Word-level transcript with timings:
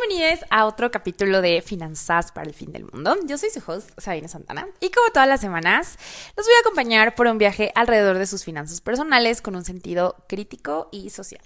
bienvenidos 0.00 0.44
a 0.50 0.66
otro 0.66 0.90
capítulo 0.90 1.40
de 1.40 1.62
Finanzas 1.62 2.32
para 2.32 2.48
el 2.48 2.54
Fin 2.54 2.72
del 2.72 2.84
Mundo. 2.84 3.16
Yo 3.26 3.38
soy 3.38 3.50
su 3.50 3.62
host, 3.64 3.90
Sabina 3.96 4.28
Santana, 4.28 4.66
y 4.80 4.90
como 4.90 5.08
todas 5.12 5.28
las 5.28 5.40
semanas, 5.40 5.98
los 6.36 6.46
voy 6.46 6.54
a 6.54 6.60
acompañar 6.60 7.14
por 7.14 7.26
un 7.28 7.38
viaje 7.38 7.70
alrededor 7.74 8.18
de 8.18 8.26
sus 8.26 8.44
finanzas 8.44 8.80
personales 8.80 9.40
con 9.40 9.54
un 9.54 9.64
sentido 9.64 10.16
crítico 10.26 10.88
y 10.90 11.10
social. 11.10 11.42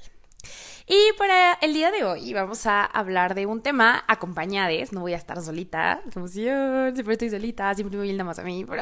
Y 0.90 1.12
para 1.18 1.52
el 1.60 1.74
día 1.74 1.90
de 1.90 2.02
hoy 2.02 2.32
vamos 2.32 2.64
a 2.64 2.82
hablar 2.82 3.34
de 3.34 3.44
un 3.44 3.60
tema 3.60 4.04
acompañades. 4.08 4.90
No 4.90 5.02
voy 5.02 5.12
a 5.12 5.18
estar 5.18 5.38
solita. 5.42 6.00
Qué 6.10 6.18
emoción. 6.18 6.94
Siempre 6.94 7.12
estoy 7.12 7.28
solita. 7.28 7.74
Siempre 7.74 7.98
me 7.98 8.04
viene 8.04 8.24
más 8.24 8.38
a 8.38 8.42
mí. 8.42 8.64
Pero 8.64 8.80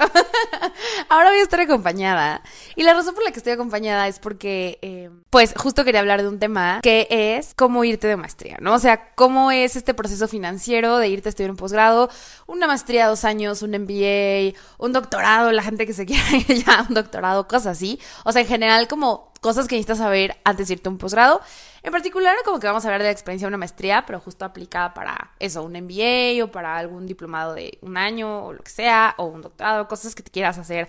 ahora 1.09 1.31
voy 1.31 1.41
a 1.41 1.43
estar 1.43 1.59
acompañada. 1.59 2.43
Y 2.77 2.85
la 2.85 2.95
razón 2.95 3.17
por 3.17 3.25
la 3.25 3.33
que 3.33 3.39
estoy 3.39 3.55
acompañada 3.55 4.07
es 4.07 4.21
porque, 4.21 4.79
eh, 4.83 5.11
pues, 5.31 5.53
justo 5.57 5.85
quería 5.85 5.99
hablar 5.99 6.23
de 6.23 6.29
un 6.29 6.39
tema 6.39 6.79
que 6.81 7.09
es 7.11 7.55
cómo 7.55 7.83
irte 7.83 8.07
de 8.07 8.17
maestría, 8.17 8.57
¿no? 8.61 8.75
O 8.75 8.79
sea, 8.79 9.13
cómo 9.17 9.51
es 9.51 9.75
este 9.75 9.93
proceso 9.93 10.29
financiero 10.29 10.99
de 10.99 11.09
irte 11.09 11.29
a 11.29 11.31
estudiar 11.31 11.51
un 11.51 11.57
posgrado, 11.57 12.09
una 12.47 12.69
maestría 12.69 13.09
dos 13.09 13.25
años, 13.25 13.63
un 13.63 13.73
MBA, 13.73 14.57
un 14.79 14.93
doctorado, 14.93 15.51
la 15.51 15.63
gente 15.65 15.87
que 15.87 15.93
se 15.93 16.07
quiera 16.07 16.25
ir 16.37 16.65
ya 16.65 16.87
un 16.89 16.95
doctorado, 16.95 17.49
cosas 17.49 17.79
así. 17.79 17.99
O 18.25 18.31
sea, 18.31 18.43
en 18.43 18.49
general, 18.49 18.87
como 18.87 19.33
cosas 19.41 19.69
que 19.69 19.77
necesitas 19.77 19.99
saber 19.99 20.37
antes 20.45 20.69
de 20.69 20.75
irte 20.75 20.89
a 20.89 20.93
un 20.93 20.99
posgrado. 20.99 21.41
En 21.87 21.93
particular, 21.93 22.37
como 22.45 22.59
que 22.59 22.67
vamos 22.67 22.85
a 22.85 22.89
hablar 22.89 23.03
de 23.03 23.07
la 23.07 23.13
experiencia 23.13 23.47
de 23.47 23.51
una 23.51 23.59
maestría, 23.59 24.05
pero 24.05 24.19
justo 24.19 24.45
aplicada 24.45 24.93
para 24.93 25.31
eso, 25.39 25.63
un 25.63 25.71
MBA 25.71 26.45
o 26.45 26.51
para 26.51 26.77
algún 26.77 27.07
diplomado 27.07 27.55
de 27.55 27.79
un 27.81 27.97
año 27.97 28.45
o 28.45 28.53
lo 28.53 28.61
que 28.65 28.73
sea, 28.73 29.15
o 29.19 29.27
un 29.27 29.41
doctorado, 29.41 29.87
cosas 29.87 30.17
que 30.17 30.25
te 30.25 30.33
quieras 30.33 30.59
hacer 30.59 30.89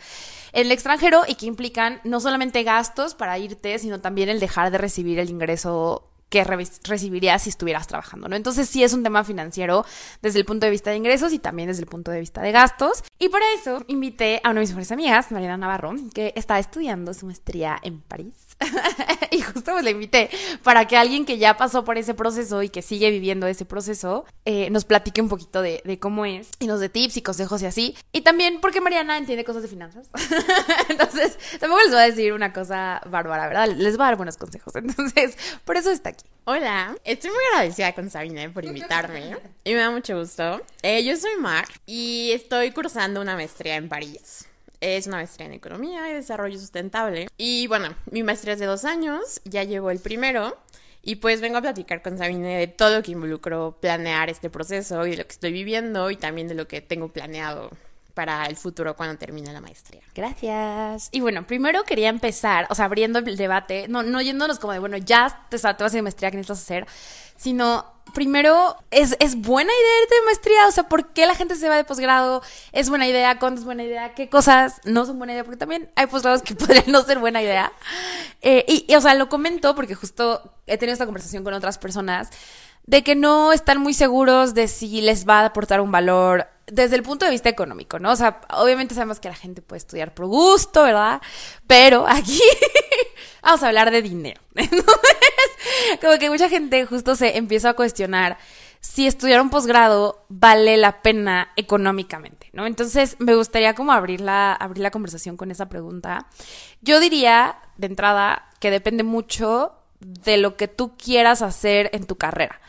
en 0.53 0.65
el 0.65 0.71
extranjero 0.71 1.21
y 1.27 1.35
que 1.35 1.45
implican 1.45 2.01
no 2.03 2.19
solamente 2.19 2.63
gastos 2.63 3.13
para 3.13 3.37
irte, 3.37 3.77
sino 3.77 4.01
también 4.01 4.29
el 4.29 4.39
dejar 4.39 4.71
de 4.71 4.79
recibir 4.79 5.19
el 5.19 5.29
ingreso 5.29 6.09
que 6.29 6.43
recibirías 6.43 7.43
si 7.43 7.51
estuvieras 7.51 7.85
trabajando, 7.85 8.27
¿no? 8.27 8.35
Entonces 8.35 8.67
sí 8.67 8.83
es 8.83 8.91
un 8.93 9.03
tema 9.03 9.23
financiero 9.23 9.85
desde 10.23 10.39
el 10.39 10.45
punto 10.45 10.65
de 10.65 10.71
vista 10.71 10.89
de 10.89 10.97
ingresos 10.97 11.31
y 11.31 11.37
también 11.37 11.67
desde 11.67 11.83
el 11.83 11.87
punto 11.87 12.09
de 12.09 12.21
vista 12.21 12.41
de 12.41 12.51
gastos. 12.51 13.03
Y 13.19 13.29
por 13.29 13.41
eso 13.55 13.83
invité 13.85 14.41
a 14.43 14.49
una 14.49 14.61
de 14.61 14.61
mis 14.61 14.69
mejores 14.71 14.91
amigas, 14.91 15.31
Mariana 15.31 15.57
Navarro, 15.57 15.93
que 16.15 16.33
está 16.35 16.57
estudiando 16.57 17.13
su 17.13 17.27
maestría 17.27 17.77
en 17.83 18.01
París. 18.01 18.46
y 19.31 19.41
justo 19.41 19.71
pues 19.71 19.83
la 19.83 19.91
invité 19.91 20.29
para 20.63 20.87
que 20.87 20.97
alguien 20.97 21.25
que 21.25 21.37
ya 21.37 21.57
pasó 21.57 21.83
por 21.83 21.97
ese 21.97 22.13
proceso 22.13 22.63
y 22.63 22.69
que 22.69 22.81
sigue 22.81 23.11
viviendo 23.11 23.45
ese 23.47 23.65
proceso 23.65 24.25
eh, 24.45 24.69
nos 24.71 24.85
platique 24.85 25.21
un 25.21 25.29
poquito 25.29 25.61
de, 25.61 25.99
cómo 25.99 26.25
es 26.25 26.49
y 26.59 26.67
nos 26.67 26.79
dé 26.79 26.89
tips 26.89 27.17
y 27.17 27.21
consejos 27.21 27.61
y 27.61 27.65
así. 27.65 27.95
Y 28.11 28.21
también 28.21 28.59
porque 28.61 28.81
Mariana 28.81 29.17
entiende 29.17 29.43
cosas 29.43 29.61
de 29.61 29.67
finanzas. 29.67 30.09
Entonces, 30.89 31.37
tampoco 31.59 31.81
les 31.81 31.91
voy 31.91 31.99
a 31.99 32.05
decir 32.05 32.33
una 32.33 32.53
cosa 32.53 33.01
bárbara, 33.05 33.47
¿verdad? 33.47 33.67
Les 33.69 33.97
voy 33.97 34.03
a 34.03 34.07
dar 34.07 34.15
buenos 34.15 34.37
consejos. 34.37 34.73
Entonces, 34.75 35.37
por 35.65 35.77
eso 35.77 35.91
está 35.91 36.09
aquí. 36.09 36.25
Hola, 36.45 36.95
estoy 37.03 37.29
muy 37.31 37.43
agradecida 37.53 37.93
con 37.93 38.09
Sabine 38.09 38.49
por 38.49 38.65
invitarme 38.65 39.35
y 39.63 39.73
me 39.73 39.79
da 39.79 39.91
mucho 39.91 40.17
gusto. 40.17 40.61
Eh, 40.81 41.03
yo 41.03 41.15
soy 41.17 41.37
Mar 41.39 41.65
y 41.85 42.31
estoy 42.31 42.71
cursando 42.71 43.21
una 43.21 43.35
maestría 43.35 43.75
en 43.75 43.89
París. 43.89 44.47
Es 44.79 45.07
una 45.07 45.17
maestría 45.17 45.47
en 45.47 45.53
Economía 45.53 46.09
y 46.09 46.13
Desarrollo 46.13 46.59
Sustentable. 46.59 47.27
Y 47.37 47.67
bueno, 47.67 47.95
mi 48.11 48.23
maestría 48.23 48.53
es 48.53 48.59
de 48.59 48.65
dos 48.65 48.85
años, 48.85 49.41
ya 49.45 49.63
llevo 49.63 49.91
el 49.91 49.99
primero. 49.99 50.57
Y 51.01 51.15
pues 51.15 51.39
vengo 51.39 51.57
a 51.57 51.61
platicar 51.61 52.01
con 52.01 52.17
Sabine 52.17 52.57
de 52.57 52.67
todo 52.67 52.97
lo 52.97 53.01
que 53.01 53.13
involucró 53.13 53.77
planear 53.79 54.29
este 54.29 54.49
proceso 54.49 55.05
y 55.07 55.11
de 55.11 55.17
lo 55.17 55.23
que 55.23 55.31
estoy 55.31 55.53
viviendo 55.53 56.11
y 56.11 56.17
también 56.17 56.49
de 56.49 56.53
lo 56.53 56.67
que 56.67 56.81
tengo 56.81 57.07
planeado 57.07 57.69
para 58.13 58.47
el 58.47 58.57
futuro 58.57 58.95
cuando 58.95 59.15
termine 59.17 59.53
la 59.53 59.61
maestría. 59.61 60.01
Gracias. 60.15 61.09
Y 61.11 61.21
bueno, 61.21 61.45
primero 61.45 61.83
quería 61.83 62.09
empezar, 62.09 62.65
o 62.69 62.75
sea, 62.75 62.85
abriendo 62.85 63.19
el 63.19 63.37
debate, 63.37 63.87
no, 63.87 64.01
no 64.01 64.21
yéndonos 64.21 64.57
como 64.57 64.73
de, 64.73 64.79
bueno, 64.79 64.97
ya 64.97 65.45
te, 65.49 65.57
te 65.57 65.63
vas 65.63 65.79
a 65.79 65.85
hacer 65.85 66.01
maestría, 66.01 66.31
¿qué 66.31 66.37
necesitas 66.37 66.63
hacer? 66.63 66.87
Sino, 67.37 67.85
primero, 68.13 68.75
¿es, 68.91 69.15
¿es 69.19 69.35
buena 69.35 69.71
idea 69.71 70.01
irte 70.03 70.15
de 70.15 70.21
maestría? 70.25 70.67
O 70.67 70.71
sea, 70.71 70.87
¿por 70.87 71.13
qué 71.13 71.25
la 71.25 71.35
gente 71.35 71.55
se 71.55 71.69
va 71.69 71.75
de 71.75 71.83
posgrado? 71.83 72.41
¿Es 72.71 72.89
buena 72.89 73.07
idea? 73.07 73.39
¿Cuándo 73.39 73.59
es 73.59 73.65
buena 73.65 73.83
idea? 73.83 74.13
¿Qué 74.13 74.29
cosas 74.29 74.81
no 74.85 75.05
son 75.05 75.17
buena 75.17 75.33
idea? 75.33 75.43
Porque 75.43 75.57
también 75.57 75.89
hay 75.95 76.07
posgrados 76.07 76.41
que 76.41 76.55
podrían 76.55 76.91
no 76.91 77.01
ser 77.03 77.19
buena 77.19 77.41
idea. 77.41 77.71
Eh, 78.41 78.65
y, 78.67 78.85
y, 78.87 78.95
o 78.95 79.01
sea, 79.01 79.13
lo 79.15 79.29
comento 79.29 79.75
porque 79.75 79.95
justo 79.95 80.53
he 80.65 80.77
tenido 80.77 80.93
esta 80.93 81.05
conversación 81.05 81.43
con 81.43 81.53
otras 81.53 81.77
personas 81.77 82.29
de 82.87 83.03
que 83.03 83.15
no 83.15 83.51
están 83.51 83.79
muy 83.79 83.93
seguros 83.93 84.53
de 84.53 84.67
si 84.67 85.01
les 85.01 85.27
va 85.27 85.41
a 85.41 85.45
aportar 85.45 85.81
un 85.81 85.91
valor 85.91 86.47
desde 86.67 86.95
el 86.97 87.03
punto 87.03 87.25
de 87.25 87.31
vista 87.31 87.49
económico, 87.49 87.99
¿no? 87.99 88.11
O 88.11 88.15
sea, 88.15 88.41
obviamente 88.53 88.93
sabemos 88.93 89.19
que 89.19 89.29
la 89.29 89.35
gente 89.35 89.61
puede 89.61 89.77
estudiar 89.77 90.13
por 90.13 90.25
gusto, 90.25 90.83
¿verdad? 90.83 91.21
Pero 91.65 92.05
aquí 92.07 92.39
vamos 93.41 93.63
a 93.63 93.67
hablar 93.67 93.91
de 93.91 94.01
dinero. 94.01 94.41
Entonces, 94.55 95.99
como 96.01 96.17
que 96.17 96.29
mucha 96.29 96.49
gente 96.49 96.85
justo 96.85 97.15
se 97.15 97.37
empieza 97.37 97.69
a 97.69 97.73
cuestionar 97.73 98.37
si 98.79 99.07
estudiar 99.07 99.41
un 99.41 99.49
posgrado 99.49 100.25
vale 100.29 100.77
la 100.77 101.01
pena 101.01 101.49
económicamente, 101.55 102.49
¿no? 102.53 102.65
Entonces, 102.65 103.17
me 103.19 103.35
gustaría 103.35 103.73
como 103.73 103.91
abrir 103.91 104.21
la, 104.21 104.53
abrir 104.53 104.83
la 104.83 104.91
conversación 104.91 105.35
con 105.35 105.51
esa 105.51 105.67
pregunta. 105.67 106.27
Yo 106.81 106.99
diría, 106.99 107.57
de 107.77 107.87
entrada, 107.87 108.49
que 108.59 108.71
depende 108.71 109.03
mucho 109.03 109.73
de 109.99 110.37
lo 110.37 110.55
que 110.57 110.67
tú 110.67 110.95
quieras 110.95 111.41
hacer 111.41 111.89
en 111.93 112.05
tu 112.05 112.17
carrera 112.17 112.61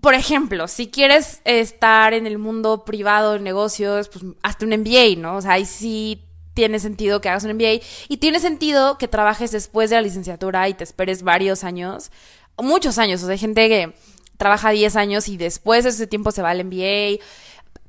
por 0.00 0.14
ejemplo, 0.14 0.68
si 0.68 0.88
quieres 0.88 1.40
estar 1.44 2.14
en 2.14 2.26
el 2.26 2.38
mundo 2.38 2.84
privado 2.84 3.32
de 3.32 3.40
negocios, 3.40 4.08
pues 4.08 4.24
hazte 4.42 4.64
un 4.64 4.72
MBA, 4.72 5.16
¿no? 5.18 5.36
O 5.36 5.40
sea, 5.40 5.52
ahí 5.52 5.64
sí 5.64 6.24
tiene 6.58 6.80
sentido 6.80 7.20
que 7.20 7.28
hagas 7.28 7.44
un 7.44 7.52
MBA 7.52 7.84
y 8.08 8.16
tiene 8.16 8.40
sentido 8.40 8.98
que 8.98 9.06
trabajes 9.06 9.52
después 9.52 9.90
de 9.90 9.96
la 9.96 10.02
licenciatura 10.02 10.68
y 10.68 10.74
te 10.74 10.82
esperes 10.82 11.22
varios 11.22 11.62
años, 11.62 12.10
muchos 12.56 12.98
años, 12.98 13.22
o 13.22 13.26
sea, 13.26 13.34
hay 13.34 13.38
gente 13.38 13.68
que 13.68 13.94
trabaja 14.36 14.70
10 14.70 14.96
años 14.96 15.28
y 15.28 15.36
después 15.36 15.84
de 15.84 15.90
ese 15.90 16.08
tiempo 16.08 16.32
se 16.32 16.42
va 16.42 16.50
al 16.50 16.64
MBA. 16.64 17.22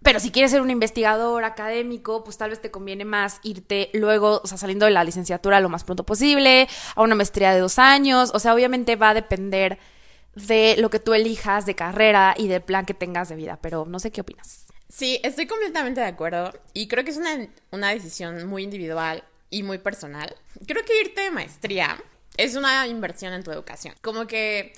Pero 0.03 0.19
si 0.19 0.29
quieres 0.29 0.51
ser 0.51 0.61
un 0.61 0.69
investigador 0.69 1.45
académico, 1.45 2.23
pues 2.23 2.37
tal 2.37 2.51
vez 2.51 2.61
te 2.61 2.69
conviene 2.69 3.05
más 3.05 3.39
irte 3.41 3.89
luego, 3.93 4.39
o 4.43 4.47
sea, 4.47 4.59
saliendo 4.59 4.85
de 4.85 4.91
la 4.91 5.03
licenciatura 5.03 5.59
lo 5.61 5.69
más 5.69 5.83
pronto 5.83 6.05
posible, 6.05 6.67
a 6.93 7.01
una 7.01 7.15
maestría 7.15 7.51
de 7.55 7.61
dos 7.61 7.79
años. 7.79 8.29
O 8.35 8.39
sea, 8.39 8.53
obviamente 8.53 8.97
va 8.97 9.09
a 9.09 9.13
depender 9.15 9.79
de 10.35 10.75
lo 10.77 10.91
que 10.91 10.99
tú 10.99 11.15
elijas 11.15 11.65
de 11.65 11.73
carrera 11.73 12.35
y 12.37 12.47
del 12.47 12.61
plan 12.61 12.85
que 12.85 12.93
tengas 12.93 13.29
de 13.29 13.35
vida, 13.35 13.57
pero 13.59 13.87
no 13.87 13.97
sé 13.97 14.11
qué 14.11 14.21
opinas. 14.21 14.68
Sí, 14.89 15.19
estoy 15.23 15.45
completamente 15.45 16.01
de 16.01 16.07
acuerdo 16.07 16.51
y 16.73 16.87
creo 16.87 17.03
que 17.03 17.11
es 17.11 17.17
una, 17.17 17.47
una 17.71 17.89
decisión 17.89 18.45
muy 18.47 18.63
individual 18.63 19.23
y 19.51 19.61
muy 19.63 19.77
personal. 19.77 20.35
Creo 20.65 20.83
que 20.83 20.99
irte 20.99 21.21
de 21.21 21.31
maestría 21.31 22.01
es 22.37 22.55
una 22.55 22.87
inversión 22.87 23.33
en 23.33 23.43
tu 23.43 23.51
educación. 23.51 23.93
Como 24.01 24.25
que 24.25 24.73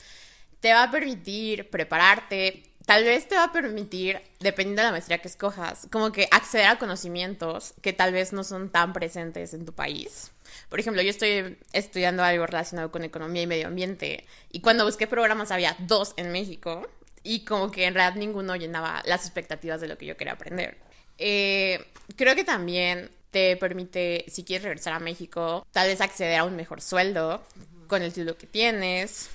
te 0.59 0.73
va 0.73 0.83
a 0.83 0.91
permitir 0.91 1.69
prepararte, 1.69 2.63
tal 2.85 3.05
vez 3.05 3.27
te 3.27 3.35
va 3.35 3.45
a 3.45 3.51
permitir, 3.53 4.21
dependiendo 4.41 4.81
de 4.81 4.87
la 4.87 4.91
maestría 4.91 5.19
que 5.19 5.29
escojas, 5.29 5.87
como 5.91 6.11
que 6.11 6.27
acceder 6.29 6.67
a 6.67 6.77
conocimientos 6.77 7.73
que 7.81 7.93
tal 7.93 8.11
vez 8.11 8.33
no 8.33 8.43
son 8.43 8.69
tan 8.69 8.91
presentes 8.91 9.53
en 9.53 9.65
tu 9.65 9.73
país. 9.73 10.31
Por 10.69 10.79
ejemplo, 10.79 11.01
yo 11.01 11.09
estoy 11.09 11.57
estudiando 11.71 12.23
algo 12.23 12.45
relacionado 12.45 12.91
con 12.91 13.03
economía 13.05 13.43
y 13.43 13.47
medio 13.47 13.67
ambiente 13.67 14.25
y 14.51 14.59
cuando 14.59 14.85
busqué 14.85 15.07
programas 15.07 15.51
había 15.51 15.75
dos 15.79 16.13
en 16.17 16.31
México 16.31 16.87
y 17.23 17.45
como 17.45 17.71
que 17.71 17.85
en 17.85 17.93
realidad 17.93 18.19
ninguno 18.19 18.55
llenaba 18.55 19.01
las 19.05 19.25
expectativas 19.25 19.81
de 19.81 19.87
lo 19.87 19.97
que 19.97 20.05
yo 20.05 20.17
quería 20.17 20.33
aprender. 20.33 20.77
Eh, 21.17 21.85
creo 22.15 22.35
que 22.35 22.43
también 22.43 23.11
te 23.31 23.55
permite, 23.57 24.25
si 24.27 24.43
quieres 24.43 24.63
regresar 24.63 24.93
a 24.93 24.99
México, 24.99 25.65
tal 25.71 25.87
vez 25.87 26.01
acceder 26.01 26.39
a 26.39 26.43
un 26.43 26.55
mejor 26.55 26.81
sueldo 26.81 27.43
con 27.87 28.01
el 28.01 28.11
título 28.11 28.37
que 28.37 28.47
tienes. 28.47 29.29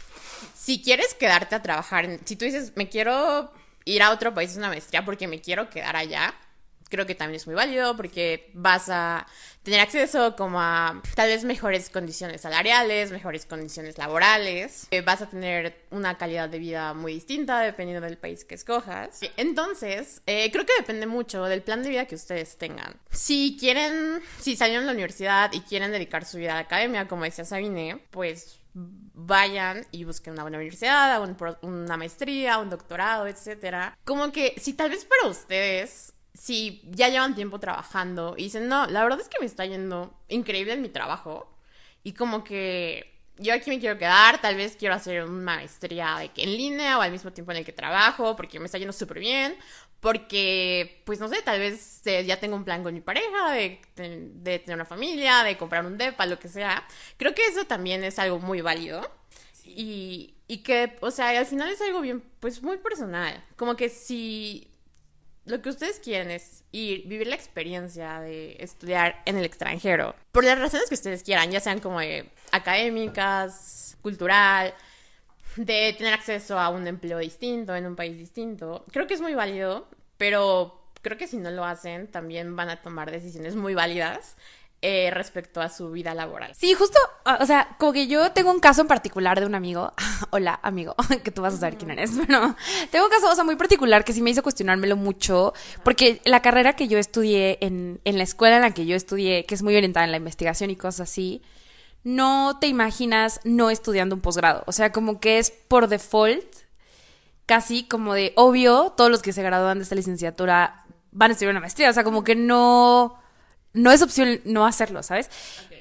Si 0.55 0.83
quieres 0.83 1.15
quedarte 1.15 1.55
a 1.55 1.63
trabajar, 1.63 2.19
si 2.25 2.37
tú 2.37 2.45
dices, 2.45 2.73
me 2.75 2.89
quiero 2.89 3.51
ir 3.85 4.03
a 4.03 4.11
otro 4.11 4.35
país, 4.35 4.57
una 4.57 4.69
maestría 4.69 5.05
porque 5.05 5.29
me 5.29 5.41
quiero 5.41 5.71
quedar 5.71 5.97
allá, 5.97 6.35
creo 6.89 7.07
que 7.07 7.15
también 7.15 7.37
es 7.37 7.47
muy 7.47 7.55
válido 7.55 7.97
porque 7.97 8.51
vas 8.55 8.89
a 8.89 9.27
tener 9.63 9.81
acceso 9.81 10.37
como 10.37 10.61
a 10.61 11.03
tal 11.15 11.29
vez 11.29 11.45
mejores 11.45 11.91
condiciones 11.91 12.43
salariales, 12.43 13.11
mejores 13.11 13.47
condiciones 13.47 13.99
laborales, 13.99 14.87
eh, 14.91 15.01
vas 15.01 15.23
a 15.23 15.29
tener 15.29 15.85
una 15.91 16.17
calidad 16.17 16.49
de 16.49 16.59
vida 16.59 16.95
muy 16.95 17.15
distinta 17.15 17.61
dependiendo 17.61 18.07
del 18.07 18.19
país 18.19 18.45
que 18.45 18.55
escojas. 18.55 19.21
Entonces, 19.37 20.23
eh, 20.27 20.51
creo 20.53 20.65
que 20.65 20.75
depende 20.79 21.07
mucho 21.07 21.45
del 21.45 21.63
plan 21.63 21.83
de 21.83 21.91
vida 21.91 22.07
que 22.07 22.15
ustedes 22.15 22.57
tengan. 22.57 22.95
Si 23.11 23.57
quieren, 23.59 24.21
si 24.41 24.57
salieron 24.57 24.85
de 24.85 24.87
la 24.87 24.93
universidad 24.93 25.53
y 25.53 25.61
quieren 25.61 25.91
dedicar 25.91 26.25
su 26.25 26.39
vida 26.39 26.53
a 26.53 26.55
la 26.55 26.61
academia, 26.61 27.09
como 27.09 27.25
decía 27.25 27.45
Sabine, 27.45 28.05
pues 28.11 28.61
vayan 29.15 29.87
y 29.91 30.05
busquen 30.05 30.35
una 30.35 30.43
buena 30.43 30.59
universidad, 30.59 31.21
una 31.63 31.97
maestría, 31.97 32.59
un 32.59 32.71
doctorado, 32.71 33.27
etcétera. 33.27 33.97
Como 34.05 34.31
que 34.31 34.55
si 34.61 34.75
tal 34.75 34.91
vez 34.91 35.07
para 35.07 35.31
ustedes 35.31 36.13
si 36.37 36.83
ya 36.91 37.09
llevan 37.09 37.35
tiempo 37.35 37.59
trabajando 37.59 38.35
y 38.37 38.45
dicen, 38.45 38.69
no, 38.69 38.87
la 38.87 39.03
verdad 39.03 39.21
es 39.21 39.29
que 39.29 39.39
me 39.41 39.47
está 39.47 39.65
yendo 39.65 40.15
increíble 40.29 40.75
en 40.75 40.83
mi 40.83 40.89
trabajo 40.89 41.51
y 42.03 42.13
como 42.13 42.45
que 42.45 43.15
yo 43.39 43.53
aquí 43.55 43.71
me 43.71 43.81
quiero 43.81 43.99
quedar, 43.99 44.41
tal 44.41 44.57
vez 44.57 44.77
quiero 44.77 44.95
hacer 44.95 45.25
una 45.25 45.57
maestría 45.57 46.17
de 46.19 46.29
que 46.31 46.43
en 46.43 46.57
línea 46.57 46.99
o 46.99 47.01
al 47.01 47.13
mismo 47.13 47.33
tiempo 47.33 47.53
en 47.53 47.59
el 47.59 47.65
que 47.65 47.73
trabajo 47.73 48.37
porque 48.37 48.59
me 48.59 48.67
está 48.67 48.79
yendo 48.79 48.93
súper 48.93 49.19
bien, 49.19 49.57
porque, 50.01 51.03
pues 51.05 51.21
no 51.21 51.29
sé, 51.29 51.43
tal 51.43 51.59
vez 51.59 52.03
ya 52.05 52.39
tengo 52.39 52.55
un 52.55 52.65
plan 52.65 52.83
con 52.83 52.95
mi 52.95 53.01
pareja 53.01 53.51
de, 53.51 53.81
de, 53.97 54.59
tener 54.59 54.77
una 54.77 54.85
familia, 54.85 55.43
de 55.43 55.57
comprar 55.57 55.85
un 55.85 55.99
depa, 55.99 56.27
lo 56.27 56.39
que 56.39 56.49
sea. 56.49 56.87
Creo 57.17 57.35
que 57.35 57.47
eso 57.47 57.65
también 57.65 58.05
es 58.05 58.19
algo 58.19 58.39
muy 58.39 58.61
válido. 58.61 59.11
y, 59.65 60.35
y 60.47 60.59
que, 60.59 60.97
o 61.01 61.11
sea, 61.11 61.31
al 61.31 61.47
final 61.47 61.71
es 61.71 61.81
algo 61.81 62.01
bien, 62.01 62.23
pues 62.41 62.63
muy 62.63 62.77
personal. 62.77 63.43
Como 63.57 63.75
que 63.75 63.89
si 63.89 64.76
lo 65.47 65.63
que 65.63 65.71
ustedes 65.71 66.01
quieren 66.01 66.31
es 66.31 66.65
ir, 66.73 67.07
vivir 67.07 67.29
la 67.29 67.37
experiencia 67.37 68.21
de 68.21 68.57
estudiar 68.59 69.23
en 69.25 69.39
el 69.39 69.45
extranjero, 69.45 70.15
por 70.33 70.45
las 70.45 70.59
razones 70.59 70.89
que 70.89 70.95
ustedes 70.95 71.23
quieran, 71.23 71.51
ya 71.51 71.61
sean 71.61 71.81
como 71.81 72.01
académicas, 72.53 73.97
cultural, 74.03 74.75
de 75.57 75.95
tener 75.97 76.13
acceso 76.13 76.59
a 76.59 76.69
un 76.69 76.87
empleo 76.87 77.19
distinto 77.19 77.75
en 77.75 77.87
un 77.87 77.97
país 77.97 78.19
distinto, 78.19 78.85
creo 78.93 79.07
que 79.07 79.15
es 79.15 79.21
muy 79.21 79.35
válido, 79.35 79.89
pero 80.19 80.91
creo 81.01 81.17
que 81.17 81.29
si 81.29 81.37
no 81.37 81.51
lo 81.51 81.65
hacen, 81.65 82.09
también 82.09 82.57
van 82.57 82.69
a 82.69 82.83
tomar 82.83 83.11
decisiones 83.11 83.55
muy 83.55 83.75
válidas 83.75 84.37
eh, 84.83 85.11
respecto 85.11 85.63
a 85.63 85.71
su 85.71 85.91
vida 85.91 86.15
laboral. 86.15 86.55
Sí, 86.55 86.75
justo, 86.75 86.99
o 87.41 87.47
sea, 87.47 87.77
como 87.79 87.93
que 87.93 88.09
yo 88.09 88.33
tengo 88.33 88.51
un 88.51 88.61
caso 88.61 88.83
en 88.83 88.87
particular 88.87 89.41
de 89.41 89.47
un 89.47 89.55
amigo, 89.55 89.93
hola 90.31 90.61
amigo, 90.63 90.95
que 91.25 91.31
tú 91.31 91.43
vas 91.43 91.55
a 91.55 91.57
saber 91.57 91.79
quién 91.79 91.93
eres, 91.93 92.13
pero 92.27 92.55
tengo 92.91 93.07
un 93.07 93.11
caso, 93.11 93.31
o 93.31 93.35
sea, 93.35 93.43
muy 93.43 93.57
particular 93.57 94.05
que 94.05 94.13
sí 94.13 94.21
me 94.21 94.31
hizo 94.31 94.43
cuestionármelo 94.43 94.97
mucho, 94.97 95.55
porque 95.83 96.21
la 96.25 96.43
carrera 96.43 96.75
que 96.75 96.89
yo 96.89 96.99
estudié 96.99 97.59
en, 97.63 98.01
en 98.05 98.19
la 98.19 98.25
escuela 98.25 98.57
en 98.57 98.63
la 98.63 98.75
que 98.75 98.87
yo 98.87 98.97
estudié, 98.97 99.47
que 99.47 99.55
es 99.55 99.63
muy 99.63 99.75
orientada 99.77 100.05
en 100.05 100.13
la 100.13 100.19
investigación 100.19 100.71
y 100.71 100.77
cosas 100.77 101.09
así, 101.09 101.43
no 102.05 102.59
te 102.61 102.67
imaginas 102.67 103.41
no 103.45 103.71
estudiando 103.71 104.15
un 104.15 104.21
posgrado, 104.21 104.63
o 104.67 104.73
sea, 104.73 104.93
como 104.93 105.21
que 105.21 105.39
es 105.39 105.51
por 105.51 105.89
default, 105.89 106.47
casi 107.47 107.85
como 107.85 108.13
de 108.13 108.35
obvio, 108.37 108.93
todos 108.95 109.11
los 109.11 109.23
que 109.23 109.33
se 109.33 109.43
gradúan 109.43 109.79
de 109.79 109.85
esta 109.85 109.95
licenciatura 109.95 110.85
van 111.13 111.31
a 111.31 111.33
estudiar 111.33 111.53
una 111.53 111.61
maestría, 111.61 111.89
o 111.89 111.93
sea, 111.95 112.05
como 112.05 112.23
que 112.25 112.37
no 112.37 113.19
no 113.77 113.93
es 113.93 114.03
opción 114.03 114.41
no 114.45 114.67
hacerlo, 114.67 115.03
¿sabes? 115.03 115.31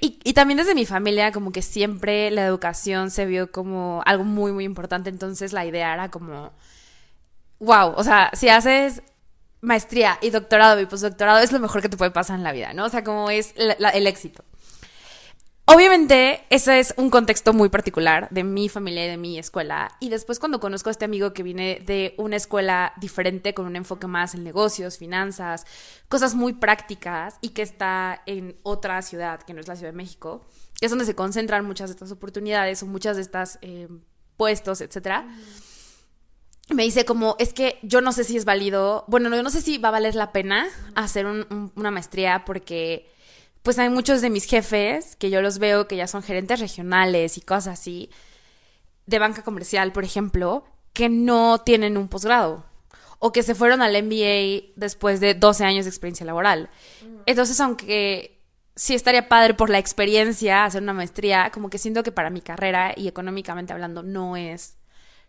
Y, 0.02 0.20
y, 0.24 0.34
también 0.34 0.58
desde 0.58 0.76
mi 0.76 0.86
familia, 0.86 1.32
como 1.32 1.52
que 1.52 1.62
siempre 1.62 2.30
la 2.30 2.46
educación 2.46 3.10
se 3.10 3.26
vio 3.26 3.52
como 3.52 4.04
algo 4.06 4.26
muy, 4.26 4.52
muy 4.52 4.66
importante. 4.66 5.10
Entonces 5.10 5.54
la 5.54 5.66
idea 5.66 5.94
era 5.94 6.12
como, 6.12 6.52
wow, 7.60 7.94
o 7.96 8.04
sea, 8.04 8.30
si 8.34 8.50
haces 8.50 9.02
maestría 9.62 10.20
y 10.22 10.30
doctorado 10.30 10.80
y 10.80 10.86
postdoctorado 10.86 11.40
es 11.40 11.52
lo 11.52 11.60
mejor 11.60 11.82
que 11.82 11.90
te 11.90 11.98
puede 11.98 12.12
pasar 12.12 12.38
en 12.38 12.44
la 12.44 12.52
vida, 12.52 12.74
¿no? 12.74 12.86
O 12.86 12.90
sea, 12.90 13.04
como 13.04 13.30
es 13.30 13.54
la, 13.56 13.76
la, 13.80 13.90
el 13.90 14.06
éxito. 14.06 14.44
Obviamente, 15.68 16.46
ese 16.52 16.80
es 16.80 16.94
un 16.96 17.10
contexto 17.10 17.52
muy 17.52 17.70
particular 17.70 18.28
de 18.30 18.44
mi 18.44 18.70
familia 18.70 19.06
y 19.06 19.10
de 19.10 19.18
mi 19.18 19.40
escuela. 19.40 19.92
Y 20.00 20.10
después 20.10 20.38
cuando 20.38 20.60
conozco 20.60 20.90
a 20.90 20.92
este 20.92 21.06
amigo 21.06 21.34
que 21.34 21.42
viene 21.42 21.82
de 21.84 22.14
una 22.18 22.36
escuela 22.36 22.94
diferente, 22.98 23.56
con 23.56 23.66
un 23.66 23.76
enfoque 23.76 24.06
más 24.06 24.36
en 24.36 24.44
negocios, 24.44 25.00
finanzas, 25.00 25.66
cosas 26.08 26.36
muy 26.36 26.54
prácticas, 26.54 27.38
y 27.42 27.50
que 27.50 27.64
está 27.64 28.22
en 28.28 28.60
otra 28.62 29.02
ciudad, 29.02 29.42
que 29.42 29.56
no 29.56 29.60
es 29.60 29.68
la 29.68 29.76
Ciudad 29.76 29.92
de 29.92 29.98
México, 29.98 30.46
que 30.80 30.86
es 30.86 30.92
donde 30.92 31.06
se 31.06 31.16
concentran 31.16 31.66
muchas 31.66 31.90
de 31.90 31.94
estas 31.94 32.12
oportunidades 32.12 32.84
o 32.84 32.86
muchas 32.86 33.16
de 33.16 33.24
estas 33.24 33.58
eh, 33.64 33.88
puestos, 34.38 34.82
etcétera. 34.82 35.28
Me 36.70 36.84
dice 36.84 37.06
como, 37.06 37.38
es 37.40 37.54
que 37.54 37.80
yo 37.82 38.02
no 38.02 38.12
sé 38.12 38.24
si 38.24 38.38
es 38.38 38.46
válido, 38.46 39.04
bueno, 39.08 39.30
no, 39.30 39.36
yo 39.36 39.44
no 39.44 39.50
sé 39.50 39.62
si 39.62 39.80
va 39.80 39.90
a 39.90 39.94
valer 39.94 40.14
la 40.14 40.32
pena 40.32 40.68
hacer 40.94 41.26
un, 41.26 41.48
un, 41.50 41.72
una 41.76 41.90
maestría 41.90 42.46
porque 42.46 43.15
pues 43.66 43.80
hay 43.80 43.90
muchos 43.90 44.22
de 44.22 44.30
mis 44.30 44.46
jefes 44.46 45.16
que 45.16 45.32
yo 45.32 45.42
los 45.42 45.58
veo 45.58 45.88
que 45.88 45.96
ya 45.96 46.06
son 46.06 46.22
gerentes 46.22 46.60
regionales 46.60 47.36
y 47.36 47.42
cosas 47.42 47.80
así, 47.80 48.12
de 49.08 49.18
banca 49.18 49.42
comercial, 49.42 49.92
por 49.92 50.04
ejemplo, 50.04 50.66
que 50.94 51.10
no 51.10 51.58
tienen 51.58 51.98
un 51.98 52.08
posgrado 52.08 52.64
o 53.18 53.32
que 53.32 53.42
se 53.42 53.56
fueron 53.56 53.82
al 53.82 53.92
MBA 54.04 54.74
después 54.76 55.20
de 55.20 55.34
12 55.34 55.66
años 55.66 55.86
de 55.86 55.90
experiencia 55.90 56.28
laboral. 56.28 56.70
Entonces, 57.26 57.60
aunque 57.60 58.40
sí 58.76 58.94
estaría 58.94 59.28
padre 59.28 59.56
por 59.56 59.72
la 59.72 59.80
experiencia 59.80 60.64
hacer 60.64 60.84
una 60.84 60.94
maestría, 60.94 61.50
como 61.50 61.72
que 61.72 61.80
siento 61.80 62.04
que 62.04 62.12
para 62.12 62.30
mi 62.30 62.42
carrera 62.42 62.94
y 62.96 63.08
económicamente 63.08 63.74
hablando 63.74 64.04
no 64.04 64.38
es 64.38 64.78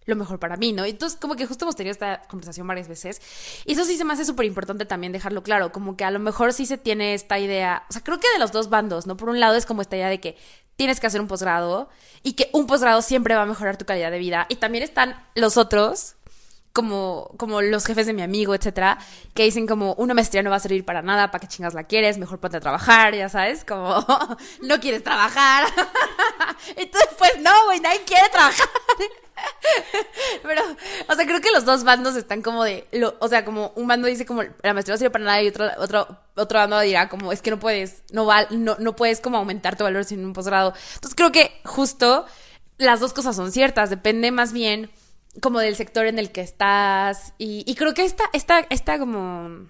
lo 0.07 0.17
mejor 0.17 0.39
para 0.39 0.57
mí, 0.57 0.73
¿no? 0.73 0.85
Entonces, 0.85 1.19
como 1.21 1.37
que 1.37 1.47
justo 1.47 1.65
hemos 1.65 1.77
tenido 1.77 1.93
esta 1.93 2.23
conversación 2.23 2.67
varias 2.67 2.89
veces. 2.89 3.21
Y 3.65 3.73
eso 3.73 3.85
sí 3.85 3.97
se 3.97 4.05
me 4.05 4.13
hace 4.15 4.25
súper 4.25 4.47
importante 4.47 4.87
también 4.87 5.13
dejarlo 5.13 5.43
claro, 5.43 5.73
como 5.73 5.97
que 5.97 6.05
a 6.05 6.11
lo 6.11 6.21
mejor 6.21 6.53
sí 6.53 6.65
se 6.67 6.79
tiene 6.79 7.15
esta 7.15 7.39
idea, 7.39 7.85
o 7.91 7.93
sea, 7.93 8.03
creo 8.03 8.19
que 8.21 8.31
de 8.33 8.39
los 8.39 8.53
dos 8.53 8.71
bandos, 8.71 9.07
¿no? 9.07 9.17
Por 9.17 9.29
un 9.29 9.41
lado 9.41 9.57
es 9.57 9.67
como 9.67 9.83
esta 9.83 9.97
idea 9.97 10.09
de 10.09 10.21
que 10.21 10.37
tienes 10.77 11.01
que 11.01 11.07
hacer 11.07 11.21
un 11.21 11.27
posgrado 11.27 11.89
y 12.23 12.35
que 12.35 12.51
un 12.53 12.67
posgrado 12.67 13.03
siempre 13.03 13.35
va 13.35 13.43
a 13.43 13.47
mejorar 13.47 13.77
tu 13.77 13.85
calidad 13.85 14.11
de 14.11 14.19
vida. 14.19 14.47
Y 14.49 14.57
también 14.57 14.85
están 14.85 15.25
los 15.35 15.57
otros, 15.57 16.16
como, 16.77 17.31
como 17.39 17.63
los 17.63 17.87
jefes 17.87 18.05
de 18.05 18.13
mi 18.13 18.21
amigo, 18.21 18.55
etcétera, 18.55 18.99
que 19.33 19.45
dicen 19.45 19.67
como 19.67 19.95
una 19.95 20.13
maestría 20.13 20.43
no 20.43 20.51
va 20.51 20.57
a 20.57 20.61
servir 20.61 20.85
para 20.85 21.01
nada, 21.01 21.31
para 21.31 21.41
qué 21.41 21.49
chingas 21.49 21.73
la 21.73 21.85
quieres, 21.85 22.19
mejor 22.19 22.39
ponte 22.39 22.59
a 22.59 22.61
trabajar, 22.61 23.15
ya 23.15 23.31
sabes, 23.31 23.65
como 23.65 24.05
no 24.61 24.79
quieres 24.79 25.03
trabajar. 25.03 25.67
Entonces, 26.77 27.09
pues 27.17 27.41
no, 27.41 27.51
güey, 27.65 27.81
nadie 27.81 28.03
quiere 28.05 28.29
trabajar. 28.29 28.69
Pero, 30.43 30.63
o 31.09 31.15
sea, 31.15 31.25
creo 31.25 31.41
que 31.41 31.51
los 31.51 31.65
dos 31.65 31.83
bandos 31.83 32.15
están 32.15 32.43
como 32.43 32.63
de, 32.63 32.87
lo, 32.93 33.17
o 33.21 33.29
sea, 33.29 33.47
como 33.47 33.73
un 33.75 33.87
bando 33.87 34.07
dice 34.07 34.27
como 34.27 34.43
la 34.43 34.75
maestría 34.75 34.93
no 34.95 34.99
sirve 34.99 35.11
para 35.11 35.25
nada 35.25 35.43
y 35.43 35.49
otro, 35.49 35.71
otro, 35.79 36.07
otro 36.35 36.59
bando 36.59 36.79
dirá 36.81 37.09
como 37.09 37.33
es 37.33 37.41
que 37.41 37.51
no 37.51 37.59
puedes, 37.59 38.03
no, 38.13 38.27
val, 38.27 38.49
no, 38.51 38.77
no 38.79 38.95
puedes 38.97 39.21
como 39.21 39.39
aumentar 39.39 39.77
tu 39.77 39.85
valor 39.85 40.05
sin 40.05 40.23
un 40.27 40.35
posgrado. 40.35 40.75
Entonces 40.97 41.15
creo 41.15 41.33
que 41.33 41.59
justo 41.65 42.27
las 42.77 43.01
dos 43.01 43.15
cosas 43.15 43.35
son 43.35 43.51
ciertas, 43.51 43.89
depende 43.89 44.31
más 44.31 44.53
bien 44.53 44.91
como 45.41 45.61
del 45.61 45.77
sector 45.77 46.07
en 46.07 46.19
el 46.19 46.31
que 46.33 46.41
estás 46.41 47.35
y, 47.39 47.75
creo 47.75 47.95
que 47.95 48.05
esta, 48.05 48.25
esta, 48.33 48.61
esta 48.71 48.99
como 48.99 49.69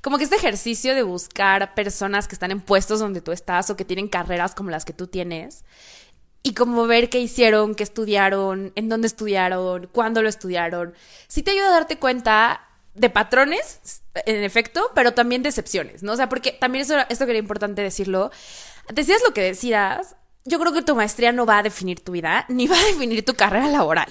como 0.00 0.18
que 0.18 0.24
este 0.24 0.36
ejercicio 0.36 0.94
de 0.94 1.04
buscar 1.04 1.74
personas 1.74 2.26
que 2.26 2.34
están 2.34 2.50
en 2.50 2.60
puestos 2.60 2.98
donde 2.98 3.20
tú 3.20 3.30
estás 3.30 3.70
o 3.70 3.76
que 3.76 3.84
tienen 3.84 4.08
carreras 4.08 4.54
como 4.54 4.70
las 4.70 4.84
que 4.84 4.92
tú 4.92 5.06
tienes 5.06 5.64
y 6.42 6.54
como 6.54 6.86
ver 6.86 7.08
qué 7.08 7.20
hicieron, 7.20 7.76
qué 7.76 7.84
estudiaron, 7.84 8.72
en 8.74 8.88
dónde 8.88 9.06
estudiaron, 9.06 9.88
cuándo 9.92 10.22
lo 10.22 10.28
estudiaron. 10.28 10.94
Sí 11.28 11.42
te 11.42 11.52
ayuda 11.52 11.68
a 11.68 11.72
darte 11.72 11.98
cuenta 11.98 12.68
de 12.94 13.10
patrones, 13.10 14.02
en 14.26 14.42
efecto, 14.42 14.90
pero 14.94 15.14
también 15.14 15.42
de 15.42 15.50
excepciones, 15.50 16.02
¿no? 16.02 16.12
O 16.12 16.16
sea, 16.16 16.28
porque 16.28 16.52
también 16.52 16.82
eso, 16.82 16.96
esto 17.08 17.24
que 17.24 17.32
era 17.32 17.38
importante 17.38 17.80
decirlo. 17.80 18.30
Decidas 18.92 19.22
lo 19.24 19.32
que 19.32 19.42
decidas, 19.42 20.16
yo 20.44 20.58
creo 20.58 20.72
que 20.72 20.82
tu 20.82 20.96
maestría 20.96 21.32
no 21.32 21.46
va 21.46 21.58
a 21.58 21.62
definir 21.62 22.00
tu 22.00 22.12
vida, 22.12 22.44
ni 22.48 22.66
va 22.66 22.76
a 22.76 22.84
definir 22.84 23.24
tu 23.24 23.34
carrera 23.34 23.68
laboral. 23.68 24.08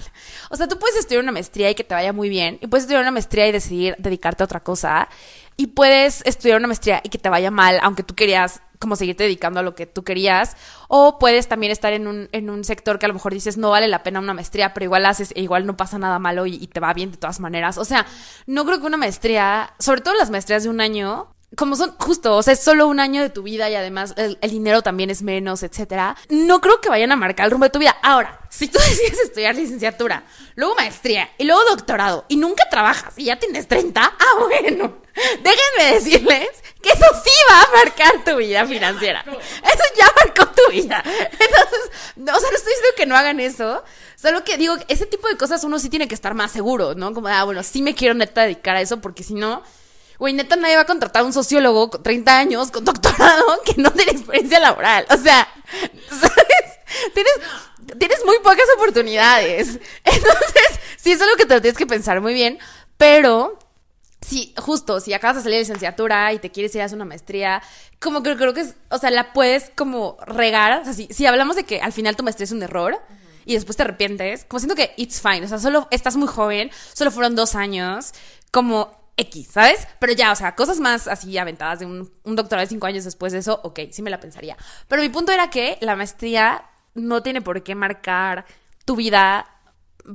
O 0.50 0.56
sea, 0.56 0.68
tú 0.68 0.78
puedes 0.78 0.96
estudiar 0.96 1.22
una 1.22 1.32
maestría 1.32 1.70
y 1.70 1.74
que 1.74 1.84
te 1.84 1.94
vaya 1.94 2.12
muy 2.12 2.28
bien, 2.28 2.58
y 2.60 2.66
puedes 2.66 2.84
estudiar 2.84 3.02
una 3.02 3.10
maestría 3.10 3.46
y 3.48 3.52
decidir 3.52 3.96
dedicarte 3.98 4.42
a 4.42 4.46
otra 4.46 4.60
cosa, 4.60 5.08
y 5.56 5.68
puedes 5.68 6.22
estudiar 6.24 6.58
una 6.58 6.68
maestría 6.68 7.00
y 7.04 7.10
que 7.10 7.18
te 7.18 7.28
vaya 7.28 7.50
mal, 7.50 7.78
aunque 7.82 8.02
tú 8.02 8.14
querías 8.14 8.62
como 8.78 8.96
seguirte 8.96 9.22
dedicando 9.22 9.60
a 9.60 9.62
lo 9.62 9.76
que 9.76 9.86
tú 9.86 10.02
querías, 10.02 10.56
o 10.88 11.20
puedes 11.20 11.46
también 11.46 11.70
estar 11.70 11.92
en 11.92 12.08
un, 12.08 12.28
en 12.32 12.50
un 12.50 12.64
sector 12.64 12.98
que 12.98 13.06
a 13.06 13.08
lo 13.08 13.14
mejor 13.14 13.32
dices 13.32 13.56
no 13.56 13.70
vale 13.70 13.86
la 13.86 14.02
pena 14.02 14.18
una 14.18 14.34
maestría, 14.34 14.74
pero 14.74 14.82
igual 14.84 15.06
haces, 15.06 15.32
e 15.36 15.40
igual 15.40 15.66
no 15.66 15.76
pasa 15.76 15.98
nada 15.98 16.18
malo 16.18 16.46
y, 16.46 16.56
y 16.56 16.66
te 16.66 16.80
va 16.80 16.92
bien 16.92 17.12
de 17.12 17.16
todas 17.16 17.38
maneras. 17.38 17.78
O 17.78 17.84
sea, 17.84 18.06
no 18.46 18.64
creo 18.64 18.80
que 18.80 18.86
una 18.86 18.96
maestría, 18.96 19.72
sobre 19.78 20.00
todo 20.00 20.14
las 20.14 20.30
maestrías 20.30 20.64
de 20.64 20.68
un 20.68 20.80
año, 20.80 21.32
como 21.56 21.76
son 21.76 21.94
justo, 21.98 22.36
o 22.36 22.42
sea, 22.42 22.54
es 22.54 22.60
solo 22.60 22.86
un 22.86 22.98
año 22.98 23.20
de 23.20 23.30
tu 23.30 23.42
vida 23.42 23.68
y 23.68 23.74
además 23.74 24.14
el, 24.16 24.38
el, 24.40 24.50
dinero 24.50 24.82
también 24.82 25.10
es 25.10 25.22
menos, 25.22 25.62
etcétera. 25.62 26.16
No 26.30 26.60
creo 26.60 26.80
que 26.80 26.88
vayan 26.88 27.12
a 27.12 27.16
marcar 27.16 27.44
el 27.44 27.50
rumbo 27.50 27.64
de 27.64 27.70
tu 27.70 27.78
vida. 27.78 27.96
Ahora, 28.02 28.40
si 28.48 28.68
tú 28.68 28.78
decides 28.88 29.20
estudiar 29.20 29.54
licenciatura, 29.54 30.24
luego 30.54 30.74
maestría 30.74 31.30
y 31.36 31.44
luego 31.44 31.62
doctorado 31.64 32.24
y 32.28 32.36
nunca 32.36 32.68
trabajas 32.70 33.14
y 33.16 33.24
ya 33.24 33.38
tienes 33.38 33.68
30, 33.68 34.00
ah, 34.02 34.24
bueno, 34.38 34.96
déjenme 35.42 35.94
decirles 35.94 36.48
que 36.80 36.90
eso 36.90 37.06
sí 37.22 37.30
va 37.50 37.62
a 37.62 37.84
marcar 37.84 38.24
tu 38.24 38.36
vida 38.36 38.66
financiera. 38.66 39.22
Eso 39.26 39.84
ya 39.96 40.10
marcó 40.24 40.46
tu 40.54 40.72
vida. 40.72 41.02
Entonces, 41.04 41.90
no, 42.16 42.34
o 42.34 42.40
sea, 42.40 42.50
no 42.50 42.56
estoy 42.56 42.72
diciendo 42.72 42.96
que 42.96 43.06
no 43.06 43.16
hagan 43.16 43.40
eso, 43.40 43.84
solo 44.16 44.42
que 44.42 44.56
digo, 44.56 44.76
ese 44.88 45.04
tipo 45.06 45.28
de 45.28 45.36
cosas 45.36 45.62
uno 45.64 45.78
sí 45.78 45.90
tiene 45.90 46.08
que 46.08 46.14
estar 46.14 46.32
más 46.32 46.50
seguro, 46.50 46.94
¿no? 46.94 47.12
Como, 47.12 47.28
ah, 47.28 47.44
bueno, 47.44 47.62
sí 47.62 47.82
me 47.82 47.94
quiero 47.94 48.14
neta 48.14 48.42
dedicar 48.42 48.76
a 48.76 48.80
eso 48.80 49.00
porque 49.00 49.22
si 49.22 49.34
no 49.34 49.62
Güey, 50.18 50.34
neta 50.34 50.56
nadie 50.56 50.76
va 50.76 50.82
a 50.82 50.86
contratar 50.86 51.22
a 51.22 51.24
un 51.24 51.32
sociólogo 51.32 51.90
con 51.90 52.02
30 52.02 52.38
años, 52.38 52.70
con 52.70 52.84
doctorado, 52.84 53.62
que 53.64 53.80
no 53.80 53.90
tiene 53.92 54.12
experiencia 54.12 54.60
laboral. 54.60 55.06
O 55.10 55.16
sea, 55.16 55.48
¿sabes? 56.10 57.12
Tienes, 57.14 57.32
tienes 57.98 58.24
muy 58.24 58.36
pocas 58.38 58.66
oportunidades. 58.76 59.78
Entonces, 60.04 60.80
sí, 60.96 61.12
eso 61.12 61.24
es 61.24 61.30
lo 61.30 61.36
que 61.36 61.46
te 61.46 61.54
lo 61.54 61.60
tienes 61.60 61.78
que 61.78 61.86
pensar 61.86 62.20
muy 62.20 62.34
bien. 62.34 62.58
Pero, 62.96 63.58
sí, 64.20 64.54
justo, 64.58 65.00
si 65.00 65.12
acabas 65.12 65.36
de 65.36 65.42
salir 65.42 65.56
de 65.56 65.62
licenciatura 65.62 66.32
y 66.32 66.38
te 66.38 66.50
quieres 66.50 66.74
ir 66.74 66.82
a 66.82 66.84
hacer 66.84 66.96
una 66.96 67.04
maestría, 67.04 67.62
como 68.00 68.22
que 68.22 68.36
creo 68.36 68.54
que 68.54 68.60
es, 68.60 68.74
o 68.90 68.98
sea, 68.98 69.10
la 69.10 69.32
puedes 69.32 69.70
como 69.74 70.18
regar. 70.26 70.82
O 70.82 70.84
sea, 70.84 70.92
si, 70.92 71.08
si 71.08 71.26
hablamos 71.26 71.56
de 71.56 71.64
que 71.64 71.80
al 71.80 71.92
final 71.92 72.16
tu 72.16 72.22
maestría 72.22 72.44
es 72.44 72.52
un 72.52 72.62
error, 72.62 73.00
y 73.44 73.54
después 73.54 73.76
te 73.76 73.82
arrepientes, 73.82 74.44
como 74.44 74.60
siento 74.60 74.76
que 74.76 74.92
it's 74.96 75.20
fine, 75.20 75.44
o 75.44 75.48
sea, 75.48 75.58
solo 75.58 75.88
estás 75.90 76.16
muy 76.16 76.28
joven, 76.28 76.70
solo 76.92 77.10
fueron 77.10 77.34
dos 77.34 77.54
años, 77.54 78.12
como 78.50 79.01
X, 79.16 79.48
¿sabes? 79.52 79.86
Pero 79.98 80.12
ya, 80.12 80.32
o 80.32 80.36
sea, 80.36 80.54
cosas 80.54 80.80
más 80.80 81.06
así 81.06 81.36
aventadas 81.36 81.80
de 81.80 81.86
un, 81.86 82.10
doctorado 82.24 82.64
de 82.64 82.68
cinco 82.68 82.86
años 82.86 83.04
después 83.04 83.32
de 83.32 83.40
eso, 83.40 83.60
ok, 83.62 83.80
sí 83.90 84.02
me 84.02 84.10
la 84.10 84.20
pensaría. 84.20 84.56
Pero 84.88 85.02
mi 85.02 85.08
punto 85.08 85.32
era 85.32 85.50
que 85.50 85.78
la 85.80 85.96
maestría 85.96 86.64
no 86.94 87.22
tiene 87.22 87.42
por 87.42 87.62
qué 87.62 87.74
marcar 87.74 88.46
tu 88.84 88.96
vida 88.96 89.46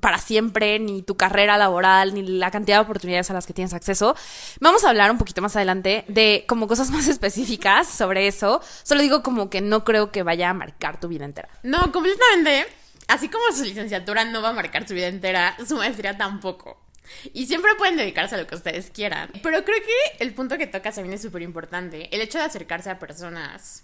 para 0.02 0.18
siempre, 0.18 0.80
ni 0.80 1.02
tu 1.02 1.16
carrera 1.16 1.58
laboral, 1.58 2.14
ni 2.14 2.24
la 2.24 2.52
cantidad 2.52 2.78
de 2.78 2.82
oportunidades 2.82 3.30
a 3.32 3.34
las 3.34 3.46
que 3.46 3.54
tienes 3.54 3.74
acceso. 3.74 4.16
Vamos 4.60 4.84
a 4.84 4.90
hablar 4.90 5.12
un 5.12 5.18
poquito 5.18 5.42
más 5.42 5.56
adelante 5.56 6.04
de 6.08 6.44
como 6.48 6.68
cosas 6.68 6.90
más 6.92 7.08
específicas 7.08 7.88
sobre 7.88 8.28
eso. 8.28 8.62
Solo 8.84 9.02
digo 9.02 9.24
como 9.24 9.50
que 9.50 9.62
no 9.62 9.84
creo 9.84 10.12
que 10.12 10.24
vaya 10.24 10.50
a 10.50 10.54
marcar 10.54 11.00
tu 11.00 11.08
vida 11.08 11.26
entera. 11.26 11.50
No, 11.64 11.92
completamente. 11.92 12.66
así 13.08 13.30
como 13.30 13.46
su 13.54 13.64
licenciatura 13.64 14.26
no 14.26 14.42
va 14.42 14.50
a 14.50 14.54
marcar 14.54 14.88
su 14.88 14.94
vida 14.94 15.08
entera, 15.08 15.56
su 15.66 15.76
maestría 15.78 16.18
tampoco. 16.18 16.87
Y 17.34 17.46
siempre 17.48 17.72
pueden 17.78 17.98
dedicarse 17.98 18.36
a 18.36 18.38
lo 18.38 18.48
que 18.48 18.56
ustedes 18.56 18.90
quieran. 18.90 19.30
Pero 19.44 19.64
creo 19.64 19.78
que 19.80 20.24
el 20.24 20.34
punto 20.34 20.58
que 20.58 20.68
tocas 20.68 20.96
también 20.96 21.14
es 21.16 21.22
súper 21.22 21.42
importante. 21.42 22.14
El 22.16 22.22
hecho 22.22 22.38
de 22.38 22.46
acercarse 22.46 22.90
a 22.90 23.00
personas 23.00 23.84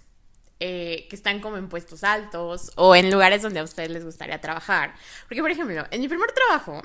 eh, 0.60 1.06
que 1.10 1.16
están 1.16 1.40
como 1.40 1.56
en 1.56 1.68
puestos 1.68 2.04
altos 2.04 2.70
o 2.76 2.94
en 2.94 3.10
lugares 3.10 3.42
donde 3.42 3.60
a 3.60 3.64
ustedes 3.64 3.90
les 3.90 4.04
gustaría 4.04 4.40
trabajar. 4.40 4.94
Porque, 5.28 5.42
por 5.42 5.50
ejemplo, 5.50 5.86
en 5.90 6.00
mi 6.00 6.08
primer 6.08 6.32
trabajo, 6.32 6.82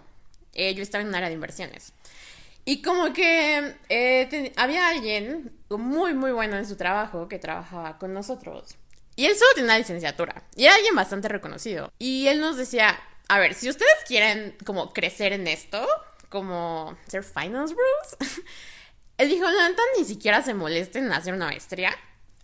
eh, 0.54 0.74
yo 0.74 0.82
estaba 0.82 1.02
en 1.02 1.10
un 1.10 1.16
área 1.16 1.30
de 1.30 1.36
inversiones. 1.36 1.94
Y 2.66 2.82
como 2.82 3.14
que 3.14 3.76
eh, 3.90 4.54
había 4.58 4.90
alguien 4.90 5.52
muy, 5.70 6.14
muy 6.14 6.32
bueno 6.32 6.58
en 6.58 6.68
su 6.68 6.76
trabajo 6.76 7.28
que 7.28 7.40
trabajaba 7.40 7.98
con 7.98 8.14
nosotros. 8.14 8.76
Y 9.16 9.26
él 9.26 9.36
solo 9.36 9.52
tenía 9.56 9.72
una 9.72 9.80
licenciatura. 9.80 10.44
Y 10.56 10.66
era 10.66 10.76
alguien 10.76 10.96
bastante 10.96 11.28
reconocido. 11.28 11.92
Y 12.00 12.28
él 12.28 12.40
nos 12.40 12.58
decía, 12.58 13.00
a 13.28 13.40
ver, 13.40 13.54
si 13.54 13.70
ustedes 13.70 13.96
quieren 14.08 14.56
como 14.66 14.94
crecer 14.94 15.34
en 15.34 15.48
esto, 15.48 15.88
como 16.30 16.98
ser 17.08 17.24
finance 17.24 17.74
bros, 17.74 18.30
él 19.18 19.30
dijo, 19.30 19.46
no, 19.46 19.70
ni 19.98 20.06
siquiera 20.06 20.42
se 20.42 20.54
molesten 20.54 21.06
en 21.06 21.12
hacer 21.12 21.34
una 21.34 21.48
maestría. 21.48 21.96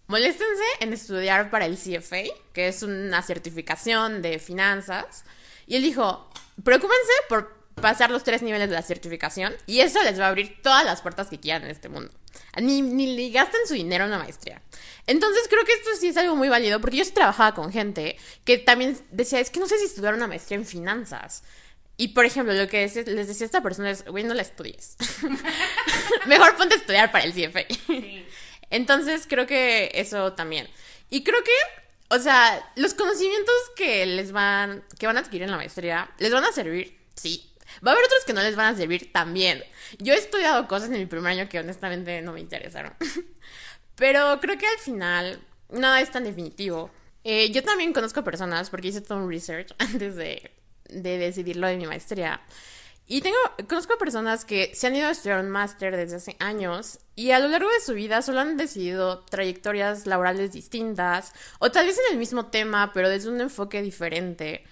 Moléstense 0.08 0.64
en 0.82 0.94
estudiar 0.94 1.50
para 1.50 1.66
el 1.66 1.78
CFA, 1.78 2.24
que 2.54 2.68
es 2.68 2.84
una 2.84 3.22
certificación 3.22 4.22
de 4.22 4.38
finanzas. 4.40 5.24
Y 5.66 5.78
él 5.78 5.82
dijo, 5.82 6.30
preocúpense 6.64 7.14
por 7.28 7.56
pasar 7.76 8.10
los 8.10 8.24
tres 8.24 8.42
niveles 8.42 8.70
de 8.70 8.76
la 8.76 8.82
certificación 8.82 9.54
y 9.66 9.80
eso 9.80 10.02
les 10.04 10.20
va 10.20 10.26
a 10.26 10.30
abrir 10.30 10.62
todas 10.62 10.86
las 10.86 11.02
puertas 11.02 11.28
que 11.28 11.40
quieran 11.40 11.64
en 11.64 11.72
este 11.72 11.90
mundo. 11.90 12.12
Ni, 12.62 12.82
ni 12.82 13.32
gasten 13.32 13.68
su 13.68 13.74
dinero 13.74 14.06
en 14.06 14.12
una 14.12 14.20
maestría. 14.20 14.62
Entonces 15.08 15.48
creo 15.50 15.66
que 15.66 15.74
esto 15.74 15.90
sí 16.00 16.08
es 16.08 16.18
algo 16.18 16.36
muy 16.36 16.50
válido 16.50 16.80
porque 16.80 16.98
yo 16.98 17.14
trabajaba 17.14 17.54
con 17.54 17.72
gente 17.72 18.18
que 18.44 18.58
también 18.58 18.98
decía, 19.12 19.40
es 19.40 19.50
que 19.50 19.60
no 19.60 19.68
sé 19.68 19.78
si 19.78 19.86
estudiar 19.86 20.14
una 20.14 20.28
maestría 20.28 20.58
en 20.58 20.66
finanzas. 20.66 21.44
Y 21.98 22.10
por 22.10 22.26
ejemplo, 22.26 22.54
lo 22.54 22.68
que 22.68 22.82
les 22.82 23.28
decía 23.28 23.46
a 23.46 23.48
esta 23.48 23.64
persona 23.64 23.92
es, 23.92 24.06
güey, 24.06 24.24
no 24.24 24.34
la 24.34 24.42
estudies. 24.42 24.98
Mejor 26.26 26.56
ponte 26.58 26.76
a 26.76 26.78
estudiar 26.78 27.12
para 27.12 27.24
el 27.24 27.34
CFA. 27.34 27.66
Entonces 28.70 29.26
creo 29.28 29.48
que 29.48 29.92
eso 29.94 30.34
también. 30.34 30.68
Y 31.10 31.24
creo 31.24 31.42
que, 31.44 31.52
o 32.10 32.20
sea, 32.20 32.72
los 32.76 32.94
conocimientos 32.94 33.56
que 33.76 34.06
les 34.06 34.32
van, 34.32 34.84
que 35.00 35.08
van 35.08 35.18
a 35.18 35.22
adquirir 35.22 35.44
en 35.44 35.52
la 35.52 35.58
maestría, 35.58 36.12
les 36.20 36.32
van 36.32 36.44
a 36.44 36.52
servir, 36.52 36.98
sí. 37.16 37.50
Va 37.86 37.92
a 37.92 37.94
haber 37.94 38.06
otros 38.06 38.26
que 38.26 38.34
no 38.34 38.42
les 38.42 38.56
van 38.56 38.74
a 38.74 38.78
servir 38.78 39.12
también. 39.12 39.64
Yo 40.00 40.14
he 40.14 40.18
estudiado 40.18 40.68
cosas 40.68 40.90
en 40.90 41.00
mi 41.00 41.06
primer 41.06 41.32
año 41.32 41.50
que 41.50 41.60
honestamente 41.60 42.22
no 42.22 42.34
me 42.34 42.42
interesaron. 42.42 42.94
Pero 43.96 44.40
creo 44.42 44.58
que 44.58 44.68
al 44.68 44.78
final 44.78 45.42
nada 45.70 46.02
es 46.02 46.12
tan 46.12 46.24
definitivo. 46.24 46.92
Eh, 47.24 47.52
yo 47.52 47.64
también 47.64 47.94
conozco 47.94 48.24
personas, 48.24 48.70
porque 48.70 48.90
hice 48.90 49.02
todo 49.02 49.20
un 49.20 49.30
research 49.30 49.74
antes 49.80 50.16
de, 50.16 50.52
de 50.90 51.18
decidir 51.18 51.58
lo 51.58 51.68
de 51.68 51.78
mi 51.78 51.86
maestría. 51.86 52.42
Y 53.08 53.22
tengo, 53.22 53.38
conozco 53.68 53.98
personas 54.00 54.46
que 54.46 54.72
se 54.74 54.88
han 54.88 54.96
ido 54.96 55.08
a 55.08 55.12
estudiar 55.12 55.40
un 55.40 55.50
máster 55.52 55.96
desde 55.96 56.16
hace 56.16 56.36
años 56.40 57.00
y 57.16 57.32
a 57.32 57.40
lo 57.40 57.48
largo 57.50 57.70
de 57.70 57.80
su 57.80 57.94
vida 57.94 58.24
solo 58.24 58.40
han 58.40 58.58
decidido 58.58 59.20
trayectorias 59.26 60.08
laborales 60.08 60.52
distintas 60.52 61.32
o 61.60 61.70
tal 61.70 61.86
vez 61.86 62.00
en 62.00 62.14
el 62.14 62.18
mismo 62.18 62.48
tema, 62.48 62.92
pero 62.94 63.10
desde 63.10 63.30
un 63.30 63.42
enfoque 63.42 63.84
diferente. 63.84 64.64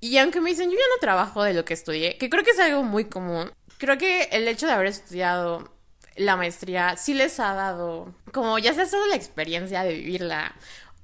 Y 0.00 0.16
aunque 0.16 0.40
me 0.40 0.50
dicen, 0.50 0.70
yo 0.70 0.76
ya 0.76 0.94
no 0.94 1.00
trabajo 1.00 1.42
de 1.42 1.52
lo 1.52 1.66
que 1.66 1.74
estudié, 1.74 2.16
que 2.16 2.30
creo 2.30 2.42
que 2.42 2.52
es 2.52 2.58
algo 2.58 2.82
muy 2.82 3.04
común, 3.04 3.52
creo 3.76 3.98
que 3.98 4.24
el 4.32 4.48
hecho 4.48 4.66
de 4.66 4.72
haber 4.72 4.86
estudiado 4.86 5.70
la 6.16 6.36
maestría 6.36 6.96
sí 6.96 7.12
les 7.12 7.38
ha 7.40 7.54
dado, 7.54 8.14
como 8.32 8.58
ya 8.58 8.72
sea 8.72 8.86
solo 8.86 9.06
la 9.06 9.16
experiencia 9.16 9.82
de 9.82 9.94
vivirla 9.94 10.54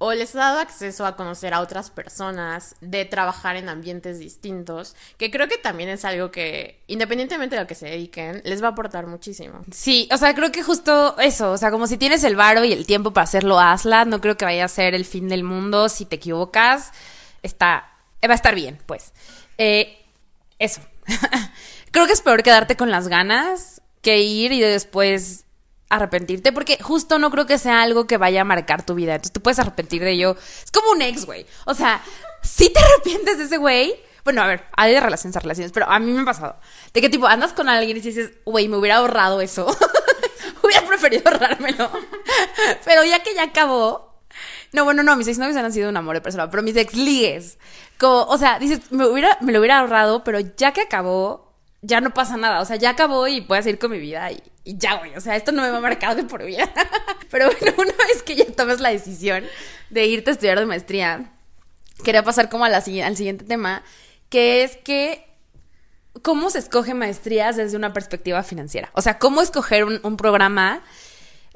o 0.03 0.15
les 0.15 0.35
ha 0.35 0.39
dado 0.39 0.61
acceso 0.61 1.05
a 1.05 1.15
conocer 1.15 1.53
a 1.53 1.61
otras 1.61 1.91
personas, 1.91 2.75
de 2.81 3.05
trabajar 3.05 3.57
en 3.57 3.69
ambientes 3.69 4.19
distintos, 4.19 4.97
que 5.19 5.31
creo 5.31 5.47
que 5.47 5.59
también 5.59 5.91
es 5.91 6.07
algo 6.07 6.31
que, 6.31 6.81
independientemente 6.87 7.55
de 7.55 7.61
lo 7.61 7.67
que 7.67 7.75
se 7.75 7.85
dediquen, 7.85 8.41
les 8.47 8.63
va 8.63 8.69
a 8.69 8.71
aportar 8.71 9.07
muchísimo. 9.07 9.61
Sí, 9.71 10.09
o 10.11 10.17
sea, 10.17 10.35
creo 10.35 10.51
que 10.51 10.63
justo 10.63 11.19
eso, 11.19 11.53
o 11.53 11.59
sea, 11.59 11.71
como 11.71 11.87
si 11.87 11.99
tienes 11.99 12.25
el 12.25 12.35
varo 12.35 12.65
y 12.65 12.73
el 12.73 12.87
tiempo 12.87 13.13
para 13.13 13.25
hacerlo, 13.25 13.61
hazla, 13.61 14.07
no 14.07 14.23
creo 14.23 14.39
que 14.39 14.47
vaya 14.47 14.65
a 14.65 14.69
ser 14.69 14.95
el 14.95 15.05
fin 15.05 15.29
del 15.29 15.45
mundo, 15.45 15.91
si 15.91 16.07
te 16.07 16.17
equivocas, 16.17 16.93
está, 17.43 17.93
va 18.27 18.33
a 18.33 18.35
estar 18.35 18.55
bien, 18.55 18.79
pues. 18.87 19.13
Eh, 19.59 20.03
eso. 20.59 20.81
creo 21.91 22.07
que 22.07 22.15
es 22.15 22.23
peor 22.23 22.43
quedarte 22.43 22.75
con 22.75 22.91
las 22.91 23.07
ganas 23.07 23.83
que 24.01 24.23
ir 24.23 24.53
y 24.53 24.61
después 24.61 25.45
arrepentirte 25.91 26.53
porque 26.53 26.79
justo 26.81 27.19
no 27.19 27.31
creo 27.31 27.47
que 27.47 27.59
sea 27.59 27.83
algo 27.83 28.07
que 28.07 28.17
vaya 28.17 28.41
a 28.41 28.45
marcar 28.45 28.87
tu 28.87 28.95
vida. 28.95 29.17
Entonces 29.17 29.33
te 29.33 29.41
puedes 29.41 29.59
arrepentir 29.59 30.03
de 30.03 30.13
ello. 30.13 30.37
Es 30.65 30.71
como 30.71 30.93
un 30.93 31.03
ex, 31.03 31.27
güey. 31.27 31.45
O 31.67 31.75
sea, 31.75 32.01
si 32.43 32.71
te 32.73 32.81
arrepientes 32.81 33.39
de 33.39 33.45
ese 33.45 33.59
güey. 33.59 33.95
Bueno, 34.23 34.43
a 34.43 34.47
ver, 34.47 34.65
hay 34.77 34.93
de 34.93 35.01
relaciones 35.01 35.37
a 35.37 35.41
relaciones, 35.41 35.73
pero 35.73 35.89
a 35.89 35.99
mí 35.99 36.13
me 36.13 36.23
ha 36.23 36.25
pasado. 36.25 36.57
De 36.93 37.01
que 37.01 37.09
tipo, 37.09 37.27
andas 37.27 37.53
con 37.53 37.69
alguien 37.69 37.97
y 37.97 38.01
dices, 38.01 38.33
güey, 38.45 38.69
me 38.69 38.77
hubiera 38.77 38.97
ahorrado 38.97 39.41
eso. 39.41 39.67
hubiera 40.63 40.87
preferido 40.87 41.23
ahorrármelo. 41.27 41.91
pero 42.85 43.05
ya 43.05 43.23
que 43.23 43.35
ya 43.35 43.45
acabó. 43.45 44.21
No, 44.73 44.85
bueno, 44.85 45.03
no, 45.03 45.17
mis 45.17 45.27
ex 45.27 45.39
novios 45.39 45.57
han 45.57 45.73
sido 45.73 45.89
un 45.89 45.97
amor 45.97 46.15
de 46.15 46.21
persona, 46.21 46.49
pero 46.51 46.63
mis 46.63 46.77
ex 46.77 46.95
ligues. 46.95 47.59
Como, 47.99 48.23
o 48.25 48.39
sea, 48.39 48.59
dices, 48.59 48.93
me, 48.93 49.07
hubiera, 49.07 49.37
me 49.41 49.53
lo 49.53 49.59
hubiera 49.59 49.81
ahorrado, 49.81 50.23
pero 50.23 50.39
ya 50.39 50.73
que 50.73 50.83
acabó, 50.83 51.53
ya 51.83 52.01
no 52.01 52.11
pasa 52.15 52.37
nada. 52.37 52.61
O 52.61 52.65
sea, 52.65 52.77
ya 52.77 52.91
acabó 52.91 53.27
y 53.27 53.41
puedo 53.41 53.61
seguir 53.63 53.79
con 53.79 53.91
mi 53.91 53.99
vida 53.99 54.31
y, 54.31 54.43
ya, 54.65 54.97
güey. 54.97 55.17
O 55.17 55.21
sea, 55.21 55.37
esto 55.37 55.53
no 55.53 55.63
me 55.63 55.71
va 55.71 55.79
a 55.79 55.81
marcar 55.81 56.17
de 56.17 56.25
por 56.25 56.45
vida. 56.45 56.71
Pero 57.31 57.51
bueno, 57.51 57.75
una 57.79 58.07
vez 58.07 58.23
que 58.23 58.37
ya 58.37 58.45
tomas 58.47 58.81
la 58.81 58.91
decisión 58.91 59.45
de 59.91 60.07
irte 60.07 60.31
a 60.31 60.33
estudiar 60.33 60.59
de 60.59 60.67
maestría, 60.67 61.33
quería 62.05 62.23
pasar 62.23 62.49
como 62.49 62.65
a 62.65 62.69
la, 62.69 62.79
al 62.79 63.17
siguiente 63.17 63.45
tema, 63.45 63.83
que 64.29 64.63
es 64.63 64.77
que 64.77 65.27
cómo 66.23 66.51
se 66.51 66.59
escoge 66.59 66.95
maestrías 66.95 67.57
desde 67.57 67.77
una 67.77 67.93
perspectiva 67.93 68.43
financiera. 68.43 68.91
O 68.95 69.03
sea, 69.03 69.19
cómo 69.19 69.43
escoger 69.43 69.85
un, 69.85 70.01
un 70.03 70.17
programa 70.17 70.83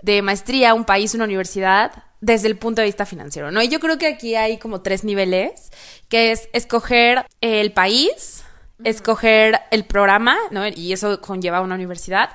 de 0.03 0.23
maestría, 0.23 0.75
un 0.75 0.85
país, 0.85 1.15
una 1.15 1.25
universidad, 1.25 1.93
desde 2.21 2.49
el 2.49 2.57
punto 2.57 2.81
de 2.81 2.87
vista 2.87 3.05
financiero, 3.05 3.51
¿no? 3.51 3.63
Y 3.63 3.69
yo 3.69 3.81
creo 3.81 3.99
que 3.99 4.07
aquí 4.07 4.35
hay 4.35 4.59
como 4.59 4.81
tres 4.81 5.05
niveles, 5.05 5.71
que 6.09 6.33
es 6.33 6.49
escoger 6.53 7.27
el 7.43 7.73
país, 7.73 8.45
escoger 8.83 9.61
el 9.71 9.85
programa, 9.85 10.37
¿no? 10.51 10.67
Y 10.67 10.93
eso 10.93 11.21
conlleva 11.21 11.61
una 11.61 11.75
universidad. 11.75 12.31